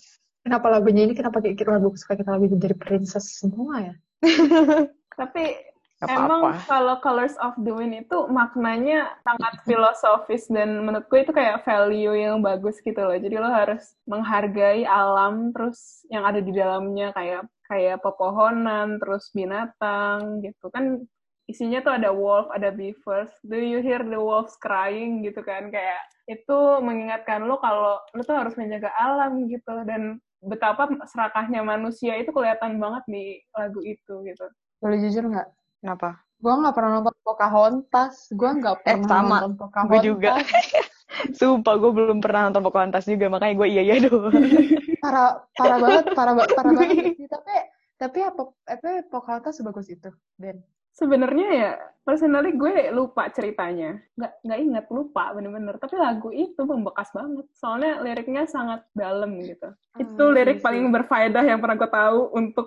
Kenapa 0.49 0.73
lagunya 0.73 1.05
ini 1.05 1.13
kenapa 1.13 1.45
kita 1.45 1.69
lagu 1.69 1.93
suka 1.93 2.17
kita 2.17 2.33
lagu 2.33 2.49
jadi 2.49 2.73
princess 2.73 3.37
semua 3.37 3.93
ya? 3.93 3.95
tapi 5.21 5.68
Gak 5.99 6.15
Emang 6.15 6.63
kalau 6.71 7.03
Colors 7.03 7.35
of 7.43 7.59
the 7.59 7.75
Wind 7.75 8.07
itu 8.07 8.31
maknanya 8.31 9.19
sangat 9.27 9.67
filosofis 9.67 10.47
dan 10.47 10.87
menurut 10.87 11.11
gue 11.11 11.27
itu 11.27 11.35
kayak 11.35 11.67
value 11.67 12.15
yang 12.15 12.39
bagus 12.39 12.79
gitu 12.87 13.03
loh. 13.03 13.19
Jadi 13.19 13.35
lo 13.35 13.51
harus 13.51 13.99
menghargai 14.07 14.87
alam 14.87 15.51
terus 15.51 16.07
yang 16.07 16.23
ada 16.23 16.39
di 16.39 16.55
dalamnya 16.55 17.11
kayak 17.19 17.51
kayak 17.67 17.99
pepohonan, 17.99 19.03
terus 19.03 19.27
binatang 19.35 20.39
gitu 20.39 20.71
kan 20.71 21.03
isinya 21.51 21.83
tuh 21.83 21.99
ada 21.99 22.15
wolf, 22.15 22.47
ada 22.55 22.71
beavers. 22.71 23.35
Do 23.43 23.59
you 23.59 23.83
hear 23.83 23.99
the 23.99 24.23
wolves 24.23 24.55
crying 24.63 25.27
gitu 25.27 25.43
kan 25.43 25.75
kayak 25.75 25.99
itu 26.31 26.59
mengingatkan 26.79 27.43
lo 27.43 27.59
kalau 27.59 27.99
lo 28.15 28.23
tuh 28.23 28.39
harus 28.39 28.55
menjaga 28.55 28.95
alam 28.95 29.51
gitu 29.51 29.83
dan 29.83 30.23
betapa 30.47 30.87
serakahnya 31.11 31.67
manusia 31.67 32.15
itu 32.23 32.31
kelihatan 32.31 32.79
banget 32.79 33.03
di 33.11 33.43
lagu 33.51 33.83
itu 33.83 34.23
gitu. 34.23 34.47
Boleh 34.79 35.03
jujur 35.03 35.27
nggak? 35.27 35.49
Kenapa? 35.83 36.09
Gue 36.39 36.55
nggak 36.55 36.75
pernah 36.75 36.91
nonton 36.99 37.17
Pocahontas. 37.27 38.15
Gue 38.31 38.51
nggak 38.63 38.77
Eh, 38.79 38.85
pernah 38.87 39.09
sama. 39.11 39.37
nonton 39.43 39.53
Pocahontas. 39.59 39.91
Gue 39.91 40.01
juga. 40.07 40.31
Sumpah, 41.39 41.75
gue 41.81 41.91
belum 41.91 42.19
pernah 42.23 42.41
nonton 42.47 42.63
Pocahontas 42.63 43.05
juga, 43.09 43.27
makanya 43.33 43.55
gue 43.59 43.69
iya 43.75 43.83
iya 43.83 43.95
doang. 44.07 44.31
Parah, 45.03 45.31
parah 45.55 45.79
banget, 45.79 46.05
parah, 46.15 46.35
ba- 46.35 46.51
parah 46.53 46.73
banget. 46.75 46.97
sih. 47.19 47.27
Tapi, 47.31 47.55
tapi 47.99 48.19
apa, 48.23 48.43
apa 48.67 48.89
Pocahontas 49.09 49.55
sebagus 49.59 49.87
itu, 49.91 50.11
Den? 50.39 50.59
Sebenarnya 50.99 51.47
ya, 51.55 51.71
personally 52.03 52.59
gue 52.59 52.91
lupa 52.91 53.31
ceritanya. 53.31 54.03
Nggak, 54.19 54.33
nggak 54.43 54.59
ingat, 54.67 54.85
lupa 54.91 55.31
bener-bener. 55.31 55.79
Tapi 55.79 55.95
lagu 55.95 56.35
itu 56.35 56.59
membekas 56.67 57.15
banget. 57.15 57.47
Soalnya 57.55 58.03
liriknya 58.03 58.51
sangat 58.51 58.83
dalam 58.99 59.39
gitu. 59.39 59.71
itu 59.95 60.23
Hmm, 60.23 60.35
lirik 60.35 60.59
iya 60.59 60.65
paling 60.67 60.91
berfaedah 60.91 61.43
yang 61.47 61.59
pernah 61.63 61.77
gue 61.79 61.91
tahu 61.91 62.21
untuk 62.35 62.67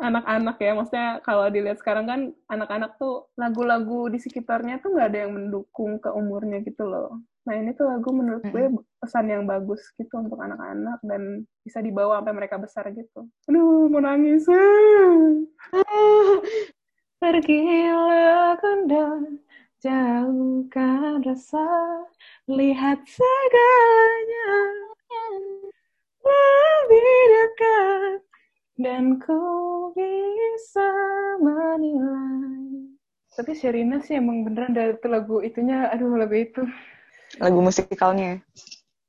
anak-anak 0.00 0.56
ya. 0.58 0.72
Maksudnya 0.74 1.08
kalau 1.22 1.46
dilihat 1.52 1.78
sekarang 1.78 2.08
kan 2.08 2.20
anak-anak 2.48 2.96
tuh 2.96 3.28
lagu-lagu 3.36 4.08
di 4.08 4.18
sekitarnya 4.18 4.80
tuh 4.80 4.96
nggak 4.96 5.08
ada 5.12 5.18
yang 5.28 5.32
mendukung 5.36 6.00
ke 6.00 6.08
umurnya 6.10 6.64
gitu 6.64 6.88
loh. 6.88 7.20
Nah 7.44 7.54
ini 7.56 7.72
tuh 7.72 7.88
lagu 7.88 8.08
menurut 8.12 8.44
gue 8.44 8.68
pesan 9.00 9.28
yang 9.28 9.44
bagus 9.48 9.80
gitu 9.96 10.12
untuk 10.20 10.40
anak-anak 10.40 11.00
dan 11.04 11.44
bisa 11.64 11.80
dibawa 11.80 12.20
sampai 12.20 12.34
mereka 12.36 12.56
besar 12.60 12.88
gitu. 12.92 13.28
Aduh, 13.48 13.88
mau 13.88 14.00
nangis. 14.00 14.44
Pergilah 17.20 18.56
kundang, 18.56 19.44
jauhkan 19.84 21.20
rasa, 21.20 21.68
lihat 22.48 23.04
segalanya 23.04 24.48
lebih 26.24 27.20
dekat, 27.32 28.20
dan 28.80 29.20
ku 29.20 29.36
bisa 29.92 30.88
menilai. 31.36 32.88
Tapi 33.36 33.52
Sherina 33.52 34.00
sih 34.00 34.16
emang 34.16 34.42
beneran 34.42 34.72
dari 34.72 34.96
itu 34.96 35.06
lagu 35.06 35.44
itunya, 35.44 35.92
aduh 35.92 36.16
lagu 36.16 36.34
itu. 36.34 36.64
Lagu 37.38 37.60
musikalnya. 37.60 38.40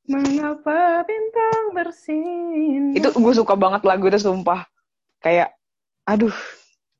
Mengapa 0.05 1.01
bintang 1.07 1.73
bersinar? 1.73 2.99
Itu 2.99 3.09
gue 3.15 3.33
suka 3.33 3.55
banget 3.55 3.81
lagu 3.87 4.11
itu 4.11 4.19
sumpah. 4.19 4.67
Kayak, 5.23 5.55
aduh, 6.03 6.35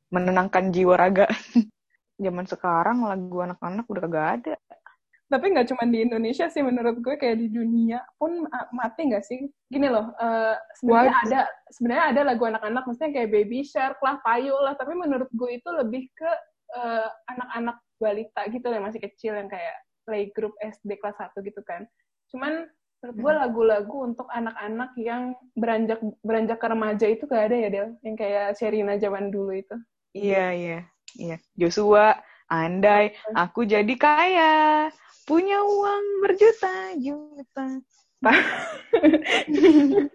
menenangkan 0.09 0.71
jiwa 0.71 0.95
raga. 0.95 1.27
Zaman 2.23 2.47
sekarang 2.47 3.03
lagu 3.03 3.43
anak-anak 3.43 3.85
udah 3.85 4.01
kagak 4.07 4.27
ada. 4.39 4.55
Tapi 5.31 5.45
nggak 5.55 5.71
cuma 5.71 5.87
di 5.87 6.03
Indonesia 6.03 6.51
sih 6.51 6.59
menurut 6.59 6.99
gue 6.99 7.15
kayak 7.15 7.39
di 7.39 7.47
dunia 7.47 8.03
pun 8.19 8.43
mati 8.75 9.07
nggak 9.07 9.23
sih? 9.23 9.47
Gini 9.71 9.87
loh, 9.87 10.11
uh, 10.19 10.55
sebenarnya 10.75 11.15
ada 11.23 11.41
sebenarnya 11.71 12.05
ada 12.11 12.21
lagu 12.27 12.43
anak-anak 12.43 12.83
maksudnya 12.83 13.11
kayak 13.15 13.31
Baby 13.31 13.63
Shark 13.63 13.97
lah, 14.03 14.19
Payu 14.19 14.51
lah, 14.59 14.75
tapi 14.75 14.91
menurut 14.91 15.31
gue 15.31 15.49
itu 15.55 15.69
lebih 15.71 16.11
ke 16.11 16.31
uh, 16.75 17.07
anak-anak 17.31 17.79
balita 17.95 18.41
gitu 18.51 18.67
yang 18.67 18.83
masih 18.83 18.99
kecil 18.99 19.39
yang 19.39 19.47
kayak 19.47 19.79
playgroup 20.03 20.51
SD 20.59 20.99
kelas 20.99 21.15
1 21.15 21.31
gitu 21.47 21.61
kan. 21.63 21.87
Cuman 22.35 22.67
menurut 23.01 23.17
gue 23.17 23.33
hmm. 23.33 23.41
lagu-lagu 23.47 23.97
untuk 24.13 24.27
anak-anak 24.29 24.91
yang 24.99 25.33
beranjak 25.57 25.97
beranjak 26.21 26.59
ke 26.61 26.67
remaja 26.69 27.05
itu 27.09 27.25
gak 27.25 27.49
ada 27.49 27.57
ya 27.57 27.69
Del 27.73 27.89
yang 28.05 28.13
kayak 28.13 28.53
Sherina 28.61 28.93
zaman 29.01 29.33
dulu 29.33 29.57
itu 29.57 29.73
Iya, 30.11 30.45
iya. 30.53 30.79
Iya. 31.15 31.37
Joshua, 31.55 32.19
andai 32.51 33.15
aku 33.31 33.63
jadi 33.63 33.93
kaya, 33.95 34.91
punya 35.25 35.61
uang 35.61 36.05
berjuta-juta. 36.25 37.67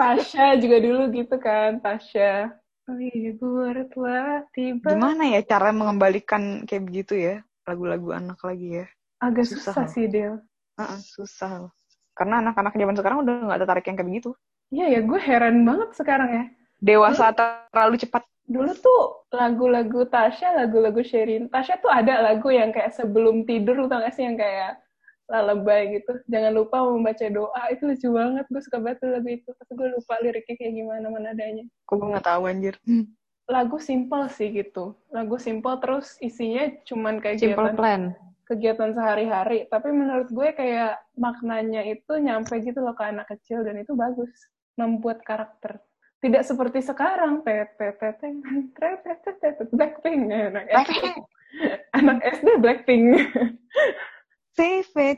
Tasya 0.00 0.46
juga 0.60 0.76
dulu 0.80 1.02
gitu 1.12 1.36
kan, 1.40 1.80
Tasya. 1.80 2.52
Liburlah 2.84 4.44
tiba. 4.52 4.92
Gimana 4.92 5.24
ya 5.32 5.40
cara 5.40 5.72
mengembalikan 5.72 6.68
kayak 6.68 6.84
begitu 6.84 7.16
ya, 7.16 7.40
lagu-lagu 7.64 8.12
anak 8.12 8.36
lagi 8.44 8.84
ya? 8.84 8.86
Agak 9.24 9.48
susah, 9.48 9.72
susah 9.72 9.86
sih, 9.88 10.04
Del. 10.04 10.36
Uh 10.76 10.82
-uh, 10.84 11.00
susah. 11.00 11.72
Karena 12.12 12.44
anak-anak 12.44 12.76
zaman 12.76 12.96
sekarang 12.96 13.18
udah 13.24 13.34
nggak 13.48 13.60
tertarik 13.64 13.84
yang 13.88 13.96
kayak 13.96 14.10
begitu. 14.12 14.30
Iya 14.68 14.86
ya, 14.98 15.00
gue 15.00 15.20
heran 15.20 15.64
banget 15.64 15.90
sekarang 15.96 16.30
ya. 16.30 16.44
Dewasa 16.82 17.32
terlalu 17.32 17.96
cepat 18.00 18.24
dulu 18.44 18.72
tuh 18.76 19.02
lagu-lagu 19.32 20.04
Tasya, 20.04 20.52
lagu-lagu 20.52 21.00
Sherin. 21.00 21.48
Tasya 21.48 21.80
tuh 21.80 21.90
ada 21.90 22.20
lagu 22.20 22.52
yang 22.52 22.70
kayak 22.70 22.92
sebelum 22.92 23.48
tidur, 23.48 23.88
tau 23.88 24.04
gak 24.04 24.14
sih 24.14 24.24
yang 24.24 24.36
kayak 24.36 24.80
lalebay 25.24 25.96
gitu. 26.00 26.20
Jangan 26.28 26.52
lupa 26.52 26.84
membaca 26.84 27.24
doa, 27.32 27.62
itu 27.72 27.88
lucu 27.88 28.08
banget. 28.12 28.44
Gue 28.52 28.60
suka 28.60 28.78
banget 28.80 29.00
lagu 29.08 29.28
itu. 29.32 29.48
Tapi 29.48 29.72
gue 29.72 29.88
lupa 29.96 30.14
liriknya 30.20 30.54
kayak 30.60 30.72
gimana 30.76 31.06
mana 31.08 31.28
adanya. 31.32 31.64
Kok 31.88 31.94
gue 31.96 32.08
gak 32.14 32.26
tahu 32.28 32.42
anjir. 32.44 32.74
Lagu 33.48 33.76
simple 33.80 34.24
sih 34.28 34.48
gitu. 34.52 34.92
Lagu 35.08 35.36
simple 35.40 35.74
terus 35.80 36.16
isinya 36.20 36.68
cuman 36.84 37.20
kayak 37.20 37.40
simple 37.40 37.72
kegiatan, 37.72 37.76
plan. 37.76 38.02
kegiatan 38.44 38.90
sehari-hari. 38.92 39.58
Tapi 39.72 39.88
menurut 39.88 40.28
gue 40.28 40.48
kayak 40.52 41.00
maknanya 41.16 41.80
itu 41.88 42.12
nyampe 42.20 42.60
gitu 42.60 42.84
loh 42.84 42.92
ke 42.92 43.08
anak 43.08 43.32
kecil 43.32 43.64
dan 43.64 43.80
itu 43.80 43.96
bagus. 43.96 44.32
Membuat 44.76 45.24
karakter 45.24 45.80
tidak 46.24 46.42
seperti 46.48 46.80
sekarang 46.80 47.44
Blackpink 49.76 50.32
anak 50.32 50.64
SD 50.72 51.04
anak 51.92 52.18
SD 52.24 52.48
Blackpink 52.64 53.04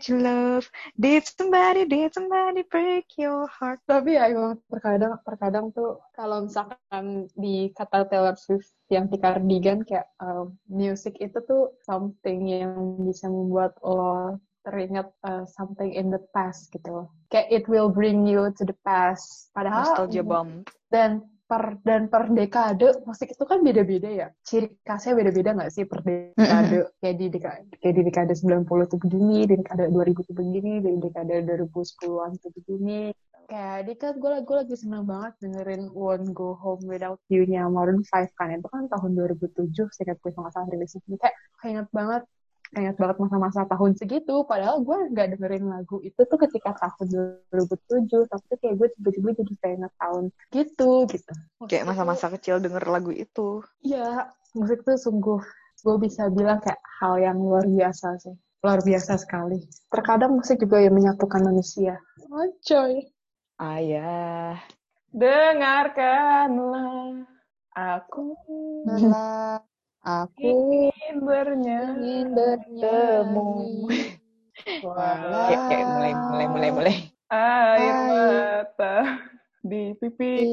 you 0.08 0.16
love, 0.16 0.64
did 0.98 1.28
somebody, 1.28 1.84
did 1.84 2.08
somebody 2.14 2.64
break 2.64 3.04
your 3.20 3.44
heart? 3.46 3.84
Tapi 3.84 4.16
ya 4.16 4.32
emang 4.32 4.56
terkadang, 4.72 5.20
terkadang 5.28 5.66
tuh 5.76 6.00
kalau 6.16 6.48
misalkan 6.48 7.28
di 7.36 7.68
kata 7.76 8.08
Taylor 8.08 8.36
Swift 8.40 8.72
yang 8.88 9.12
di 9.12 9.20
Cardigan 9.20 9.84
kayak 9.84 10.08
uh, 10.24 10.48
music 10.72 11.20
itu 11.20 11.36
tuh 11.44 11.76
something 11.84 12.48
yang 12.48 12.96
bisa 13.04 13.28
membuat 13.28 13.76
lo 13.84 14.40
teringat 14.66 15.06
uh, 15.22 15.46
something 15.46 15.94
in 15.94 16.10
the 16.10 16.18
past 16.34 16.74
gitu. 16.74 17.06
Kayak 17.30 17.48
it 17.54 17.64
will 17.70 17.86
bring 17.86 18.26
you 18.26 18.50
to 18.58 18.66
the 18.66 18.74
past. 18.82 19.54
Padahal 19.54 19.94
nostalgia 19.94 20.26
bomb. 20.26 20.66
dan 20.90 21.22
per 21.46 21.78
dan 21.86 22.10
per 22.10 22.26
dekade 22.26 23.06
musik 23.06 23.30
itu 23.30 23.44
kan 23.46 23.62
beda-beda 23.62 24.10
ya. 24.10 24.28
Ciri 24.42 24.74
khasnya 24.82 25.14
beda-beda 25.14 25.54
nggak 25.54 25.70
sih 25.70 25.86
per 25.86 26.02
dekade? 26.02 26.90
Kayak 26.98 27.16
di 27.22 27.26
dekade 27.30 27.70
kayak 27.78 27.94
di 27.94 28.02
dekade 28.02 28.32
90 28.34 28.66
tuh 28.90 28.98
begini 28.98 29.46
di 29.46 29.54
dekade 29.54 29.86
2000 29.94 30.26
tuh 30.26 30.34
begini 30.34 30.72
di 30.82 30.90
dekade 30.98 31.34
2010-an 31.46 32.30
tuh 32.42 32.50
begini. 32.50 33.14
Kayak 33.46 33.78
di 33.86 33.94
kan 33.94 34.18
gue, 34.18 34.42
gue 34.42 34.56
lagi 34.58 34.74
seneng 34.74 35.06
banget 35.06 35.38
dengerin 35.38 35.86
Won't 35.94 36.34
Go 36.34 36.58
Home 36.58 36.82
Without 36.82 37.22
You-nya 37.30 37.70
Maroon 37.70 38.02
5 38.02 38.26
kan. 38.34 38.58
Itu 38.58 38.66
kan 38.66 38.90
tahun 38.90 39.14
2007 39.14 39.70
seingat 39.94 40.18
gue 40.18 40.34
sama 40.34 40.50
salah 40.50 40.66
rilis 40.66 40.98
itu 40.98 41.14
kayak 41.14 41.34
ingat 41.62 41.88
banget 41.94 42.22
ingat 42.74 42.98
banget 42.98 43.16
masa-masa 43.22 43.62
tahun 43.70 43.94
segitu 43.94 44.42
padahal 44.42 44.82
gue 44.82 45.14
nggak 45.14 45.38
dengerin 45.38 45.70
lagu 45.70 46.02
itu 46.02 46.18
tuh 46.18 46.38
ketika 46.42 46.74
tahun 46.74 47.38
2007 47.54 48.26
tapi 48.26 48.44
tuh 48.50 48.58
kayak 48.58 48.74
gue 48.74 48.88
tiba-tiba 48.98 49.30
jadi 49.38 49.54
kayak 49.62 49.74
ingat 49.78 49.94
tahun 50.02 50.24
gitu 50.50 50.90
gitu. 51.06 51.32
Kayak 51.70 51.94
masa-masa 51.94 52.26
kecil 52.34 52.58
denger 52.58 52.82
lagu 52.90 53.14
itu. 53.14 53.62
Iya 53.86 54.34
musik 54.58 54.82
tuh 54.82 54.98
sungguh 54.98 55.38
gue 55.86 55.96
bisa 56.02 56.26
bilang 56.32 56.58
kayak 56.58 56.82
hal 56.98 57.14
yang 57.22 57.38
luar 57.38 57.62
biasa 57.68 58.18
sih. 58.18 58.34
Luar 58.64 58.82
biasa 58.82 59.20
sekali. 59.22 59.62
Terkadang 59.86 60.34
musik 60.34 60.58
juga 60.58 60.82
yang 60.82 60.98
menyatukan 60.98 61.46
manusia. 61.46 62.02
Oh 62.26 62.50
coy. 62.66 63.06
Ayah. 63.62 64.58
Dengarkanlah 65.14 67.22
aku 67.76 68.32
Aku 70.06 70.38
ingin 70.38 71.18
bernyanyi, 71.18 72.22
ingin 72.22 72.28
bertemu. 72.30 73.50
Kayak, 74.62 75.60
kayak 75.66 75.86
mulai, 75.90 76.12
mulai, 76.14 76.46
mulai, 76.46 76.70
mulai. 76.70 76.96
Air 77.26 77.96
mata 78.06 78.96
di 79.66 79.98
pipi 79.98 80.46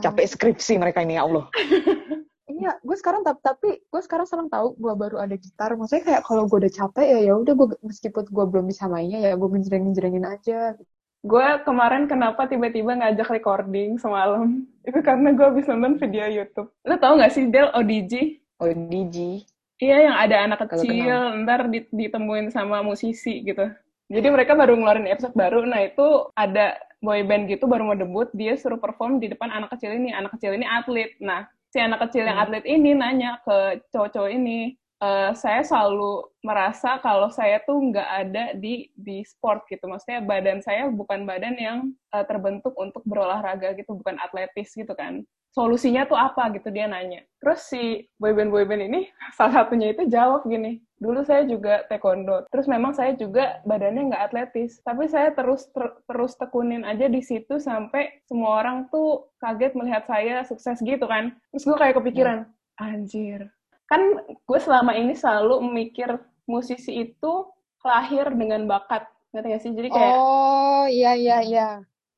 Capek 0.00 0.24
skripsi 0.24 0.80
mereka 0.80 1.04
ini, 1.04 1.20
ya 1.20 1.28
Allah. 1.28 1.44
Iya, 2.50 2.76
gue 2.82 2.96
sekarang 2.98 3.24
tapi, 3.24 3.40
tapi 3.40 3.70
gue 3.78 4.02
sekarang 4.04 4.28
senang 4.28 4.52
tahu 4.52 4.76
gue 4.76 4.92
baru 4.92 5.16
ada 5.16 5.32
gitar. 5.32 5.72
Maksudnya 5.80 6.04
kayak 6.04 6.22
kalau 6.28 6.44
gue 6.44 6.60
udah 6.66 6.68
capek 6.68 7.06
ya 7.08 7.20
ya 7.30 7.34
udah 7.38 7.56
gue 7.56 7.68
meskipun 7.80 8.26
gue 8.28 8.44
belum 8.52 8.68
bisa 8.68 8.84
mainnya 8.84 9.16
ya 9.16 9.32
gue 9.32 9.48
menjereng-jerengin 9.48 10.28
aja. 10.28 10.76
Gue 11.20 11.44
kemarin 11.68 12.08
kenapa 12.08 12.48
tiba-tiba 12.48 12.96
ngajak 12.96 13.28
recording 13.28 14.00
semalam? 14.00 14.64
Itu 14.88 15.04
karena 15.04 15.36
gue 15.36 15.44
habis 15.44 15.68
nonton 15.68 16.00
video 16.00 16.24
YouTube. 16.24 16.72
Lo 16.88 16.96
tau 16.96 17.20
gak 17.20 17.36
sih 17.36 17.44
Del 17.52 17.68
ODG? 17.76 18.40
ODG? 18.56 19.44
Iya 19.80 19.96
yang 20.12 20.16
ada 20.16 20.36
anak 20.44 20.68
kecil, 20.68 21.40
ntar 21.44 21.68
ditemuin 21.72 22.52
sama 22.52 22.84
musisi 22.84 23.40
gitu. 23.44 23.64
Jadi 24.12 24.28
mereka 24.28 24.52
baru 24.52 24.76
ngeluarin 24.76 25.08
episode 25.08 25.32
baru, 25.32 25.64
nah 25.64 25.80
itu 25.80 26.28
ada 26.36 26.76
boy 27.00 27.24
band 27.24 27.48
gitu 27.48 27.64
baru 27.64 27.88
mau 27.88 27.96
debut, 27.96 28.28
dia 28.36 28.60
suruh 28.60 28.76
perform 28.76 29.16
di 29.22 29.32
depan 29.32 29.48
anak 29.48 29.72
kecil 29.72 29.96
ini. 29.96 30.12
Anak 30.12 30.36
kecil 30.36 30.52
ini 30.52 30.68
atlet. 30.68 31.16
Nah, 31.24 31.48
si 31.72 31.80
anak 31.80 32.04
kecil 32.04 32.28
yang 32.28 32.36
hmm. 32.36 32.44
atlet 32.44 32.64
ini 32.68 32.90
nanya 32.92 33.40
ke 33.40 33.80
cowok-cowok 33.88 34.30
ini, 34.36 34.76
uh, 35.00 35.32
saya 35.34 35.64
selalu 35.64 36.28
merasa 36.44 37.00
kalau 37.00 37.28
saya 37.32 37.60
tuh 37.64 37.76
nggak 37.90 38.08
ada 38.08 38.44
di 38.56 38.88
di 38.94 39.24
sport 39.24 39.66
gitu. 39.68 39.88
Maksudnya 39.88 40.24
badan 40.24 40.60
saya 40.60 40.88
bukan 40.92 41.24
badan 41.24 41.56
yang 41.56 41.78
uh, 42.14 42.24
terbentuk 42.24 42.76
untuk 42.76 43.02
berolahraga 43.08 43.74
gitu, 43.74 43.96
bukan 43.96 44.20
atletis 44.20 44.72
gitu 44.76 44.92
kan. 44.94 45.24
Solusinya 45.50 46.06
tuh 46.06 46.14
apa 46.14 46.46
gitu 46.54 46.70
dia 46.70 46.86
nanya. 46.86 47.26
Terus 47.42 47.66
si 47.66 48.06
boyband 48.22 48.54
boyband 48.54 48.86
ini 48.86 49.10
salah 49.36 49.64
satunya 49.64 49.90
itu 49.90 50.06
jawab 50.06 50.46
gini, 50.46 50.78
dulu 51.02 51.26
saya 51.26 51.42
juga 51.42 51.82
taekwondo. 51.90 52.46
Terus 52.54 52.70
memang 52.70 52.94
saya 52.94 53.18
juga 53.18 53.58
badannya 53.66 54.14
nggak 54.14 54.24
atletis, 54.30 54.78
tapi 54.86 55.10
saya 55.10 55.34
terus 55.34 55.66
ter, 55.74 55.90
terus 56.06 56.38
tekunin 56.38 56.86
aja 56.86 57.10
di 57.10 57.18
situ 57.18 57.58
sampai 57.58 58.22
semua 58.30 58.62
orang 58.62 58.86
tuh 58.94 59.26
kaget 59.42 59.74
melihat 59.74 60.06
saya 60.06 60.46
sukses 60.46 60.78
gitu 60.78 61.04
kan. 61.10 61.34
Terus 61.50 61.66
gue 61.66 61.76
kayak 61.76 61.98
kepikiran, 61.98 62.38
anjir, 62.78 63.50
kan 63.90 64.00
gue 64.30 64.60
selama 64.62 64.94
ini 64.94 65.12
selalu 65.18 65.60
mikir 65.66 66.08
musisi 66.46 66.92
itu 67.04 67.32
lahir 67.82 68.30
dengan 68.34 68.64
bakat 68.70 69.02
ngerti 69.34 69.48
gak 69.50 69.62
sih? 69.62 69.72
Jadi 69.74 69.88
kayak 69.90 70.14
oh 70.14 70.84
iya 70.86 71.12
iya 71.18 71.38
iya. 71.42 71.68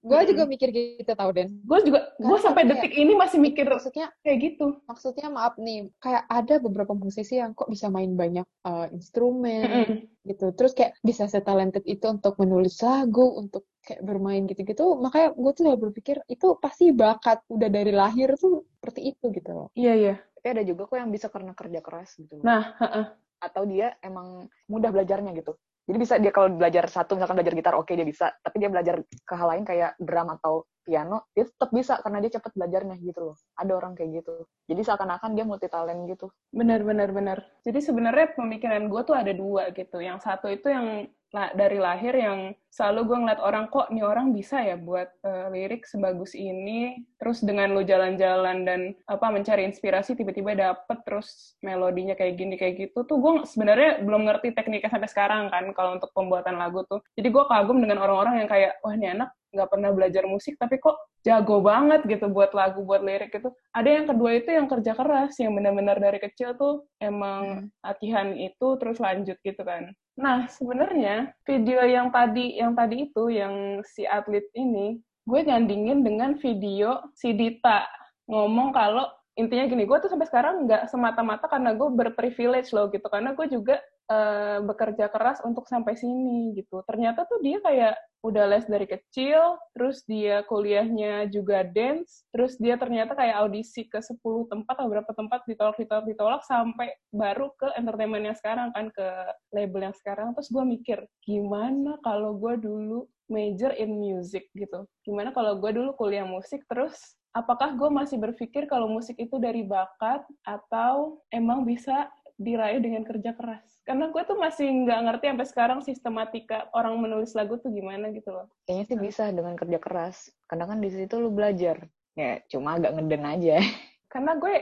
Gue 0.02 0.18
Mm-mm. 0.18 0.30
juga 0.34 0.42
mikir 0.50 0.68
gitu 0.74 1.12
tau 1.14 1.30
Den. 1.30 1.62
Gue 1.62 1.78
juga 1.86 2.10
gue 2.18 2.38
sampai 2.42 2.66
kayak- 2.66 2.82
detik 2.82 2.92
ini 2.98 3.14
masih 3.14 3.38
mikir 3.38 3.70
maksudnya 3.70 4.10
kayak 4.26 4.38
gitu. 4.42 4.82
maksudnya 4.90 5.30
maaf 5.30 5.54
nih 5.62 5.94
kayak 6.02 6.26
ada 6.26 6.54
beberapa 6.58 6.90
musisi 6.90 7.38
yang 7.38 7.54
kok 7.54 7.70
bisa 7.70 7.86
main 7.86 8.10
banyak 8.18 8.42
uh, 8.66 8.90
instrumen 8.90 9.62
Mm-mm. 9.62 9.98
gitu. 10.26 10.50
Terus 10.58 10.74
kayak 10.74 10.98
bisa 11.06 11.30
setalented 11.30 11.86
itu 11.86 12.02
untuk 12.10 12.34
menulis 12.42 12.82
lagu 12.82 13.38
untuk 13.38 13.62
kayak 13.86 14.02
bermain 14.02 14.42
gitu-gitu. 14.50 14.98
Makanya 14.98 15.38
gue 15.38 15.52
tuh 15.54 15.62
udah 15.70 15.78
berpikir 15.78 16.16
itu 16.26 16.46
pasti 16.58 16.90
bakat 16.90 17.38
udah 17.46 17.68
dari 17.70 17.94
lahir 17.94 18.34
tuh 18.34 18.66
seperti 18.82 19.14
itu 19.14 19.30
gitu 19.30 19.50
loh. 19.54 19.68
Iya 19.78 19.94
iya 19.94 20.14
Tapi 20.42 20.58
ada 20.58 20.66
juga 20.66 20.90
kok 20.90 20.98
yang 20.98 21.14
bisa 21.14 21.30
karena 21.30 21.54
kerja 21.54 21.78
keras 21.78 22.18
gitu. 22.18 22.42
nah 22.42 22.74
heeh. 22.82 23.06
Atau 23.38 23.62
dia 23.62 23.94
emang 24.02 24.50
mudah 24.66 24.90
belajarnya 24.90 25.30
gitu. 25.38 25.54
Jadi 25.86 25.98
bisa 26.02 26.18
dia 26.18 26.34
kalau 26.34 26.50
belajar 26.50 26.90
satu, 26.90 27.14
misalkan 27.14 27.38
belajar 27.38 27.54
gitar, 27.54 27.74
oke 27.78 27.94
dia 27.94 28.02
bisa. 28.02 28.34
Tapi 28.42 28.58
dia 28.58 28.66
belajar 28.66 29.06
ke 29.06 29.34
hal 29.38 29.48
lain 29.54 29.62
kayak 29.62 29.94
drum 30.02 30.34
atau 30.34 30.66
piano, 30.82 31.30
dia 31.32 31.46
tetap 31.46 31.70
bisa 31.70 31.98
karena 32.02 32.18
dia 32.20 32.38
cepet 32.38 32.52
belajarnya 32.54 32.96
gitu 33.00 33.20
loh. 33.32 33.36
Ada 33.56 33.72
orang 33.74 33.94
kayak 33.94 34.22
gitu. 34.22 34.44
Jadi 34.68 34.80
seakan-akan 34.84 35.30
dia 35.34 35.44
multi 35.48 35.66
talent 35.72 36.04
gitu. 36.10 36.28
benar 36.52 36.84
benar 36.84 37.08
benar 37.10 37.38
jadi 37.64 37.80
sebenarnya 37.80 38.36
pemikiran 38.36 38.86
gue 38.90 39.02
tuh 39.08 39.16
ada 39.16 39.32
dua 39.32 39.72
gitu 39.72 39.98
yang 40.02 40.20
satu 40.20 40.52
itu 40.52 40.68
yang 40.68 41.08
dari 41.32 41.80
lahir 41.80 42.12
yang 42.12 42.52
selalu 42.68 43.08
gue 43.08 43.18
ngeliat 43.24 43.40
orang 43.40 43.72
kok 43.72 43.88
nih 43.88 44.04
orang 44.04 44.36
bisa 44.36 44.60
ya 44.60 44.76
buat 44.76 45.08
eh, 45.24 45.48
lirik 45.48 45.88
sebagus 45.88 46.36
ini 46.36 47.08
terus 47.16 47.40
dengan 47.40 47.72
lu 47.72 47.80
jalan-jalan 47.80 48.68
dan 48.68 48.92
apa 49.08 49.32
mencari 49.32 49.64
inspirasi 49.64 50.12
tiba-tiba 50.12 50.52
dapet 50.52 51.00
terus 51.08 51.56
melodinya 51.64 52.12
kayak 52.12 52.36
gini 52.36 52.60
kayak 52.60 52.76
gitu 52.84 53.08
tuh 53.08 53.16
gue 53.16 53.48
sebenarnya 53.48 54.04
belum 54.04 54.28
ngerti 54.28 54.52
tekniknya 54.52 54.92
sampai 54.92 55.08
sekarang 55.08 55.48
kan 55.48 55.72
kalau 55.72 55.96
untuk 55.96 56.12
pembuatan 56.12 56.60
lagu 56.60 56.84
tuh 56.84 57.00
jadi 57.16 57.32
gue 57.32 57.44
kagum 57.48 57.80
dengan 57.80 58.04
orang-orang 58.04 58.44
yang 58.44 58.48
kayak 58.52 58.76
wah 58.84 58.92
ini 58.92 59.16
anak 59.16 59.32
nggak 59.52 59.70
pernah 59.70 59.90
belajar 59.92 60.24
musik 60.24 60.56
tapi 60.56 60.80
kok 60.80 60.96
jago 61.22 61.62
banget 61.62 62.02
gitu 62.08 62.26
buat 62.32 62.50
lagu 62.56 62.82
buat 62.82 63.04
lirik 63.04 63.30
itu 63.36 63.52
ada 63.70 63.86
yang 63.86 64.08
kedua 64.10 64.30
itu 64.40 64.50
yang 64.50 64.66
kerja 64.66 64.92
keras 64.96 65.38
yang 65.38 65.54
benar-benar 65.54 66.00
dari 66.02 66.18
kecil 66.18 66.56
tuh 66.58 66.88
emang 66.98 67.70
latihan 67.84 68.34
itu 68.34 68.74
terus 68.80 68.98
lanjut 68.98 69.38
gitu 69.44 69.62
kan. 69.62 69.92
Nah 70.18 70.50
sebenarnya 70.50 71.30
video 71.46 71.84
yang 71.86 72.10
tadi 72.10 72.58
yang 72.58 72.74
tadi 72.74 73.08
itu 73.08 73.24
yang 73.30 73.84
si 73.86 74.02
atlet 74.08 74.44
ini 74.58 74.98
gue 75.22 75.40
gandingin 75.46 76.02
dengan 76.02 76.34
video 76.42 76.98
si 77.14 77.30
Dita 77.30 77.86
ngomong 78.26 78.74
kalau 78.74 79.06
intinya 79.38 79.64
gini 79.64 79.88
gue 79.88 79.98
tuh 80.02 80.10
sampai 80.12 80.28
sekarang 80.28 80.68
nggak 80.68 80.92
semata-mata 80.92 81.48
karena 81.48 81.72
gue 81.72 81.88
berprivilege 81.88 82.74
loh 82.74 82.92
gitu 82.92 83.06
karena 83.08 83.32
gue 83.32 83.46
juga 83.48 83.80
eh, 84.12 84.58
bekerja 84.60 85.08
keras 85.08 85.40
untuk 85.48 85.64
sampai 85.64 85.96
sini 85.96 86.52
gitu 86.52 86.84
ternyata 86.84 87.24
tuh 87.24 87.40
dia 87.40 87.58
kayak 87.64 87.96
udah 88.22 88.46
les 88.46 88.64
dari 88.70 88.86
kecil, 88.86 89.58
terus 89.74 90.06
dia 90.06 90.46
kuliahnya 90.46 91.26
juga 91.26 91.66
dance, 91.66 92.22
terus 92.30 92.54
dia 92.54 92.78
ternyata 92.78 93.18
kayak 93.18 93.34
audisi 93.34 93.90
ke 93.90 93.98
10 93.98 94.46
tempat 94.46 94.78
atau 94.78 94.86
berapa 94.86 95.10
tempat 95.10 95.42
ditolak, 95.50 95.74
ditolak, 95.74 96.06
ditolak, 96.06 96.42
sampai 96.46 96.94
baru 97.10 97.50
ke 97.58 97.74
entertainment 97.74 98.22
yang 98.22 98.38
sekarang 98.38 98.70
kan, 98.70 98.94
ke 98.94 99.06
label 99.50 99.90
yang 99.90 99.96
sekarang. 99.98 100.30
Terus 100.38 100.48
gue 100.54 100.64
mikir, 100.64 100.98
gimana 101.26 101.98
kalau 102.06 102.38
gue 102.38 102.62
dulu 102.62 103.10
major 103.26 103.74
in 103.74 103.98
music 103.98 104.46
gitu? 104.54 104.86
Gimana 105.02 105.34
kalau 105.34 105.58
gue 105.58 105.74
dulu 105.74 105.90
kuliah 105.98 106.24
musik, 106.24 106.62
terus 106.70 106.94
apakah 107.34 107.74
gue 107.74 107.90
masih 107.90 108.22
berpikir 108.22 108.70
kalau 108.70 108.86
musik 108.86 109.18
itu 109.18 109.34
dari 109.42 109.66
bakat, 109.66 110.22
atau 110.46 111.18
emang 111.34 111.66
bisa 111.66 112.06
diraih 112.38 112.80
dengan 112.80 113.02
kerja 113.02 113.34
keras? 113.36 113.64
Karena 113.82 114.08
gue 114.14 114.22
tuh 114.22 114.38
masih 114.38 114.66
nggak 114.86 115.00
ngerti 115.08 115.24
sampai 115.32 115.48
sekarang 115.48 115.78
sistematika 115.82 116.70
orang 116.72 116.96
menulis 117.02 117.34
lagu 117.34 117.58
tuh 117.58 117.74
gimana 117.74 118.14
gitu 118.14 118.30
loh. 118.30 118.46
Kayaknya 118.68 118.84
sih 118.86 118.98
bisa 118.98 119.24
dengan 119.34 119.54
kerja 119.58 119.78
keras. 119.82 120.30
Karena 120.46 120.70
kan 120.70 120.78
di 120.78 120.90
situ 120.92 121.18
lu 121.18 121.34
belajar. 121.34 121.82
Ya, 122.14 122.38
cuma 122.46 122.78
agak 122.78 122.94
ngeden 122.94 123.24
aja. 123.26 123.56
Karena 124.12 124.36
gue 124.36 124.54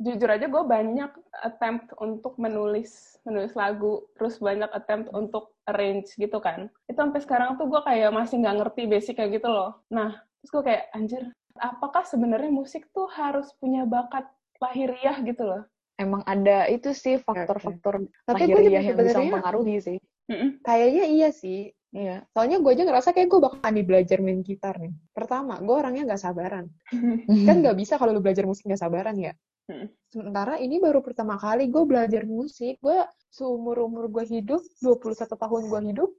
jujur 0.00 0.26
aja 0.26 0.46
gue 0.50 0.64
banyak 0.66 1.12
attempt 1.46 1.94
untuk 2.02 2.34
menulis 2.40 3.14
menulis 3.22 3.54
lagu, 3.54 4.04
terus 4.18 4.42
banyak 4.42 4.68
attempt 4.74 5.08
untuk 5.14 5.54
arrange 5.70 6.12
gitu 6.18 6.38
kan. 6.42 6.66
Itu 6.90 6.98
sampai 6.98 7.22
sekarang 7.22 7.56
tuh 7.56 7.70
gue 7.70 7.80
kayak 7.86 8.10
masih 8.10 8.42
nggak 8.42 8.58
ngerti 8.64 8.82
basic 8.90 9.14
kayak 9.16 9.38
gitu 9.40 9.48
loh. 9.48 9.80
Nah, 9.88 10.18
terus 10.42 10.50
gue 10.50 10.62
kayak 10.66 10.84
anjir, 10.92 11.22
apakah 11.56 12.02
sebenarnya 12.04 12.50
musik 12.50 12.90
tuh 12.90 13.06
harus 13.12 13.48
punya 13.62 13.86
bakat 13.86 14.26
lahiriah 14.58 15.22
gitu 15.22 15.44
loh? 15.46 15.62
Emang 15.94 16.26
ada 16.26 16.66
itu 16.66 16.90
sih 16.90 17.22
faktor-faktor 17.22 18.10
Tapi 18.26 18.50
gue 18.50 18.66
juga 18.66 18.82
yang 18.82 18.82
bisa 18.82 18.92
sebenarnya 18.98 19.30
mempengaruhi 19.30 19.76
sih. 19.78 19.98
Mm-mm. 20.24 20.50
kayaknya 20.64 21.04
iya 21.04 21.28
sih. 21.30 21.70
Iya. 21.94 22.26
Soalnya 22.34 22.58
gue 22.58 22.70
aja 22.74 22.82
ngerasa 22.82 23.14
kayak 23.14 23.28
gue 23.30 23.40
bakal 23.44 23.70
belajar 23.86 24.18
main 24.18 24.42
gitar 24.42 24.74
nih. 24.82 24.90
Pertama, 25.14 25.62
gue 25.62 25.74
orangnya 25.78 26.02
nggak 26.10 26.22
sabaran. 26.22 26.66
Kan 27.46 27.56
nggak 27.62 27.76
bisa 27.78 27.94
kalau 28.00 28.10
lu 28.10 28.24
belajar 28.24 28.42
musik 28.42 28.66
nggak 28.66 28.82
sabaran 28.82 29.14
ya. 29.14 29.32
Sementara 30.10 30.58
ini 30.58 30.82
baru 30.82 31.00
pertama 31.00 31.38
kali 31.38 31.70
gue 31.70 31.84
belajar 31.86 32.26
musik. 32.26 32.82
Gue 32.82 32.98
seumur-umur 33.30 34.10
gue 34.10 34.24
hidup, 34.26 34.62
21 34.82 35.38
tahun 35.38 35.62
gue 35.70 35.80
hidup, 35.94 36.10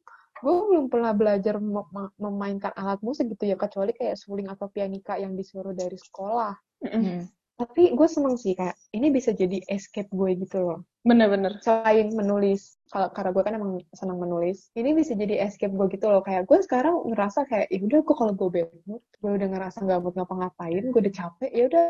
gue 0.44 0.56
belum 0.68 0.92
pernah 0.92 1.16
belajar 1.16 1.60
mem- 1.64 1.92
mem- 1.92 2.16
memainkan 2.20 2.72
alat 2.76 3.00
musik 3.00 3.32
gitu 3.32 3.48
ya, 3.48 3.56
kecuali 3.56 3.96
kayak 3.96 4.20
suling 4.20 4.52
atau 4.52 4.68
pianika 4.68 5.16
yang 5.16 5.36
disuruh 5.36 5.72
dari 5.72 5.96
sekolah. 5.96 6.56
Hmm. 6.84 7.28
Tapi 7.56 7.96
gue 7.96 8.08
seneng 8.12 8.36
sih, 8.36 8.52
kayak 8.52 8.76
ini 8.92 9.08
bisa 9.16 9.32
jadi 9.32 9.64
escape 9.72 10.12
gue 10.12 10.44
gitu 10.44 10.60
loh. 10.60 10.80
Bener-bener. 11.08 11.56
Selain 11.64 12.12
menulis, 12.12 12.76
kalau 12.92 13.08
karena 13.16 13.32
gue 13.32 13.44
kan 13.48 13.54
emang 13.56 13.72
senang 13.96 14.20
menulis, 14.20 14.76
ini 14.76 14.92
bisa 14.92 15.16
jadi 15.16 15.48
escape 15.48 15.72
gue 15.72 15.88
gitu 15.96 16.12
loh. 16.12 16.20
Kayak 16.20 16.52
gue 16.52 16.60
sekarang 16.68 17.08
ngerasa 17.08 17.48
kayak, 17.48 17.72
ya 17.72 17.80
udah 17.80 18.00
gue 18.04 18.16
kalau 18.20 18.34
gue 18.36 18.68
mood, 18.84 19.04
gue 19.08 19.32
udah 19.40 19.48
ngerasa 19.56 19.88
nggak 19.88 20.00
mau 20.04 20.12
ngapa-ngapain, 20.12 20.84
gue 20.84 21.00
udah 21.00 21.16
capek, 21.16 21.52
ya 21.56 21.64
udah 21.72 21.86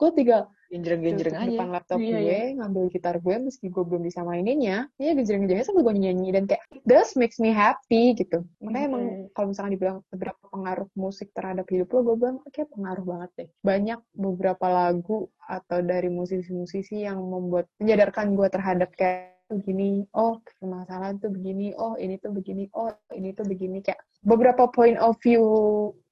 gue 0.00 0.10
tinggal 0.16 0.48
Genjreng-genjreng 0.70 1.34
aja. 1.34 1.48
depan 1.50 1.68
laptop 1.74 1.98
Iya, 1.98 2.14
gue, 2.14 2.22
iya. 2.30 2.42
ngambil 2.54 2.94
gitar 2.94 3.18
gue 3.18 3.34
meski 3.42 3.66
gue 3.74 3.82
belum 3.82 4.06
bisa 4.06 4.22
maininnya, 4.22 4.86
ya 5.02 5.10
genjreng-genjrengnya 5.18 5.66
sambil 5.66 5.82
gue 5.82 5.94
nyanyi 5.98 6.30
dan 6.30 6.46
kayak 6.46 6.62
this 6.86 7.18
makes 7.18 7.42
me 7.42 7.50
happy 7.50 8.14
gitu. 8.14 8.46
Makanya 8.62 8.86
emang 8.86 9.02
Mm-mm. 9.02 9.34
kalau 9.34 9.50
misalkan 9.50 9.74
dibilang 9.74 9.98
beberapa 10.14 10.38
pengaruh 10.46 10.86
musik 10.94 11.34
terhadap 11.34 11.66
hidup 11.74 11.90
lo, 11.90 12.06
gue 12.06 12.16
bilang 12.22 12.38
kayak 12.54 12.70
pengaruh 12.70 13.02
banget 13.02 13.30
deh. 13.34 13.48
Banyak 13.66 14.00
beberapa 14.14 14.66
lagu 14.70 15.26
atau 15.42 15.78
dari 15.82 16.06
musisi-musisi 16.06 17.02
yang 17.02 17.18
membuat 17.18 17.66
menyadarkan 17.82 18.38
gue 18.38 18.46
terhadap 18.46 18.94
kayak 18.94 19.39
begini, 19.58 20.06
oh 20.14 20.38
permasalahan 20.60 21.18
tuh 21.18 21.34
begini, 21.34 21.74
oh 21.74 21.98
ini 21.98 22.20
tuh 22.22 22.30
begini, 22.30 22.70
oh 22.76 22.94
ini 23.10 23.34
tuh 23.34 23.42
begini 23.42 23.82
kayak 23.82 23.98
beberapa 24.22 24.70
point 24.70 25.00
of 25.00 25.18
view 25.24 25.42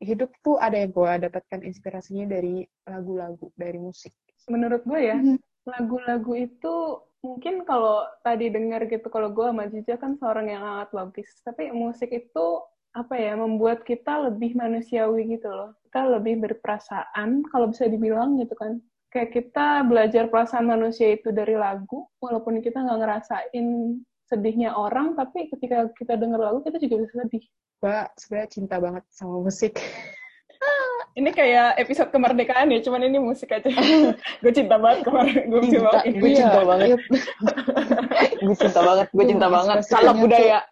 hidup 0.02 0.32
tuh 0.42 0.58
ada 0.58 0.80
yang 0.80 0.90
gue 0.90 1.30
dapatkan 1.30 1.62
inspirasinya 1.62 2.26
dari 2.26 2.66
lagu-lagu 2.88 3.52
dari 3.54 3.78
musik. 3.78 4.10
Menurut 4.48 4.82
gue 4.88 5.00
ya, 5.00 5.16
Mhm. 5.20 5.38
lagu-lagu 5.68 6.32
itu 6.34 6.74
mungkin 7.20 7.66
kalau 7.66 8.06
tadi 8.24 8.48
dengar 8.48 8.86
gitu, 8.88 9.06
kalau 9.12 9.28
gue 9.34 9.44
sama 9.44 9.68
Jija 9.68 9.98
kan 10.00 10.16
seorang 10.16 10.48
yang 10.48 10.62
sangat 10.64 10.90
logis. 10.94 11.28
Tapi 11.44 11.68
musik 11.74 12.08
itu 12.14 12.46
apa 12.96 13.14
ya, 13.14 13.36
membuat 13.36 13.84
kita 13.84 14.30
lebih 14.32 14.56
manusiawi 14.56 15.36
gitu 15.36 15.52
loh. 15.52 15.76
Kita 15.86 16.08
lebih 16.08 16.40
berperasaan, 16.40 17.44
kalau 17.52 17.68
bisa 17.70 17.84
dibilang 17.86 18.40
gitu 18.40 18.56
kan. 18.56 18.80
Kayak 19.08 19.30
kita 19.40 19.88
belajar 19.88 20.28
perasaan 20.28 20.68
manusia 20.68 21.16
itu 21.16 21.32
dari 21.32 21.56
lagu, 21.56 22.04
walaupun 22.20 22.60
kita 22.60 22.84
nggak 22.84 23.00
ngerasain 23.00 23.66
sedihnya 24.28 24.76
orang, 24.76 25.16
tapi 25.16 25.48
ketika 25.48 25.88
kita 25.96 26.20
denger 26.20 26.36
lagu, 26.36 26.60
kita 26.60 26.76
juga 26.76 27.08
bisa 27.08 27.24
sedih. 27.24 27.40
gue 27.78 27.94
sebenarnya 28.18 28.50
cinta 28.50 28.76
banget 28.82 29.06
sama 29.08 29.38
musik. 29.40 29.78
Ini 31.18 31.30
kayak 31.34 31.78
episode 31.82 32.10
kemerdekaan 32.14 32.70
ya, 32.70 32.78
cuman 32.82 33.02
ini 33.06 33.18
musik 33.18 33.50
aja. 33.50 33.70
gue 34.42 34.52
cinta 34.54 34.78
banget 34.78 35.02
kemarin, 35.06 35.50
gue 35.50 35.60
Cinta, 35.66 35.90
cinta 36.02 36.18
gue 36.18 36.30
cinta 36.34 36.60
banget. 36.62 36.86
Iya. 36.86 36.96
gue 38.38 38.56
cinta 38.58 38.80
banget, 38.82 39.06
gue 39.10 39.24
cinta 39.26 39.46
banget. 39.50 39.76
Salam 39.86 40.14
tuh- 40.14 40.22
budaya. 40.26 40.58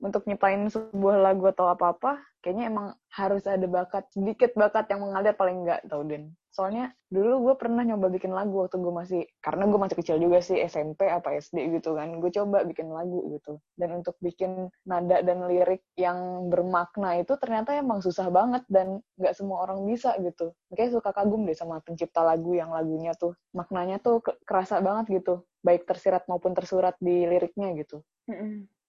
Untuk 0.00 0.28
nyiptain 0.28 0.68
sebuah 0.68 1.16
lagu 1.20 1.48
atau 1.48 1.72
apa-apa, 1.72 2.20
kayaknya 2.44 2.68
emang 2.68 2.86
harus 3.10 3.42
ada 3.48 3.64
bakat, 3.66 4.06
sedikit 4.12 4.52
bakat 4.54 4.86
yang 4.92 5.02
mengalir 5.02 5.34
paling 5.34 5.64
enggak, 5.64 5.80
tau 5.88 6.04
Den. 6.04 6.36
Soalnya 6.52 6.88
dulu 7.12 7.52
gue 7.52 7.54
pernah 7.60 7.84
nyoba 7.84 8.08
bikin 8.08 8.32
lagu 8.32 8.64
waktu 8.64 8.80
gue 8.80 8.92
masih, 8.92 9.20
karena 9.44 9.68
gue 9.68 9.76
masih 9.76 9.96
kecil 10.00 10.16
juga 10.16 10.40
sih, 10.40 10.56
SMP 10.64 11.04
apa 11.04 11.36
SD 11.36 11.68
gitu 11.80 11.92
kan. 11.96 12.16
Gue 12.16 12.32
coba 12.32 12.64
bikin 12.64 12.88
lagu 12.88 13.28
gitu. 13.36 13.60
Dan 13.76 14.00
untuk 14.00 14.16
bikin 14.24 14.72
nada 14.88 15.20
dan 15.20 15.44
lirik 15.48 15.84
yang 16.00 16.48
bermakna 16.48 17.20
itu 17.20 17.36
ternyata 17.36 17.76
emang 17.76 18.00
susah 18.00 18.32
banget 18.32 18.64
dan 18.72 19.04
nggak 19.20 19.36
semua 19.36 19.68
orang 19.68 19.84
bisa 19.84 20.16
gitu. 20.24 20.52
Makanya 20.72 20.90
suka 20.96 21.10
kagum 21.12 21.44
deh 21.44 21.56
sama 21.56 21.80
pencipta 21.84 22.24
lagu 22.24 22.56
yang 22.56 22.72
lagunya 22.72 23.12
tuh, 23.16 23.36
maknanya 23.52 24.00
tuh 24.00 24.24
ke- 24.24 24.38
kerasa 24.48 24.80
banget 24.80 25.20
gitu. 25.20 25.44
Baik 25.60 25.84
tersirat 25.84 26.24
maupun 26.30 26.56
tersurat 26.56 26.96
di 27.02 27.26
liriknya 27.28 27.74
gitu. 27.76 28.00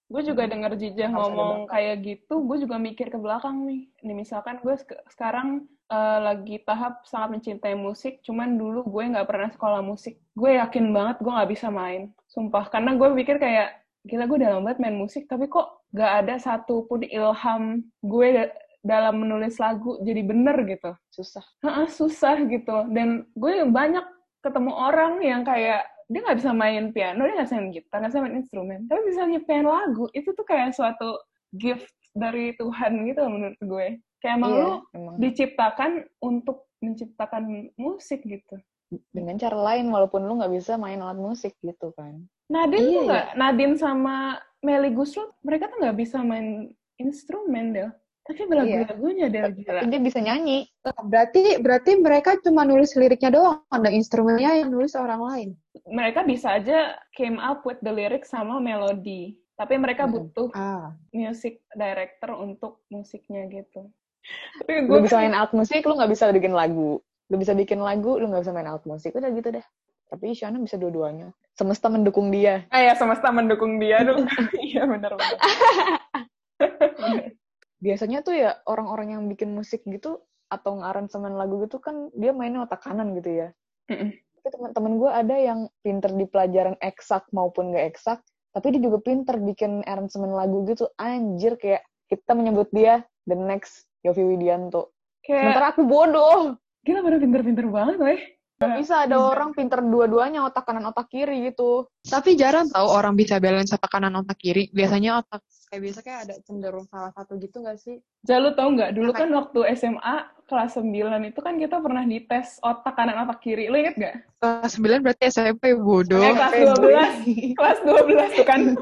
Gue 0.08 0.24
juga 0.24 0.48
denger 0.48 0.72
Jijah 0.80 1.12
Harus 1.12 1.28
ada 1.28 1.36
ngomong 1.36 1.62
kayak 1.68 1.96
gitu, 2.00 2.34
gue 2.40 2.56
juga 2.64 2.76
mikir 2.80 3.12
ke 3.12 3.18
belakang 3.20 3.68
nih. 3.68 3.92
Nih 4.00 4.16
misalkan 4.16 4.56
gue 4.64 4.72
sek- 4.72 5.04
sekarang 5.12 5.68
eh, 5.88 6.18
lagi 6.24 6.56
tahap 6.64 7.04
sangat 7.04 7.36
mencintai 7.36 7.76
musik, 7.76 8.24
cuman 8.24 8.56
dulu 8.56 8.88
gue 8.88 9.04
nggak 9.12 9.28
pernah 9.28 9.48
sekolah 9.52 9.80
musik. 9.84 10.16
Gue 10.32 10.56
yakin 10.56 10.92
banget 10.96 11.20
gue 11.20 11.32
nggak 11.32 11.52
bisa 11.52 11.68
main, 11.68 12.12
sumpah. 12.28 12.72
Karena 12.72 12.96
gue 12.96 13.08
pikir 13.20 13.36
kayak 13.36 13.84
gila 14.08 14.24
gue 14.24 14.36
udah 14.40 14.64
banget 14.64 14.78
main 14.80 14.96
musik, 14.96 15.28
tapi 15.28 15.48
kok 15.52 15.84
gak 15.92 16.24
ada 16.24 16.40
satupun 16.40 17.04
ilham 17.04 17.84
gue 18.00 18.26
da- 18.32 18.54
dalam 18.80 19.20
menulis 19.20 19.60
lagu 19.60 20.00
jadi 20.00 20.24
bener 20.24 20.56
gitu. 20.64 20.96
Susah. 21.12 21.44
Heeh, 21.60 21.88
susah 21.92 22.36
gitu. 22.48 22.88
Dan 22.88 23.28
gue 23.36 23.66
banyak 23.68 24.04
ketemu 24.40 24.72
orang 24.72 25.20
yang 25.20 25.42
kayak 25.42 25.84
dia 26.08 26.20
nggak 26.24 26.38
bisa 26.40 26.50
main 26.56 26.84
piano, 26.90 27.28
dia 27.28 27.34
nggak 27.36 27.48
bisa 27.52 27.56
main 27.60 27.70
gitar, 27.70 27.96
nggak 28.00 28.10
bisa 28.12 28.22
main 28.24 28.36
instrumen, 28.40 28.80
tapi 28.88 29.00
bisa 29.06 29.20
nyiptain 29.28 29.66
lagu. 29.68 30.08
Itu 30.16 30.32
tuh 30.32 30.44
kayak 30.48 30.72
suatu 30.72 31.20
gift 31.52 31.88
dari 32.16 32.56
Tuhan 32.56 33.04
gitu 33.04 33.20
menurut 33.28 33.60
gue. 33.60 33.86
Kayak 34.18 34.34
emang 34.40 34.50
Iya, 34.50 34.64
lu 34.64 34.74
emang. 34.96 35.14
diciptakan 35.20 35.90
untuk 36.18 36.66
menciptakan 36.80 37.44
musik 37.76 38.24
gitu. 38.24 38.56
Dengan 39.12 39.36
cara 39.36 39.54
lain, 39.54 39.92
walaupun 39.92 40.24
lu 40.24 40.40
nggak 40.40 40.52
bisa 40.56 40.80
main 40.80 40.98
alat 40.98 41.20
musik 41.20 41.52
gitu 41.60 41.92
kan. 41.92 42.24
Nadine 42.48 42.80
Iya, 42.82 42.96
tuh 42.96 43.04
nggak, 43.04 43.26
Nadine 43.36 43.76
sama 43.76 44.16
Melly 44.64 44.90
Guslo, 44.96 45.36
mereka 45.44 45.68
tuh 45.68 45.78
nggak 45.84 45.98
bisa 46.00 46.24
main 46.24 46.72
instrumen 46.96 47.76
Del. 47.76 47.92
Tapi 48.28 48.44
lagu-lagunya 48.44 49.26
gila. 49.32 49.80
Tapi 49.80 49.88
dia 49.88 50.00
bisa 50.04 50.20
nyanyi. 50.20 50.68
Berarti 50.84 51.56
berarti 51.64 51.96
mereka 51.96 52.36
cuma 52.44 52.68
nulis 52.68 52.92
liriknya 52.92 53.32
doang, 53.32 53.64
ada 53.72 53.88
instrumennya 53.88 54.52
yang 54.60 54.68
nulis 54.68 54.92
orang 54.92 55.20
lain. 55.24 55.48
Mereka 55.88 56.28
bisa 56.28 56.60
aja 56.60 56.92
came 57.16 57.40
up 57.40 57.64
with 57.64 57.80
the 57.80 57.88
lyrics 57.88 58.28
sama 58.36 58.60
melodi. 58.60 59.40
Tapi 59.56 59.74
mereka 59.80 60.04
Mm-mm. 60.04 60.28
butuh 60.28 60.48
Ah. 60.54 60.92
music 61.10 61.64
director 61.72 62.36
untuk 62.36 62.84
musiknya 62.92 63.48
gitu. 63.48 63.88
Tapi 64.60 64.84
Lu 64.84 65.00
gue 65.00 65.08
bisa 65.08 65.18
main 65.18 65.32
alat 65.32 65.56
musik, 65.56 65.80
lu 65.82 65.96
nggak 65.96 66.12
bisa 66.12 66.28
bikin 66.30 66.52
lagu. 66.52 67.00
Lu 67.32 67.36
bisa 67.40 67.56
bikin 67.56 67.80
lagu, 67.80 68.20
lu 68.20 68.28
nggak 68.28 68.44
bisa 68.44 68.52
main 68.52 68.68
alat 68.68 68.84
musik. 68.84 69.16
Udah 69.16 69.32
gitu 69.32 69.48
deh. 69.56 69.64
Tapi 70.12 70.36
Isyana 70.36 70.60
bisa 70.60 70.76
dua-duanya. 70.76 71.32
Semesta 71.56 71.88
mendukung 71.88 72.28
dia. 72.28 72.68
Ah 72.68 72.84
ya, 72.84 72.92
semesta 72.92 73.32
mendukung 73.32 73.80
dia 73.80 74.04
dong. 74.04 74.28
Iya 74.60 74.84
benar-benar. 74.84 75.40
Biasanya 77.78 78.26
tuh 78.26 78.34
ya 78.34 78.58
orang-orang 78.66 79.14
yang 79.14 79.22
bikin 79.30 79.54
musik 79.54 79.86
gitu 79.86 80.22
atau 80.48 80.80
ngaransemen 80.80 81.36
lagu 81.36 81.60
gitu 81.62 81.78
kan 81.78 82.08
dia 82.16 82.32
mainnya 82.32 82.64
otak 82.64 82.82
kanan 82.82 83.14
gitu 83.14 83.46
ya. 83.46 83.48
Mm-mm. 83.92 84.10
Tapi 84.38 84.48
teman-teman 84.48 84.92
gue 84.96 85.10
ada 85.10 85.36
yang 85.36 85.60
pinter 85.84 86.10
di 86.14 86.24
pelajaran 86.26 86.76
eksak 86.80 87.28
maupun 87.36 87.74
gak 87.74 87.86
eksak, 87.94 88.18
tapi 88.54 88.74
dia 88.74 88.82
juga 88.88 88.98
pinter 89.04 89.36
bikin 89.38 89.84
aransemen 89.84 90.32
lagu 90.32 90.64
gitu. 90.66 90.88
Anjir 90.96 91.60
kayak 91.60 91.84
kita 92.08 92.32
menyebut 92.32 92.72
dia 92.72 93.04
the 93.28 93.36
next 93.36 93.84
Yofi 94.02 94.24
Widianto. 94.24 94.96
Kayak 95.20 95.52
Sementara 95.52 95.66
aku 95.74 95.82
bodoh. 95.84 96.56
gila 96.86 97.04
pada 97.04 97.20
pinter-pinter 97.20 97.66
banget, 97.68 97.96
weh. 98.00 98.20
Gak 98.58 98.74
bisa 98.74 99.06
ada 99.06 99.22
orang 99.22 99.54
pinter 99.54 99.78
dua-duanya 99.78 100.42
otak 100.42 100.66
kanan 100.66 100.90
otak 100.90 101.06
kiri 101.12 101.46
gitu. 101.46 101.86
Tapi 102.02 102.34
jarang 102.34 102.66
tahu 102.66 102.90
orang 102.90 103.14
bisa 103.14 103.38
balance 103.38 103.70
otak 103.70 103.86
kanan 103.86 104.18
otak 104.18 104.34
kiri. 104.34 104.66
Biasanya 104.74 105.22
otak 105.22 105.46
kayak 105.68 105.82
biasa 105.84 106.00
kayak 106.00 106.20
ada 106.26 106.34
cenderung 106.42 106.86
salah 106.88 107.12
satu 107.12 107.36
gitu 107.36 107.60
nggak 107.60 107.78
sih? 107.78 108.00
Ja, 108.24 108.40
lu 108.40 108.56
tau 108.56 108.72
nggak? 108.72 108.96
Dulu 108.96 109.10
kan 109.12 109.28
waktu 109.36 109.60
SMA 109.76 110.16
kelas 110.48 110.80
9 110.80 110.88
itu 111.28 111.40
kan 111.44 111.54
kita 111.60 111.76
pernah 111.78 112.04
dites 112.08 112.56
otak 112.64 112.96
kanan 112.96 113.28
otak 113.28 113.38
kiri. 113.44 113.68
Lu 113.68 113.76
inget 113.76 113.96
nggak? 114.00 114.16
Kelas 114.40 114.72
9 114.80 115.04
berarti 115.04 115.24
SMP 115.28 115.76
bodoh. 115.76 116.24
Eh, 116.24 116.34
kelas 116.34 116.52
12. 116.80 117.56
kelas 117.58 117.78
12 117.84 118.38
tuh 118.40 118.46
kan. 118.48 118.60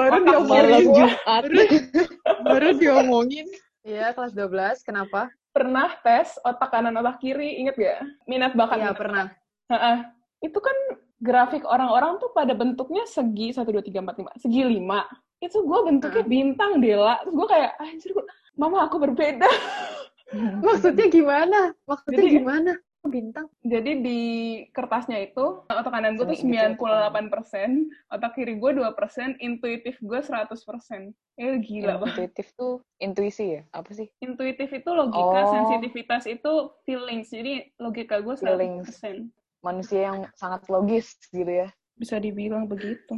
Baru 0.00 0.10
otak 0.10 0.22
diomongin 0.24 0.84
Jumat. 0.90 1.42
baru, 1.46 1.58
baru 2.42 2.68
diomongin. 2.80 3.46
Iya, 3.84 4.16
kelas 4.16 4.32
12. 4.32 4.82
Kenapa? 4.82 5.28
pernah 5.54 5.94
tes 6.02 6.34
otak 6.42 6.74
kanan 6.74 6.98
otak 6.98 7.22
kiri. 7.22 7.62
Inget 7.62 7.78
gak? 7.78 8.02
Minat 8.26 8.58
bakat. 8.58 8.82
Iya, 8.82 8.92
pernah. 8.98 9.30
Heeh. 9.70 9.96
Itu 10.42 10.58
kan 10.58 10.74
grafik 11.24 11.64
orang-orang 11.64 12.20
tuh 12.20 12.28
pada 12.36 12.52
bentuknya 12.52 13.08
segi 13.08 13.56
1, 13.56 13.64
2, 13.64 13.80
3, 13.80 14.04
4, 14.04 14.20
5. 14.36 14.44
Segi 14.44 14.60
5. 14.60 15.08
Itu 15.40 15.64
gue 15.64 15.80
bentuknya 15.80 16.24
bintang, 16.24 16.84
Dela. 16.84 17.16
Terus 17.24 17.32
gue 17.32 17.46
kayak, 17.48 17.72
anjir, 17.80 18.10
gua, 18.12 18.24
mama 18.60 18.84
aku 18.84 19.00
berbeda. 19.00 19.48
Maksudnya 20.66 21.06
gimana? 21.08 21.72
Maksudnya 21.88 22.20
Jadi- 22.20 22.36
gimana? 22.36 22.72
Bintang. 23.04 23.52
Jadi 23.60 24.00
di 24.00 24.20
kertasnya 24.72 25.20
itu, 25.20 25.60
otak 25.68 25.92
kanan 25.92 26.16
gue 26.16 26.24
tuh 26.24 26.40
Segi 26.40 26.56
gitu, 26.56 26.88
98%, 26.88 27.84
otak 28.08 28.32
kiri 28.32 28.56
gue 28.56 28.70
2%, 28.80 29.36
intuitif 29.44 30.00
gue 30.00 30.20
100%. 30.24 31.12
Ya 31.36 31.52
gila 31.60 32.00
intuitif 32.00 32.56
tuh 32.56 32.80
intuisi 32.96 33.60
ya? 33.60 33.62
Apa 33.76 33.92
sih? 33.92 34.08
Intuitif 34.24 34.72
itu 34.72 34.88
logika, 34.88 35.20
Oh. 35.20 35.52
sensitivitas 35.52 36.24
itu 36.24 36.72
feelings. 36.88 37.28
Jadi 37.28 37.68
logika 37.76 38.24
gue 38.24 38.40
100%. 38.40 39.28
Manusia 39.64 40.12
yang 40.12 40.18
sangat 40.36 40.68
logis 40.68 41.16
gitu 41.32 41.48
ya. 41.48 41.72
Bisa 41.96 42.20
dibilang 42.20 42.68
begitu. 42.68 43.16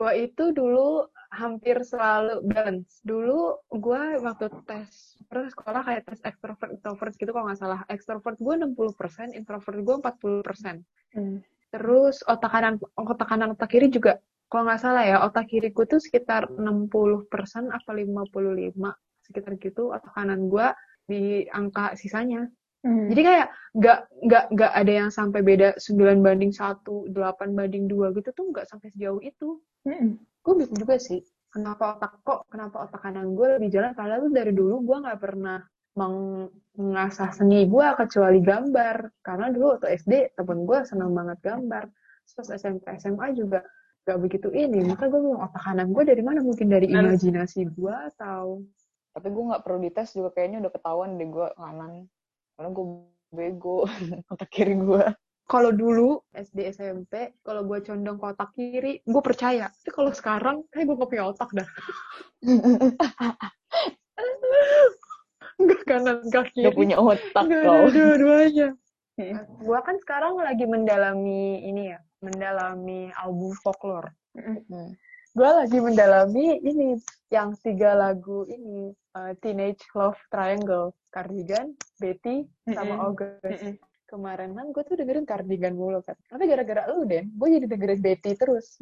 Gua 0.00 0.16
itu 0.16 0.50
dulu 0.56 1.06
hampir 1.28 1.84
selalu 1.84 2.40
balance. 2.48 3.04
Dulu 3.04 3.60
gua 3.76 4.16
waktu 4.24 4.48
tes 4.64 5.20
pernah 5.28 5.48
sekolah 5.48 5.82
kayak 5.84 6.02
tes 6.08 6.20
extrovert 6.24 6.70
introvert 6.72 7.14
gitu 7.16 7.30
kalau 7.32 7.46
nggak 7.48 7.60
salah. 7.60 7.80
Extrovert 7.88 8.36
gue 8.36 8.54
60%, 8.56 9.32
introvert 9.32 9.78
gue 9.80 9.96
40%. 10.00 10.84
Hmm. 11.16 11.40
Terus 11.72 12.20
otak 12.28 12.52
kanan 12.52 12.76
otak 12.96 13.28
kanan 13.28 13.56
otak 13.56 13.72
kiri 13.72 13.88
juga 13.88 14.20
kalau 14.52 14.68
nggak 14.68 14.80
salah 14.84 15.04
ya 15.08 15.16
otak 15.24 15.48
kiriku 15.48 15.88
tuh 15.88 15.96
sekitar 15.96 16.52
60% 16.52 17.32
apa 17.72 17.90
55 17.96 18.76
sekitar 19.24 19.52
gitu 19.56 19.88
otak 19.88 20.12
kanan 20.12 20.52
gua 20.52 20.76
di 21.08 21.48
angka 21.48 21.96
sisanya. 21.96 22.44
Hmm. 22.82 23.06
Jadi 23.14 23.20
kayak 23.22 23.46
nggak 23.78 23.98
nggak 24.26 24.44
nggak 24.58 24.72
ada 24.74 24.92
yang 24.92 25.10
sampai 25.14 25.40
beda 25.40 25.78
9 25.78 26.18
banding 26.18 26.50
1, 26.50 26.82
8 27.14 27.54
banding 27.54 27.86
2 27.86 28.10
gitu 28.18 28.30
tuh 28.34 28.44
nggak 28.50 28.66
sampai 28.66 28.90
sejauh 28.90 29.22
itu. 29.22 29.62
Hmm. 29.86 30.18
Gue 30.42 30.54
bingung 30.58 30.78
juga 30.78 30.98
sih. 30.98 31.22
Kenapa 31.52 31.94
otak 31.94 32.18
kok 32.26 32.48
kenapa 32.50 32.88
otak 32.88 33.00
kanan 33.04 33.38
gue 33.38 33.60
lebih 33.60 33.70
jalan 33.70 33.92
padahal 33.94 34.26
tuh 34.26 34.32
dari 34.34 34.52
dulu 34.56 34.82
gue 34.82 34.96
nggak 35.04 35.20
pernah 35.20 35.60
meng- 35.94 36.48
mengasah 36.80 37.28
seni 37.36 37.68
gue 37.68 37.86
kecuali 38.00 38.40
gambar 38.40 38.96
karena 39.20 39.52
dulu 39.52 39.76
waktu 39.76 39.92
SD 40.00 40.32
temen 40.40 40.64
gue 40.64 40.78
senang 40.88 41.12
banget 41.12 41.38
gambar 41.44 41.84
terus 42.32 42.48
SMP 42.56 42.88
SMA 42.96 43.36
juga 43.36 43.60
gak 44.08 44.18
begitu 44.18 44.48
ini 44.50 44.80
maka 44.88 45.06
gue 45.12 45.20
bingung 45.20 45.44
otak 45.44 45.62
kanan 45.62 45.92
gue 45.92 46.02
dari 46.08 46.22
mana 46.24 46.40
mungkin 46.40 46.72
dari 46.72 46.88
imajinasi 46.88 47.68
gue 47.76 47.94
atau 48.16 48.64
Tapi 49.12 49.28
gue 49.28 49.44
nggak 49.44 49.60
perlu 49.60 49.78
dites 49.84 50.16
juga 50.16 50.32
kayaknya 50.32 50.64
udah 50.64 50.72
ketahuan 50.72 51.20
deh 51.20 51.28
gue 51.28 51.48
kanan. 51.52 51.92
Karena 52.62 52.78
gue 52.78 52.86
bego 53.34 53.82
otak 54.30 54.46
kiri 54.54 54.78
gue. 54.78 55.02
kalau 55.50 55.74
dulu 55.74 56.22
SD 56.30 56.70
SMP 56.70 57.34
kalau 57.42 57.66
gue 57.66 57.82
condong 57.82 58.14
ke 58.14 58.26
otak 58.30 58.54
kiri 58.54 59.02
gue 59.02 59.18
percaya 59.18 59.66
tapi 59.66 59.90
kalau 59.90 60.14
sekarang 60.14 60.62
kayak 60.70 60.86
gue 60.86 60.94
gak 60.94 61.10
punya 61.10 61.24
otak 61.26 61.50
dah 61.50 61.66
gak 65.58 65.82
kanan 65.90 66.22
gak 66.30 66.54
kiri 66.54 66.70
Gak 66.70 66.78
punya 66.78 66.96
otak 67.02 67.44
kau. 67.50 67.50
ada 67.50 67.90
dua-duanya. 67.90 68.68
Hmm. 69.18 69.42
Gua 69.60 69.82
kan 69.82 69.98
sekarang 70.00 70.38
lagi 70.38 70.64
mendalami 70.64 71.66
ini 71.66 71.92
ya, 71.92 71.98
mendalami 72.22 73.10
album 73.18 73.52
folklore. 73.58 74.14
Hmm. 74.38 74.94
Gua 75.32 75.64
lagi 75.64 75.80
mendalami 75.80 76.60
ini 76.60 77.00
yang 77.32 77.56
tiga 77.64 77.96
lagu 77.96 78.44
ini 78.44 78.92
uh, 79.16 79.32
Teenage 79.40 79.80
Love 79.96 80.20
Triangle, 80.28 80.92
Cardigan, 81.08 81.72
Betty, 81.96 82.44
sama. 82.68 83.00
August. 83.00 83.40
Mm-mm. 83.40 83.80
Kemarin 84.12 84.52
kan 84.52 84.76
gue 84.76 84.84
tuh 84.84 85.00
dengerin 85.00 85.24
Cardigan 85.24 85.72
mulu 85.72 86.04
kan. 86.04 86.12
Tapi 86.28 86.44
gara-gara 86.44 86.84
lu 86.92 87.08
deh, 87.08 87.24
gue 87.40 87.48
jadi 87.48 87.64
dengerin 87.64 88.00
Betty 88.04 88.36
terus. 88.36 88.76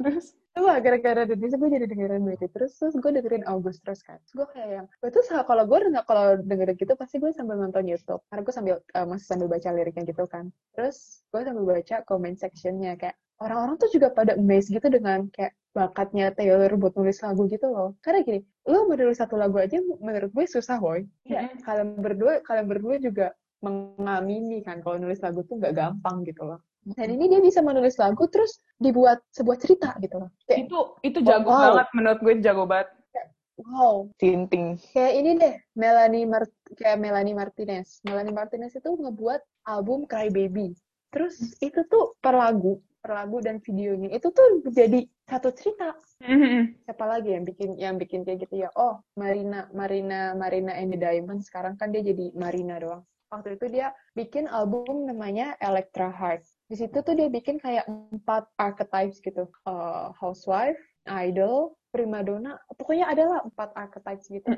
Terus? 0.00 0.32
Wah, 0.52 0.80
gara-gara 0.80 1.28
dari 1.28 1.36
gue 1.36 1.68
jadi 1.68 1.84
dengerin 1.84 2.24
Betty 2.24 2.48
terus, 2.48 2.76
terus 2.80 2.96
gue 2.96 3.12
dengerin 3.12 3.44
August 3.44 3.84
terus 3.84 4.00
kan. 4.00 4.16
Terus 4.24 4.32
gue 4.32 4.46
kayak 4.56 4.68
yang, 4.80 4.86
gue 4.88 5.10
tuh 5.12 5.24
kalau 5.44 5.64
gue 5.68 5.78
denger- 5.92 6.08
kalau 6.08 6.40
dengerin 6.40 6.76
gitu 6.80 6.92
pasti 6.96 7.20
gue 7.20 7.36
sambil 7.36 7.60
nonton 7.60 7.84
YouTube. 7.84 8.24
Karena 8.32 8.40
gue 8.40 8.54
sambil 8.56 8.76
eh, 8.80 9.06
masih 9.08 9.26
sambil 9.28 9.48
baca 9.52 9.68
liriknya 9.76 10.08
gitu 10.08 10.24
kan. 10.24 10.48
Terus 10.72 11.20
gue 11.28 11.40
sambil 11.44 11.64
baca 11.68 11.96
comment 12.08 12.36
sectionnya 12.36 12.96
kayak 12.96 13.16
orang-orang 13.42 13.76
tuh 13.76 13.90
juga 13.90 14.08
pada 14.10 14.38
amazed 14.38 14.70
gitu 14.70 14.86
dengan 14.86 15.26
kayak 15.34 15.52
bakatnya 15.72 16.30
Taylor 16.30 16.70
buat 16.76 16.94
nulis 16.94 17.18
lagu 17.20 17.48
gitu 17.48 17.66
loh. 17.66 17.96
Karena 18.00 18.22
gini, 18.22 18.40
lo 18.64 18.86
menulis 18.86 19.18
satu 19.18 19.34
lagu 19.34 19.58
aja 19.58 19.80
menurut 19.98 20.30
gue 20.30 20.46
susah 20.46 20.78
boy. 20.78 21.02
Ya, 21.26 21.48
Mm-mm. 21.48 21.64
kalian 21.64 21.88
berdua 21.98 22.44
kalian 22.44 22.66
berdua 22.68 22.96
juga 22.96 23.26
mengamini 23.62 24.60
kan 24.60 24.82
kalau 24.82 24.98
nulis 24.98 25.22
lagu 25.22 25.42
tuh 25.46 25.58
nggak 25.58 25.74
gampang 25.74 26.22
gitu 26.22 26.44
loh. 26.44 26.60
Dan 26.82 27.14
ini 27.14 27.30
dia 27.30 27.38
bisa 27.38 27.62
menulis 27.62 27.94
lagu 27.94 28.26
terus 28.26 28.58
dibuat 28.76 29.22
sebuah 29.30 29.56
cerita 29.58 29.94
gitu 30.02 30.18
loh. 30.18 30.30
Kayak, 30.44 30.66
Itu 30.66 30.78
itu 31.06 31.18
jago 31.22 31.46
Wow. 31.46 31.62
banget 31.78 31.88
menurut 31.94 32.18
gue 32.20 32.34
jago 32.42 32.64
banget. 32.66 32.90
wow, 33.62 34.10
Tinting. 34.18 34.74
kayak 34.90 35.12
ini 35.14 35.30
deh 35.38 35.54
Melanie 35.78 36.26
Mar 36.26 36.42
kayak 36.74 36.98
Melanie 36.98 37.36
Martinez. 37.36 38.02
Melanie 38.02 38.34
Martinez 38.34 38.74
itu 38.74 38.90
ngebuat 38.90 39.38
album 39.70 40.08
Cry 40.10 40.32
Baby. 40.32 40.74
Terus 41.14 41.54
itu 41.62 41.84
tuh 41.86 42.16
per 42.18 42.34
lagu, 42.34 42.82
per 43.02 43.18
lagu 43.18 43.42
dan 43.42 43.58
videonya 43.58 44.14
itu 44.14 44.30
tuh 44.30 44.62
jadi 44.70 45.02
satu 45.26 45.50
cerita. 45.50 45.98
Mhm. 46.22 46.86
Siapa 46.86 47.02
lagi 47.02 47.34
yang 47.34 47.42
bikin 47.42 47.74
yang 47.74 47.94
bikin 47.98 48.22
kayak 48.22 48.46
gitu 48.46 48.62
ya? 48.62 48.70
Oh, 48.78 49.02
Marina, 49.18 49.66
Marina, 49.74 50.38
Marina 50.38 50.70
and 50.78 50.94
the 50.94 50.98
Diamond. 51.02 51.42
Sekarang 51.42 51.74
kan 51.74 51.90
dia 51.90 52.06
jadi 52.06 52.30
Marina 52.38 52.78
doang. 52.78 53.02
Waktu 53.34 53.58
itu 53.58 53.66
dia 53.74 53.90
bikin 54.14 54.46
album 54.46 55.10
namanya 55.10 55.58
Electra 55.58 56.12
Heart. 56.14 56.46
di 56.72 56.80
situ 56.80 57.04
tuh 57.04 57.12
dia 57.12 57.28
bikin 57.28 57.60
kayak 57.60 57.84
empat 57.84 58.48
archetypes 58.56 59.20
gitu 59.20 59.44
uh, 59.68 60.08
housewife 60.16 60.80
idol 61.04 61.76
primadona 61.92 62.56
pokoknya 62.80 63.12
adalah 63.12 63.44
empat 63.44 63.76
archetypes 63.76 64.32
gitu 64.32 64.48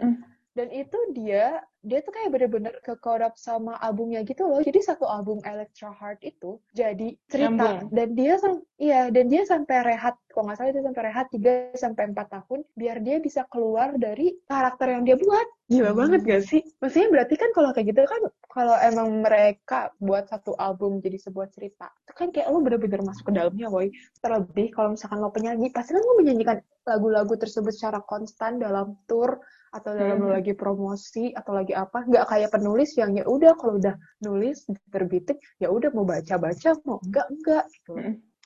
dan 0.55 0.69
itu 0.71 0.95
dia 1.11 1.59
dia 1.85 2.01
tuh 2.01 2.11
kayak 2.11 2.33
bener-bener 2.33 2.75
ke 2.81 2.97
korab 2.97 3.37
sama 3.37 3.77
albumnya 3.79 4.25
gitu 4.25 4.49
loh 4.49 4.65
jadi 4.65 4.81
satu 4.81 5.05
album 5.05 5.45
Electra 5.45 5.93
Heart 5.93 6.25
itu 6.25 6.57
jadi 6.73 7.13
cerita 7.29 7.53
Nyambung. 7.53 7.93
dan 7.93 8.09
dia 8.17 8.35
iya 8.81 9.01
dan 9.13 9.29
dia 9.29 9.45
sampai 9.45 9.85
rehat 9.85 10.17
kalau 10.33 10.49
nggak 10.49 10.57
salah 10.59 10.71
itu 10.73 10.83
sampai 10.83 11.03
rehat 11.05 11.27
3 11.31 11.77
sampai 11.77 12.03
empat 12.11 12.27
tahun 12.33 12.61
biar 12.75 12.97
dia 13.05 13.17
bisa 13.21 13.45
keluar 13.47 13.95
dari 13.95 14.33
karakter 14.49 14.97
yang 14.97 15.05
dia 15.05 15.15
buat 15.15 15.47
gila 15.65 15.91
Hmm. 15.93 16.01
banget 16.01 16.21
gak 16.25 16.43
sih 16.45 16.61
maksudnya 16.81 17.09
berarti 17.09 17.35
kan 17.37 17.51
kalau 17.53 17.71
kayak 17.73 17.87
gitu 17.93 18.01
kan 18.05 18.23
kalau 18.49 18.77
emang 18.81 19.09
mereka 19.21 19.93
buat 19.99 20.25
satu 20.29 20.57
album 20.57 21.01
jadi 21.01 21.21
sebuah 21.21 21.53
cerita 21.53 21.93
itu 22.01 22.13
kan 22.13 22.29
kayak 22.33 22.49
lo 22.49 22.61
bener-bener 22.61 23.01
masuk 23.01 23.29
ke 23.29 23.33
dalamnya 23.33 23.69
boy 23.69 23.89
terlebih 24.21 24.73
kalau 24.73 24.97
misalkan 24.97 25.21
lo 25.21 25.29
penyanyi 25.29 25.69
pasti 25.69 25.93
kan 25.93 26.01
lo 26.01 26.17
menyanyikan 26.17 26.57
lagu-lagu 26.85 27.35
tersebut 27.37 27.73
secara 27.73 28.01
konstan 28.05 28.57
dalam 28.57 28.97
tour 29.05 29.41
atau 29.75 29.91
dalam 29.91 30.23
lo 30.23 30.31
Mhm. 30.31 30.37
lagi 30.39 30.53
promosi 30.55 31.35
atau 31.35 31.51
lagi 31.51 31.74
apa 31.75 32.07
nggak 32.07 32.27
kayak 32.31 32.51
penulis 32.55 32.95
yang 32.97 33.13
ya 33.13 33.27
udah 33.27 33.53
kalau 33.59 33.77
udah 33.77 33.95
nulis 34.23 34.65
terbitin 34.89 35.37
ya 35.59 35.69
udah 35.69 35.91
mau 35.93 36.07
baca 36.07 36.35
baca 36.39 36.71
mau 36.87 36.99
enggak 37.05 37.27
enggak 37.29 37.65
gitu. 37.75 37.93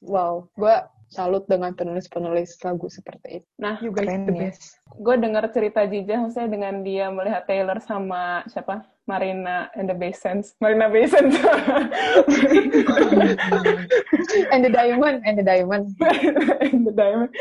Wow 0.03 0.49
gue 0.57 0.75
salut 1.09 1.49
dengan 1.49 1.73
penulis-penulis 1.73 2.61
lagu 2.61 2.87
seperti 2.93 3.41
itu. 3.41 3.49
Nah, 3.57 3.81
you 3.81 3.89
guys 3.89 4.05
Keren 4.09 4.29
the 4.29 4.37
ya. 4.37 4.53
best. 4.53 4.77
Gue 5.01 5.17
dengar 5.17 5.49
cerita 5.53 5.89
Jija 5.89 6.21
maksudnya 6.21 6.49
dengan 6.53 6.85
dia 6.85 7.09
melihat 7.09 7.49
Taylor 7.49 7.81
sama 7.81 8.45
siapa? 8.49 8.85
Marina 9.09 9.73
and 9.73 9.89
the 9.89 9.97
Basins. 9.97 10.53
Marina 10.61 10.93
Basins. 10.93 11.33
And 14.53 14.61
the 14.61 14.69
diamond 14.69 15.25
and 15.25 15.41
the 15.41 15.45
diamond. 15.49 15.97
And 16.69 16.85
the 16.85 16.93
Diamond. 16.93 17.33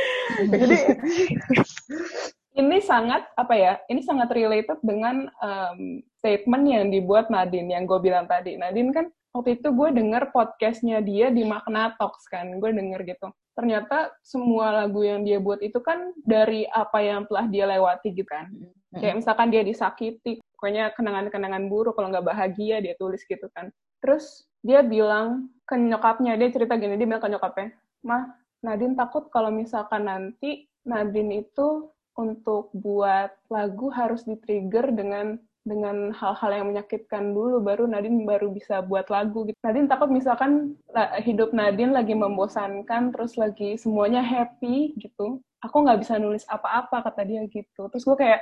Jadi 0.48 0.78
ini 2.58 2.82
sangat 2.82 3.30
apa 3.38 3.54
ya 3.54 3.74
ini 3.86 4.02
sangat 4.02 4.34
related 4.34 4.82
dengan 4.82 5.30
um, 5.40 6.02
statement 6.18 6.66
yang 6.66 6.90
dibuat 6.90 7.30
Nadine 7.30 7.78
yang 7.78 7.86
gue 7.86 8.02
bilang 8.02 8.26
tadi. 8.26 8.58
Nadine 8.58 8.90
kan 8.90 9.06
waktu 9.32 9.62
itu 9.62 9.70
gue 9.70 9.90
denger 9.94 10.34
podcastnya 10.34 11.06
dia 11.06 11.30
di 11.30 11.46
Makna 11.46 11.94
Talks 12.02 12.26
kan 12.26 12.50
gue 12.58 12.70
denger 12.74 13.06
gitu. 13.06 13.30
Ternyata 13.54 14.10
semua 14.26 14.74
lagu 14.74 15.06
yang 15.06 15.22
dia 15.22 15.38
buat 15.38 15.62
itu 15.62 15.78
kan 15.82 16.14
dari 16.26 16.66
apa 16.74 16.98
yang 17.06 17.30
telah 17.30 17.46
dia 17.46 17.70
lewati 17.70 18.10
gitu 18.14 18.26
kan. 18.26 18.50
Kayak 18.98 19.22
misalkan 19.22 19.54
dia 19.54 19.62
disakiti 19.62 20.42
pokoknya 20.58 20.90
kenangan-kenangan 20.98 21.70
buruk 21.70 21.94
kalau 21.94 22.10
nggak 22.10 22.26
bahagia 22.26 22.82
dia 22.82 22.98
tulis 22.98 23.22
gitu 23.30 23.46
kan. 23.54 23.70
Terus 24.02 24.50
dia 24.66 24.82
bilang 24.82 25.54
ke 25.70 25.78
nyokapnya 25.78 26.34
dia 26.36 26.50
cerita 26.50 26.74
gini 26.76 26.98
dia 26.98 27.06
bilang 27.06 27.22
ke 27.22 27.30
nyokapnya 27.30 27.76
mah 28.02 28.34
Nadine 28.64 28.98
takut 28.98 29.30
kalau 29.30 29.54
misalkan 29.54 30.10
nanti 30.10 30.66
Nadine 30.88 31.46
itu 31.46 31.92
untuk 32.18 32.74
buat 32.74 33.30
lagu 33.48 33.94
harus 33.94 34.26
di-trigger 34.26 34.90
dengan 34.92 35.38
dengan 35.68 36.16
hal-hal 36.16 36.52
yang 36.64 36.68
menyakitkan 36.72 37.36
dulu 37.36 37.60
baru 37.60 37.92
Nadine 37.92 38.24
baru 38.24 38.56
bisa 38.56 38.80
buat 38.80 39.12
lagu 39.12 39.44
gitu. 39.46 39.60
Nadine 39.62 39.92
takut 39.92 40.08
misalkan 40.08 40.80
hidup 41.20 41.52
Nadine 41.52 41.92
lagi 41.92 42.16
membosankan 42.16 43.12
terus 43.12 43.36
lagi 43.36 43.76
semuanya 43.76 44.24
happy 44.24 44.96
gitu. 44.96 45.44
Aku 45.60 45.84
nggak 45.84 46.00
bisa 46.08 46.16
nulis 46.18 46.48
apa-apa 46.48 47.04
kata 47.12 47.22
dia 47.28 47.44
gitu. 47.52 47.92
Terus 47.92 48.08
gue 48.08 48.18
kayak 48.18 48.42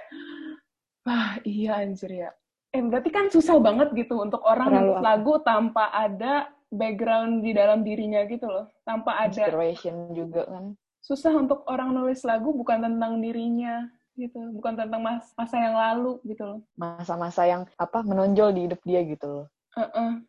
wah 1.02 1.42
iya 1.42 1.82
anjir 1.82 2.14
ya. 2.14 2.30
Eh 2.70 2.86
berarti 2.86 3.10
kan 3.10 3.34
susah 3.34 3.58
banget 3.58 3.90
gitu 3.98 4.22
untuk 4.22 4.46
orang 4.46 4.70
nulis 4.70 5.02
lagu 5.02 5.42
tanpa 5.42 5.90
ada 5.90 6.54
background 6.70 7.42
di 7.42 7.58
dalam 7.58 7.82
dirinya 7.82 8.22
gitu 8.30 8.46
loh. 8.46 8.70
Tanpa 8.86 9.26
ada 9.26 9.50
Inspiration 9.50 10.14
juga 10.14 10.46
kan. 10.46 10.78
Susah 11.06 11.38
untuk 11.38 11.62
orang 11.70 11.94
nulis 11.94 12.26
lagu 12.26 12.50
bukan 12.50 12.82
tentang 12.82 13.22
dirinya 13.22 13.86
gitu 14.18 14.42
bukan 14.58 14.74
tentang 14.74 15.06
mas 15.06 15.30
masa 15.38 15.62
yang 15.62 15.78
lalu 15.78 16.18
gitu 16.26 16.44
loh 16.50 16.60
Masa-masa 16.82 17.46
yang 17.46 17.70
apa 17.78 18.02
menonjol 18.02 18.50
di 18.58 18.62
hidup 18.66 18.82
dia 18.82 19.06
gitu 19.06 19.28
loh. 19.28 19.48
Heeh. 19.78 20.24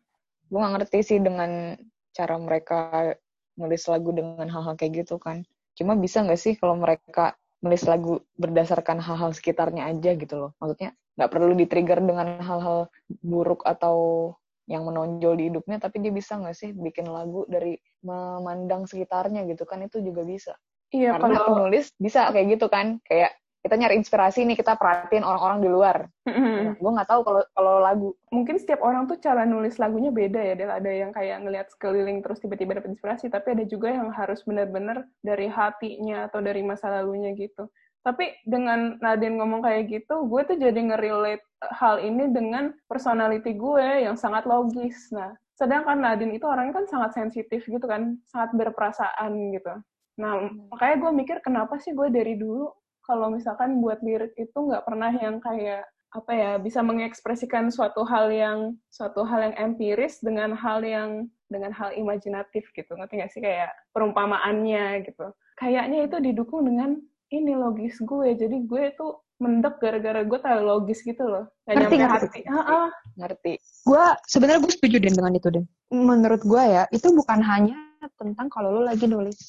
Gue 0.51 0.59
gak 0.59 0.73
ngerti 0.77 0.99
sih 1.01 1.19
dengan 1.23 1.73
cara 2.13 2.35
mereka 2.37 3.15
nulis 3.57 3.89
lagu 3.89 4.13
dengan 4.13 4.45
hal-hal 4.47 4.77
kayak 4.77 5.07
gitu 5.07 5.17
kan. 5.17 5.41
Cuma 5.73 5.97
bisa 5.97 6.21
nggak 6.21 6.39
sih 6.39 6.53
kalau 6.59 6.77
mereka 6.77 7.33
nulis 7.65 7.83
lagu 7.89 8.21
berdasarkan 8.37 9.01
hal-hal 9.01 9.33
sekitarnya 9.33 9.89
aja 9.89 10.13
gitu 10.13 10.35
loh. 10.37 10.51
Maksudnya 10.61 10.93
nggak 11.17 11.31
perlu 11.33 11.53
di-trigger 11.57 11.99
dengan 12.05 12.37
hal-hal 12.37 12.93
buruk 13.25 13.65
atau 13.65 14.31
yang 14.67 14.83
menonjol 14.83 15.39
di 15.39 15.47
hidupnya, 15.47 15.79
tapi 15.79 16.03
dia 16.03 16.11
bisa 16.11 16.35
nggak 16.35 16.53
sih 16.53 16.75
bikin 16.75 17.07
lagu 17.07 17.47
dari 17.47 17.79
memandang 18.03 18.83
sekitarnya 18.83 19.47
gitu 19.47 19.63
kan, 19.63 19.79
itu 19.79 20.03
juga 20.03 20.27
bisa. 20.27 20.53
Iya 20.93 21.15
Karena 21.15 21.39
kalau 21.39 21.67
penulis 21.67 21.91
bisa 21.99 22.29
kayak 22.31 22.47
gitu 22.57 22.67
kan, 22.67 23.01
kayak 23.07 23.35
kita 23.67 23.75
nyari 23.75 23.99
inspirasi 23.99 24.47
nih, 24.47 24.55
kita 24.55 24.79
perhatiin 24.79 25.27
orang-orang 25.27 25.59
di 25.59 25.69
luar. 25.69 25.97
Nah, 26.23 26.79
gue 26.79 26.91
nggak 26.95 27.09
tahu 27.09 27.21
kalau 27.27 27.41
kalau 27.51 27.75
lagu. 27.83 28.09
mungkin 28.31 28.55
setiap 28.59 28.79
orang 28.79 29.07
tuh 29.11 29.19
cara 29.19 29.43
nulis 29.43 29.75
lagunya 29.75 30.07
beda 30.07 30.39
ya 30.39 30.55
Del. 30.55 30.71
Ada 30.71 30.91
yang 30.91 31.11
kayak 31.11 31.37
ngelihat 31.43 31.67
sekeliling 31.75 32.23
terus 32.23 32.39
tiba-tiba 32.39 32.79
dapat 32.79 32.95
inspirasi 32.95 33.27
tapi 33.27 33.59
ada 33.59 33.63
juga 33.67 33.91
yang 33.91 34.07
harus 34.15 34.43
benar-benar 34.47 35.03
dari 35.19 35.51
hatinya 35.51 36.31
atau 36.31 36.39
dari 36.39 36.63
masa 36.63 36.87
lalunya 36.91 37.35
gitu. 37.35 37.67
Tapi 38.07 38.39
dengan 38.47 38.95
Nadine 39.03 39.35
ngomong 39.35 39.67
kayak 39.67 39.91
gitu 39.91 40.31
gue 40.31 40.41
tuh 40.47 40.55
jadi 40.55 40.79
ngerelate 40.79 41.43
hal 41.75 41.99
ini 41.99 42.31
dengan 42.31 42.71
personality 42.87 43.51
gue 43.51 44.07
yang 44.07 44.15
sangat 44.15 44.47
logis. 44.47 45.11
Nah 45.11 45.35
sedangkan 45.57 45.97
Nadine 45.97 46.37
itu 46.37 46.45
orangnya 46.45 46.79
kan 46.79 46.85
sangat 46.85 47.17
sensitif 47.17 47.65
gitu 47.65 47.83
kan 47.89 48.21
sangat 48.29 48.53
berperasaan 48.53 49.33
gitu 49.57 49.73
nah 50.17 50.49
makanya 50.73 50.95
gue 51.07 51.11
mikir 51.13 51.37
kenapa 51.45 51.77
sih 51.77 51.93
gue 51.93 52.09
dari 52.09 52.35
dulu 52.35 52.73
kalau 53.05 53.31
misalkan 53.31 53.79
buat 53.79 54.03
lirik 54.03 54.35
itu 54.35 54.57
nggak 54.57 54.83
pernah 54.83 55.13
yang 55.13 55.39
kayak 55.39 55.87
apa 56.11 56.31
ya 56.33 56.51
bisa 56.57 56.79
mengekspresikan 56.81 57.69
suatu 57.69 58.03
hal 58.07 58.31
yang 58.31 58.75
suatu 58.89 59.27
hal 59.27 59.51
yang 59.51 59.55
empiris 59.55 60.19
dengan 60.23 60.55
hal 60.55 60.81
yang 60.81 61.27
dengan 61.47 61.71
hal 61.71 61.95
imajinatif 61.95 62.67
gitu. 62.75 62.95
Ngerti 62.95 63.13
nggak 63.19 63.31
sih? 63.31 63.41
Kayak 63.43 63.71
perumpamaannya 63.91 65.03
gitu. 65.07 65.31
Kayaknya 65.59 66.07
itu 66.07 66.17
didukung 66.19 66.67
dengan 66.67 66.99
ini 67.31 67.53
logis 67.55 67.99
gue. 67.99 68.35
Jadi 68.35 68.67
gue 68.67 68.83
itu 68.91 69.07
mendek 69.37 69.77
gara-gara 69.77 70.25
gue 70.25 70.39
terlalu 70.41 70.63
logis 70.65 70.99
gitu 71.03 71.23
loh. 71.27 71.45
Gak 71.67 71.75
Ngerti, 71.75 71.95
nyampe 71.95 72.07
ngerti. 72.09 72.39
hati. 72.41 72.41
Ah. 72.51 72.91
Ngerti. 73.17 73.53
gue 73.87 74.05
sebenarnya 74.27 74.59
gue 74.63 74.73
setuju 74.73 74.97
Den 74.99 75.15
dengan 75.15 75.33
itu 75.37 75.47
Den 75.53 75.65
menurut 75.93 76.41
gue 76.43 76.63
ya 76.67 76.83
itu 76.91 77.07
bukan 77.15 77.39
hanya 77.39 77.77
tentang 78.17 78.47
kalau 78.47 78.69
lu 78.69 78.81
lagi 78.85 79.09
nulis 79.09 79.39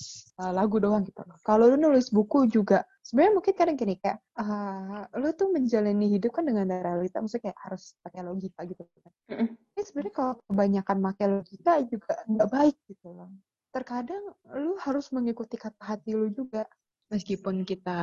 uh, 0.41 0.53
lagu 0.53 0.81
doang 0.81 1.05
gitu. 1.05 1.21
Loh 1.25 1.39
kalau 1.45 1.69
lu 1.69 1.77
nulis 1.77 2.09
buku 2.09 2.49
juga 2.49 2.83
sebenarnya 3.05 3.33
mungkin 3.37 3.55
kadang 3.55 3.77
gini 3.77 3.95
kayak 4.01 4.19
uh, 4.41 5.05
lu 5.21 5.29
tuh 5.37 5.49
menjalani 5.53 6.07
hidup 6.17 6.33
kan 6.37 6.45
dengan 6.49 6.69
realita 6.69 7.21
maksudnya 7.21 7.51
kayak 7.51 7.59
harus 7.63 7.93
pakai 8.01 8.21
logika 8.25 8.61
gitu 8.65 8.83
kan. 8.85 9.13
Mm-mm. 9.29 9.49
tapi 9.53 9.83
sebenarnya 9.85 10.15
kalau 10.17 10.35
kebanyakan 10.49 10.97
pakai 11.05 11.27
logika 11.29 11.73
juga 11.85 12.15
nggak 12.25 12.49
baik 12.49 12.77
gitu 12.89 13.09
loh. 13.13 13.31
Terkadang 13.69 14.25
lu 14.57 14.73
harus 14.81 15.07
mengikuti 15.13 15.61
kata 15.61 15.83
hati 15.85 16.17
lu 16.17 16.33
juga. 16.33 16.65
Meskipun 17.09 17.65
kita 17.65 18.01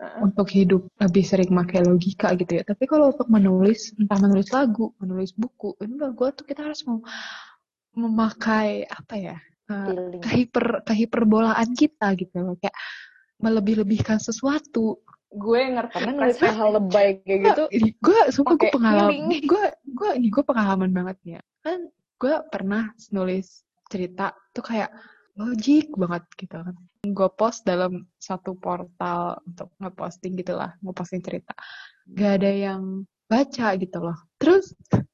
Ah, 0.00 0.24
untuk 0.24 0.48
hidup 0.48 0.88
lebih 0.96 1.20
sering 1.20 1.52
pakai 1.52 1.84
logika 1.84 2.32
gitu 2.32 2.56
ya. 2.56 2.64
Tapi 2.64 2.88
kalau 2.88 3.12
untuk 3.12 3.28
menulis, 3.28 3.92
entah 4.00 4.16
menulis 4.16 4.48
lagu, 4.48 4.96
menulis 4.96 5.36
buku, 5.36 5.76
ini 5.84 5.92
menurut 5.92 6.16
gue 6.16 6.28
tuh? 6.40 6.44
Kita 6.48 6.64
harus 6.64 6.80
mau 6.88 7.04
memakai 7.94 8.86
apa 8.86 9.14
ya 9.18 9.36
uh, 9.70 10.18
kehiper 10.22 10.82
kehiperbolaan 10.86 11.70
kita 11.74 12.14
gitu 12.18 12.36
loh 12.42 12.56
kayak 12.58 12.76
melebih-lebihkan 13.40 14.20
sesuatu. 14.20 15.00
gue 15.30 15.60
ngerti 15.62 15.94
Karena 15.94 16.10
nulis 16.10 16.36
perspektif. 16.42 16.58
hal 16.58 16.68
lebay 16.76 17.08
kayak 17.22 17.40
gitu, 17.46 17.64
gue 18.02 18.20
sumpah 18.34 18.54
gue 18.58 18.70
pengalaman, 18.74 19.30
gue 19.46 19.64
gue 19.94 20.10
ini 20.18 20.26
gue 20.26 20.42
pengalaman 20.42 20.90
banget 20.90 21.18
ya. 21.38 21.40
Kan 21.62 21.86
gue 22.18 22.34
pernah 22.50 22.90
nulis 23.14 23.62
cerita 23.86 24.34
tuh 24.50 24.66
kayak 24.66 24.90
logik 25.38 25.86
banget 25.94 26.26
gitu 26.34 26.58
kan. 26.58 26.74
Gue 27.06 27.28
post 27.30 27.62
dalam 27.62 28.10
satu 28.18 28.58
portal 28.58 29.38
untuk 29.46 29.70
ngeposting 29.78 30.34
gitu 30.34 30.58
lah, 30.58 30.74
ngeposting 30.82 31.22
cerita. 31.22 31.54
Gak 32.10 32.42
ada 32.42 32.50
yang 32.50 33.06
baca 33.30 33.66
gitu 33.78 33.98
loh. 34.02 34.18
Terus 34.42 34.74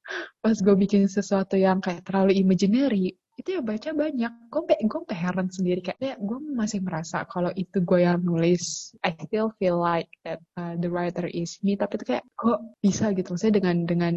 pas 0.43 0.57
gue 0.57 0.75
bikin 0.75 1.05
sesuatu 1.07 1.61
yang 1.61 1.85
kayak 1.85 2.09
terlalu 2.09 2.41
imaginary, 2.41 3.13
itu 3.37 3.49
yang 3.53 3.65
baca 3.69 3.93
banyak. 3.93 4.33
Gue 4.49 4.63
gue 4.65 5.03
heran 5.13 5.49
sendiri 5.53 5.85
kayak 5.85 6.17
gue 6.17 6.39
masih 6.57 6.81
merasa 6.81 7.29
kalau 7.29 7.53
itu 7.53 7.85
gue 7.85 8.01
yang 8.01 8.25
nulis, 8.25 8.97
I 9.05 9.13
still 9.29 9.53
feel 9.61 9.77
like 9.77 10.09
that 10.25 10.41
uh, 10.57 10.75
the 10.81 10.89
writer 10.89 11.29
is 11.29 11.61
me. 11.61 11.77
Tapi 11.77 12.01
itu 12.01 12.17
kayak 12.17 12.25
kok 12.41 12.65
bisa 12.81 13.13
gitu, 13.13 13.37
maksudnya 13.37 13.61
dengan 13.61 13.77
dengan 13.85 14.15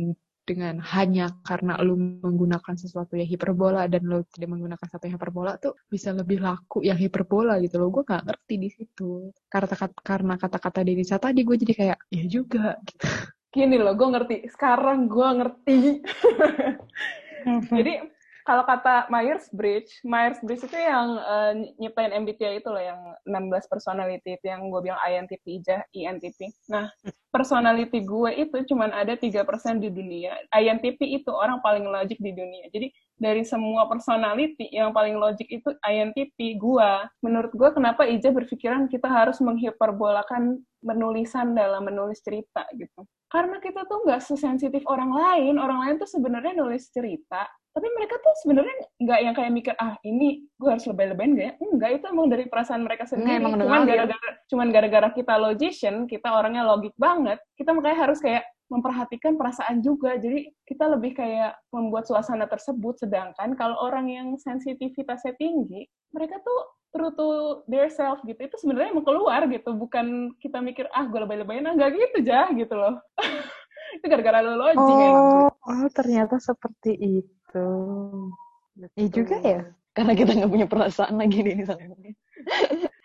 dengan 0.50 0.82
hanya 0.82 1.30
karena 1.46 1.78
lu 1.86 1.94
menggunakan 2.26 2.74
sesuatu 2.74 3.14
yang 3.14 3.30
hiperbola 3.30 3.86
dan 3.86 4.02
lu 4.02 4.26
tidak 4.34 4.50
menggunakan 4.50 4.82
sesuatu 4.82 5.06
yang 5.06 5.22
hiperbola 5.22 5.62
tuh 5.62 5.78
bisa 5.86 6.10
lebih 6.10 6.42
laku 6.42 6.82
yang 6.82 6.98
hiperbola 6.98 7.62
gitu 7.62 7.78
loh 7.78 7.94
gue 7.94 8.02
nggak 8.02 8.26
ngerti 8.26 8.56
di 8.58 8.70
situ 8.74 9.30
karena 9.46 9.70
karena 10.02 10.34
kata-kata 10.42 10.82
Denisa 10.82 11.22
tadi 11.22 11.46
gue 11.46 11.54
jadi 11.54 11.74
kayak 11.78 11.98
ya 12.10 12.24
juga 12.26 12.82
gitu. 12.82 13.06
gini 13.50 13.76
loh 13.82 13.98
gue 13.98 14.08
ngerti 14.08 14.36
sekarang 14.54 15.10
gue 15.10 15.30
ngerti 15.42 15.80
jadi 17.76 17.94
kalau 18.50 18.66
kata 18.66 19.06
Myers-Briggs, 19.14 20.02
Myers-Briggs 20.02 20.66
itu 20.66 20.74
yang 20.74 21.22
uh, 21.22 21.54
nyiptain 21.78 22.10
MBTI 22.10 22.66
itu 22.66 22.70
loh, 22.74 22.82
yang 22.82 22.98
16 23.22 23.70
personality 23.70 24.42
itu 24.42 24.46
yang 24.50 24.74
gue 24.74 24.90
bilang 24.90 24.98
INTP, 25.06 25.62
aja, 25.62 25.86
INTP. 25.94 26.50
Nah, 26.66 26.90
personality 27.30 28.02
gue 28.02 28.32
itu 28.42 28.58
cuma 28.74 28.90
ada 28.90 29.14
3% 29.14 29.46
di 29.78 29.94
dunia. 29.94 30.34
INTP 30.50 30.98
itu 30.98 31.30
orang 31.30 31.62
paling 31.62 31.86
logik 31.86 32.18
di 32.18 32.34
dunia. 32.34 32.66
Jadi, 32.74 32.90
dari 33.20 33.44
semua 33.44 33.86
personality, 33.86 34.72
yang 34.72 34.96
paling 34.96 35.20
logik 35.20 35.46
itu 35.52 35.70
INTP 35.84 36.56
gue. 36.56 36.92
Menurut 37.22 37.52
gue, 37.52 37.70
kenapa 37.76 38.08
Ija 38.08 38.32
berpikiran 38.32 38.88
kita 38.88 39.06
harus 39.06 39.38
menghiperbolakan 39.44 40.64
menulisan 40.80 41.52
dalam 41.52 41.84
menulis 41.84 42.24
cerita 42.24 42.64
gitu. 42.74 43.04
Karena 43.30 43.60
kita 43.60 43.86
tuh 43.86 44.08
nggak 44.08 44.24
sesensitif 44.24 44.82
orang 44.88 45.12
lain. 45.12 45.60
Orang 45.60 45.84
lain 45.84 45.96
tuh 46.00 46.10
sebenarnya 46.10 46.56
nulis 46.56 46.88
cerita, 46.90 47.46
tapi 47.70 47.88
mereka 47.94 48.18
tuh 48.20 48.34
sebenarnya 48.42 48.76
nggak 48.98 49.20
yang 49.22 49.36
kayak 49.38 49.52
mikir 49.54 49.74
ah 49.78 49.94
ini 50.02 50.44
gue 50.58 50.70
harus 50.70 50.84
lebay-lebayin 50.90 51.38
gak 51.38 51.46
ya 51.46 51.54
enggak 51.62 51.92
itu 52.02 52.06
emang 52.10 52.28
dari 52.28 52.44
perasaan 52.50 52.82
mereka 52.82 53.06
sendiri 53.06 53.40
emang 53.40 53.56
cuman 53.62 53.86
gara-gara 53.86 54.30
cuman 54.50 54.68
gara-gara 54.74 55.10
kita 55.14 55.34
logician 55.38 55.96
kita 56.10 56.28
orangnya 56.28 56.66
logik 56.66 56.92
banget 56.98 57.38
kita 57.56 57.70
makanya 57.72 58.10
harus 58.10 58.20
kayak 58.20 58.44
memperhatikan 58.70 59.36
perasaan 59.36 59.82
juga 59.82 60.16
jadi 60.16 60.50
kita 60.66 60.86
lebih 60.94 61.18
kayak 61.18 61.58
membuat 61.74 62.06
suasana 62.06 62.46
tersebut 62.46 63.02
sedangkan 63.02 63.58
kalau 63.58 63.76
orang 63.82 64.10
yang 64.10 64.28
sensitivitasnya 64.38 65.34
tinggi 65.36 65.90
mereka 66.14 66.38
tuh 66.42 66.60
true 66.90 67.14
to 67.14 67.28
their 67.70 67.90
self 67.90 68.22
gitu 68.26 68.38
itu 68.38 68.56
sebenarnya 68.62 68.94
mau 68.94 69.06
keluar 69.06 69.46
gitu 69.50 69.74
bukan 69.78 70.34
kita 70.42 70.62
mikir 70.62 70.86
ah 70.94 71.06
gue 71.06 71.20
lebay-lebayin 71.22 71.66
ah 71.70 71.74
nggak 71.74 71.92
gitu 71.98 72.18
jah 72.26 72.50
gitu 72.54 72.74
loh 72.74 72.98
itu 73.98 74.06
gara-gara 74.06 74.46
lo 74.46 74.54
logik 74.58 74.78
oh, 74.78 75.50
oh 75.50 75.88
ternyata 75.90 76.38
seperti 76.38 76.94
itu. 76.98 77.68
Iya 78.96 79.08
juga 79.12 79.36
ya. 79.42 79.62
Karena 79.92 80.14
kita 80.16 80.32
nggak 80.38 80.52
punya 80.52 80.68
perasaan 80.70 81.20
lagi 81.20 81.44
nih 81.44 81.56
misalnya. 81.66 81.88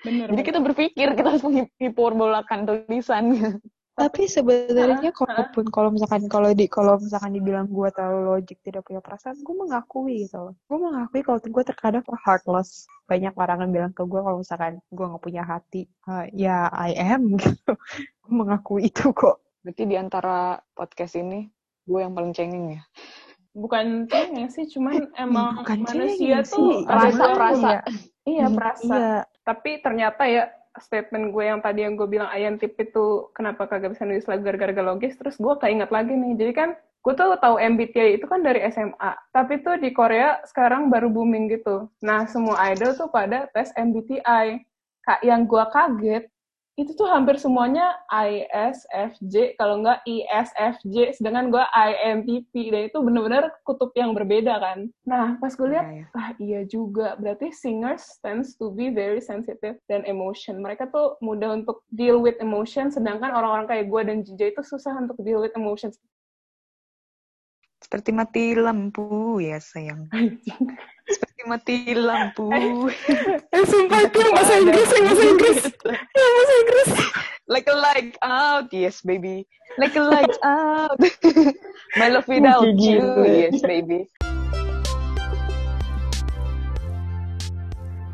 Bener. 0.04 0.26
Jadi 0.30 0.42
kita 0.44 0.58
berpikir 0.60 1.06
kita 1.16 1.28
harus 1.34 1.42
menghiperbolakan 1.42 2.60
tulisan. 2.68 3.24
Tapi 3.94 4.26
sebenarnya 4.26 5.14
kalaupun 5.14 5.70
kalau 5.70 5.94
misalkan 5.94 6.26
kalau 6.26 6.50
di 6.50 6.66
kalau 6.66 6.98
misalkan 6.98 7.30
dibilang 7.30 7.70
gue 7.70 7.88
terlalu 7.94 8.34
logik 8.34 8.58
tidak 8.66 8.82
punya 8.82 8.98
perasaan, 8.98 9.38
gue 9.38 9.54
mengakui 9.54 10.26
gitu. 10.26 10.50
Gue 10.66 10.78
mengakui 10.82 11.22
kalau 11.22 11.38
gue 11.38 11.64
terkadang 11.64 12.02
heartless. 12.26 12.90
Banyak 13.06 13.38
orang 13.38 13.62
yang 13.62 13.70
bilang 13.70 13.92
ke 13.94 14.02
gue 14.02 14.18
kalau 14.18 14.42
misalkan 14.42 14.82
gue 14.90 15.04
nggak 15.06 15.22
punya 15.22 15.42
hati, 15.46 15.86
uh, 16.10 16.26
ya 16.34 16.66
I 16.74 16.98
am 16.98 17.34
gitu. 17.38 17.78
gue 18.26 18.32
mengakui 18.34 18.90
itu 18.90 19.14
kok. 19.14 19.38
Berarti 19.62 19.82
di 19.86 19.94
antara 19.94 20.58
podcast 20.74 21.14
ini 21.14 21.46
gue 21.84 22.00
yang 22.00 22.12
paling 22.16 22.32
cengeng 22.32 22.80
ya 22.80 22.82
bukan 23.54 24.10
cengeng 24.10 24.50
sih 24.50 24.66
cuman 24.66 25.06
emang 25.14 25.62
bukan 25.62 25.86
manusia 25.86 26.42
sih. 26.42 26.50
tuh 26.50 26.82
rasa 26.90 27.24
perasa 27.38 27.70
iya 28.26 28.50
perasa 28.50 28.96
iya. 28.98 29.18
tapi 29.46 29.78
ternyata 29.78 30.26
ya 30.26 30.50
statement 30.80 31.30
gue 31.30 31.44
yang 31.46 31.60
tadi 31.62 31.86
yang 31.86 31.94
gue 31.94 32.08
bilang 32.08 32.30
tip 32.58 32.74
itu 32.78 33.30
kenapa 33.30 33.70
kagak 33.70 33.94
bisa 33.94 34.06
nulis 34.06 34.26
lagu 34.26 34.42
gara-gara 34.42 34.82
logis? 34.82 35.14
Terus 35.14 35.38
gue 35.38 35.54
keinget 35.62 35.90
lagi 35.94 36.14
nih. 36.14 36.34
Jadi 36.34 36.52
kan 36.52 36.70
gue 37.04 37.12
tuh 37.12 37.36
tahu 37.36 37.60
MBTI 37.60 38.16
itu 38.16 38.24
kan 38.24 38.40
dari 38.40 38.64
SMA 38.72 39.12
tapi 39.28 39.60
tuh 39.60 39.76
di 39.76 39.92
Korea 39.92 40.40
sekarang 40.48 40.88
baru 40.88 41.12
booming 41.12 41.52
gitu. 41.52 41.86
Nah 42.00 42.24
semua 42.24 42.56
idol 42.72 42.96
tuh 42.96 43.12
pada 43.12 43.44
tes 43.52 43.70
MBTI 43.76 44.64
kak 45.04 45.20
yang 45.20 45.44
gue 45.44 45.64
kaget 45.68 46.24
itu 46.74 46.90
tuh 46.98 47.06
hampir 47.06 47.38
semuanya 47.38 47.94
ISFJ 48.10 49.54
kalau 49.54 49.78
enggak 49.78 50.02
ISFJ 50.10 51.14
sedangkan 51.14 51.54
gue 51.54 51.64
INTP 51.70 52.74
dan 52.74 52.90
itu 52.90 52.98
bener-bener 52.98 53.46
kutub 53.62 53.94
yang 53.94 54.10
berbeda 54.10 54.58
kan. 54.58 54.90
Nah 55.06 55.38
pas 55.38 55.54
gue 55.54 55.70
lihat 55.70 55.86
ya, 55.86 56.02
ya. 56.02 56.06
ah 56.18 56.30
iya 56.42 56.60
juga 56.66 57.14
berarti 57.14 57.54
singers 57.54 58.18
tends 58.26 58.58
to 58.58 58.74
be 58.74 58.90
very 58.90 59.22
sensitive 59.22 59.78
dan 59.86 60.02
emotion. 60.10 60.58
Mereka 60.58 60.90
tuh 60.90 61.14
mudah 61.22 61.54
untuk 61.54 61.86
deal 61.94 62.18
with 62.18 62.34
emotion 62.42 62.90
sedangkan 62.90 63.30
orang-orang 63.30 63.70
kayak 63.70 63.86
gue 63.86 64.00
dan 64.10 64.16
Jija 64.26 64.50
itu 64.50 64.62
susah 64.66 64.98
untuk 64.98 65.14
deal 65.22 65.38
with 65.38 65.54
emotions. 65.54 65.94
Seperti 67.78 68.10
mati 68.10 68.58
lampu 68.58 69.38
ya 69.38 69.62
sayang 69.62 70.10
mati 71.46 71.92
lampu. 71.94 72.48
Eh 73.54 73.64
sumpah 73.68 74.00
itu 74.04 74.18
yang 74.18 74.34
bahasa 74.34 74.54
Inggris 74.58 74.88
yang 74.90 75.04
bahasa 75.06 75.24
Inggris. 75.24 75.60
Yang 75.86 76.32
bahasa 76.34 76.54
Inggris. 76.58 76.90
Like 77.46 77.66
a 77.68 77.76
light 77.76 78.14
out. 78.24 78.66
Yes 78.72 79.04
baby. 79.04 79.46
Like 79.76 79.94
a 79.94 80.04
light 80.04 80.36
out. 80.42 80.98
My 82.00 82.08
love 82.10 82.26
without 82.26 82.74
you. 82.76 83.02
Yes 83.24 83.62
baby. 83.62 84.10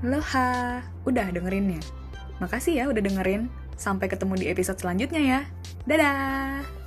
Loha, 0.01 0.81
udah 1.05 1.29
dengerin 1.29 1.77
ya? 1.77 1.83
Makasih 2.41 2.73
ya 2.81 2.85
udah 2.89 3.05
dengerin. 3.05 3.53
Sampai 3.77 4.09
ketemu 4.09 4.37
di 4.37 4.47
episode 4.49 4.81
selanjutnya 4.81 5.21
ya. 5.21 5.41
Dadah! 5.85 6.80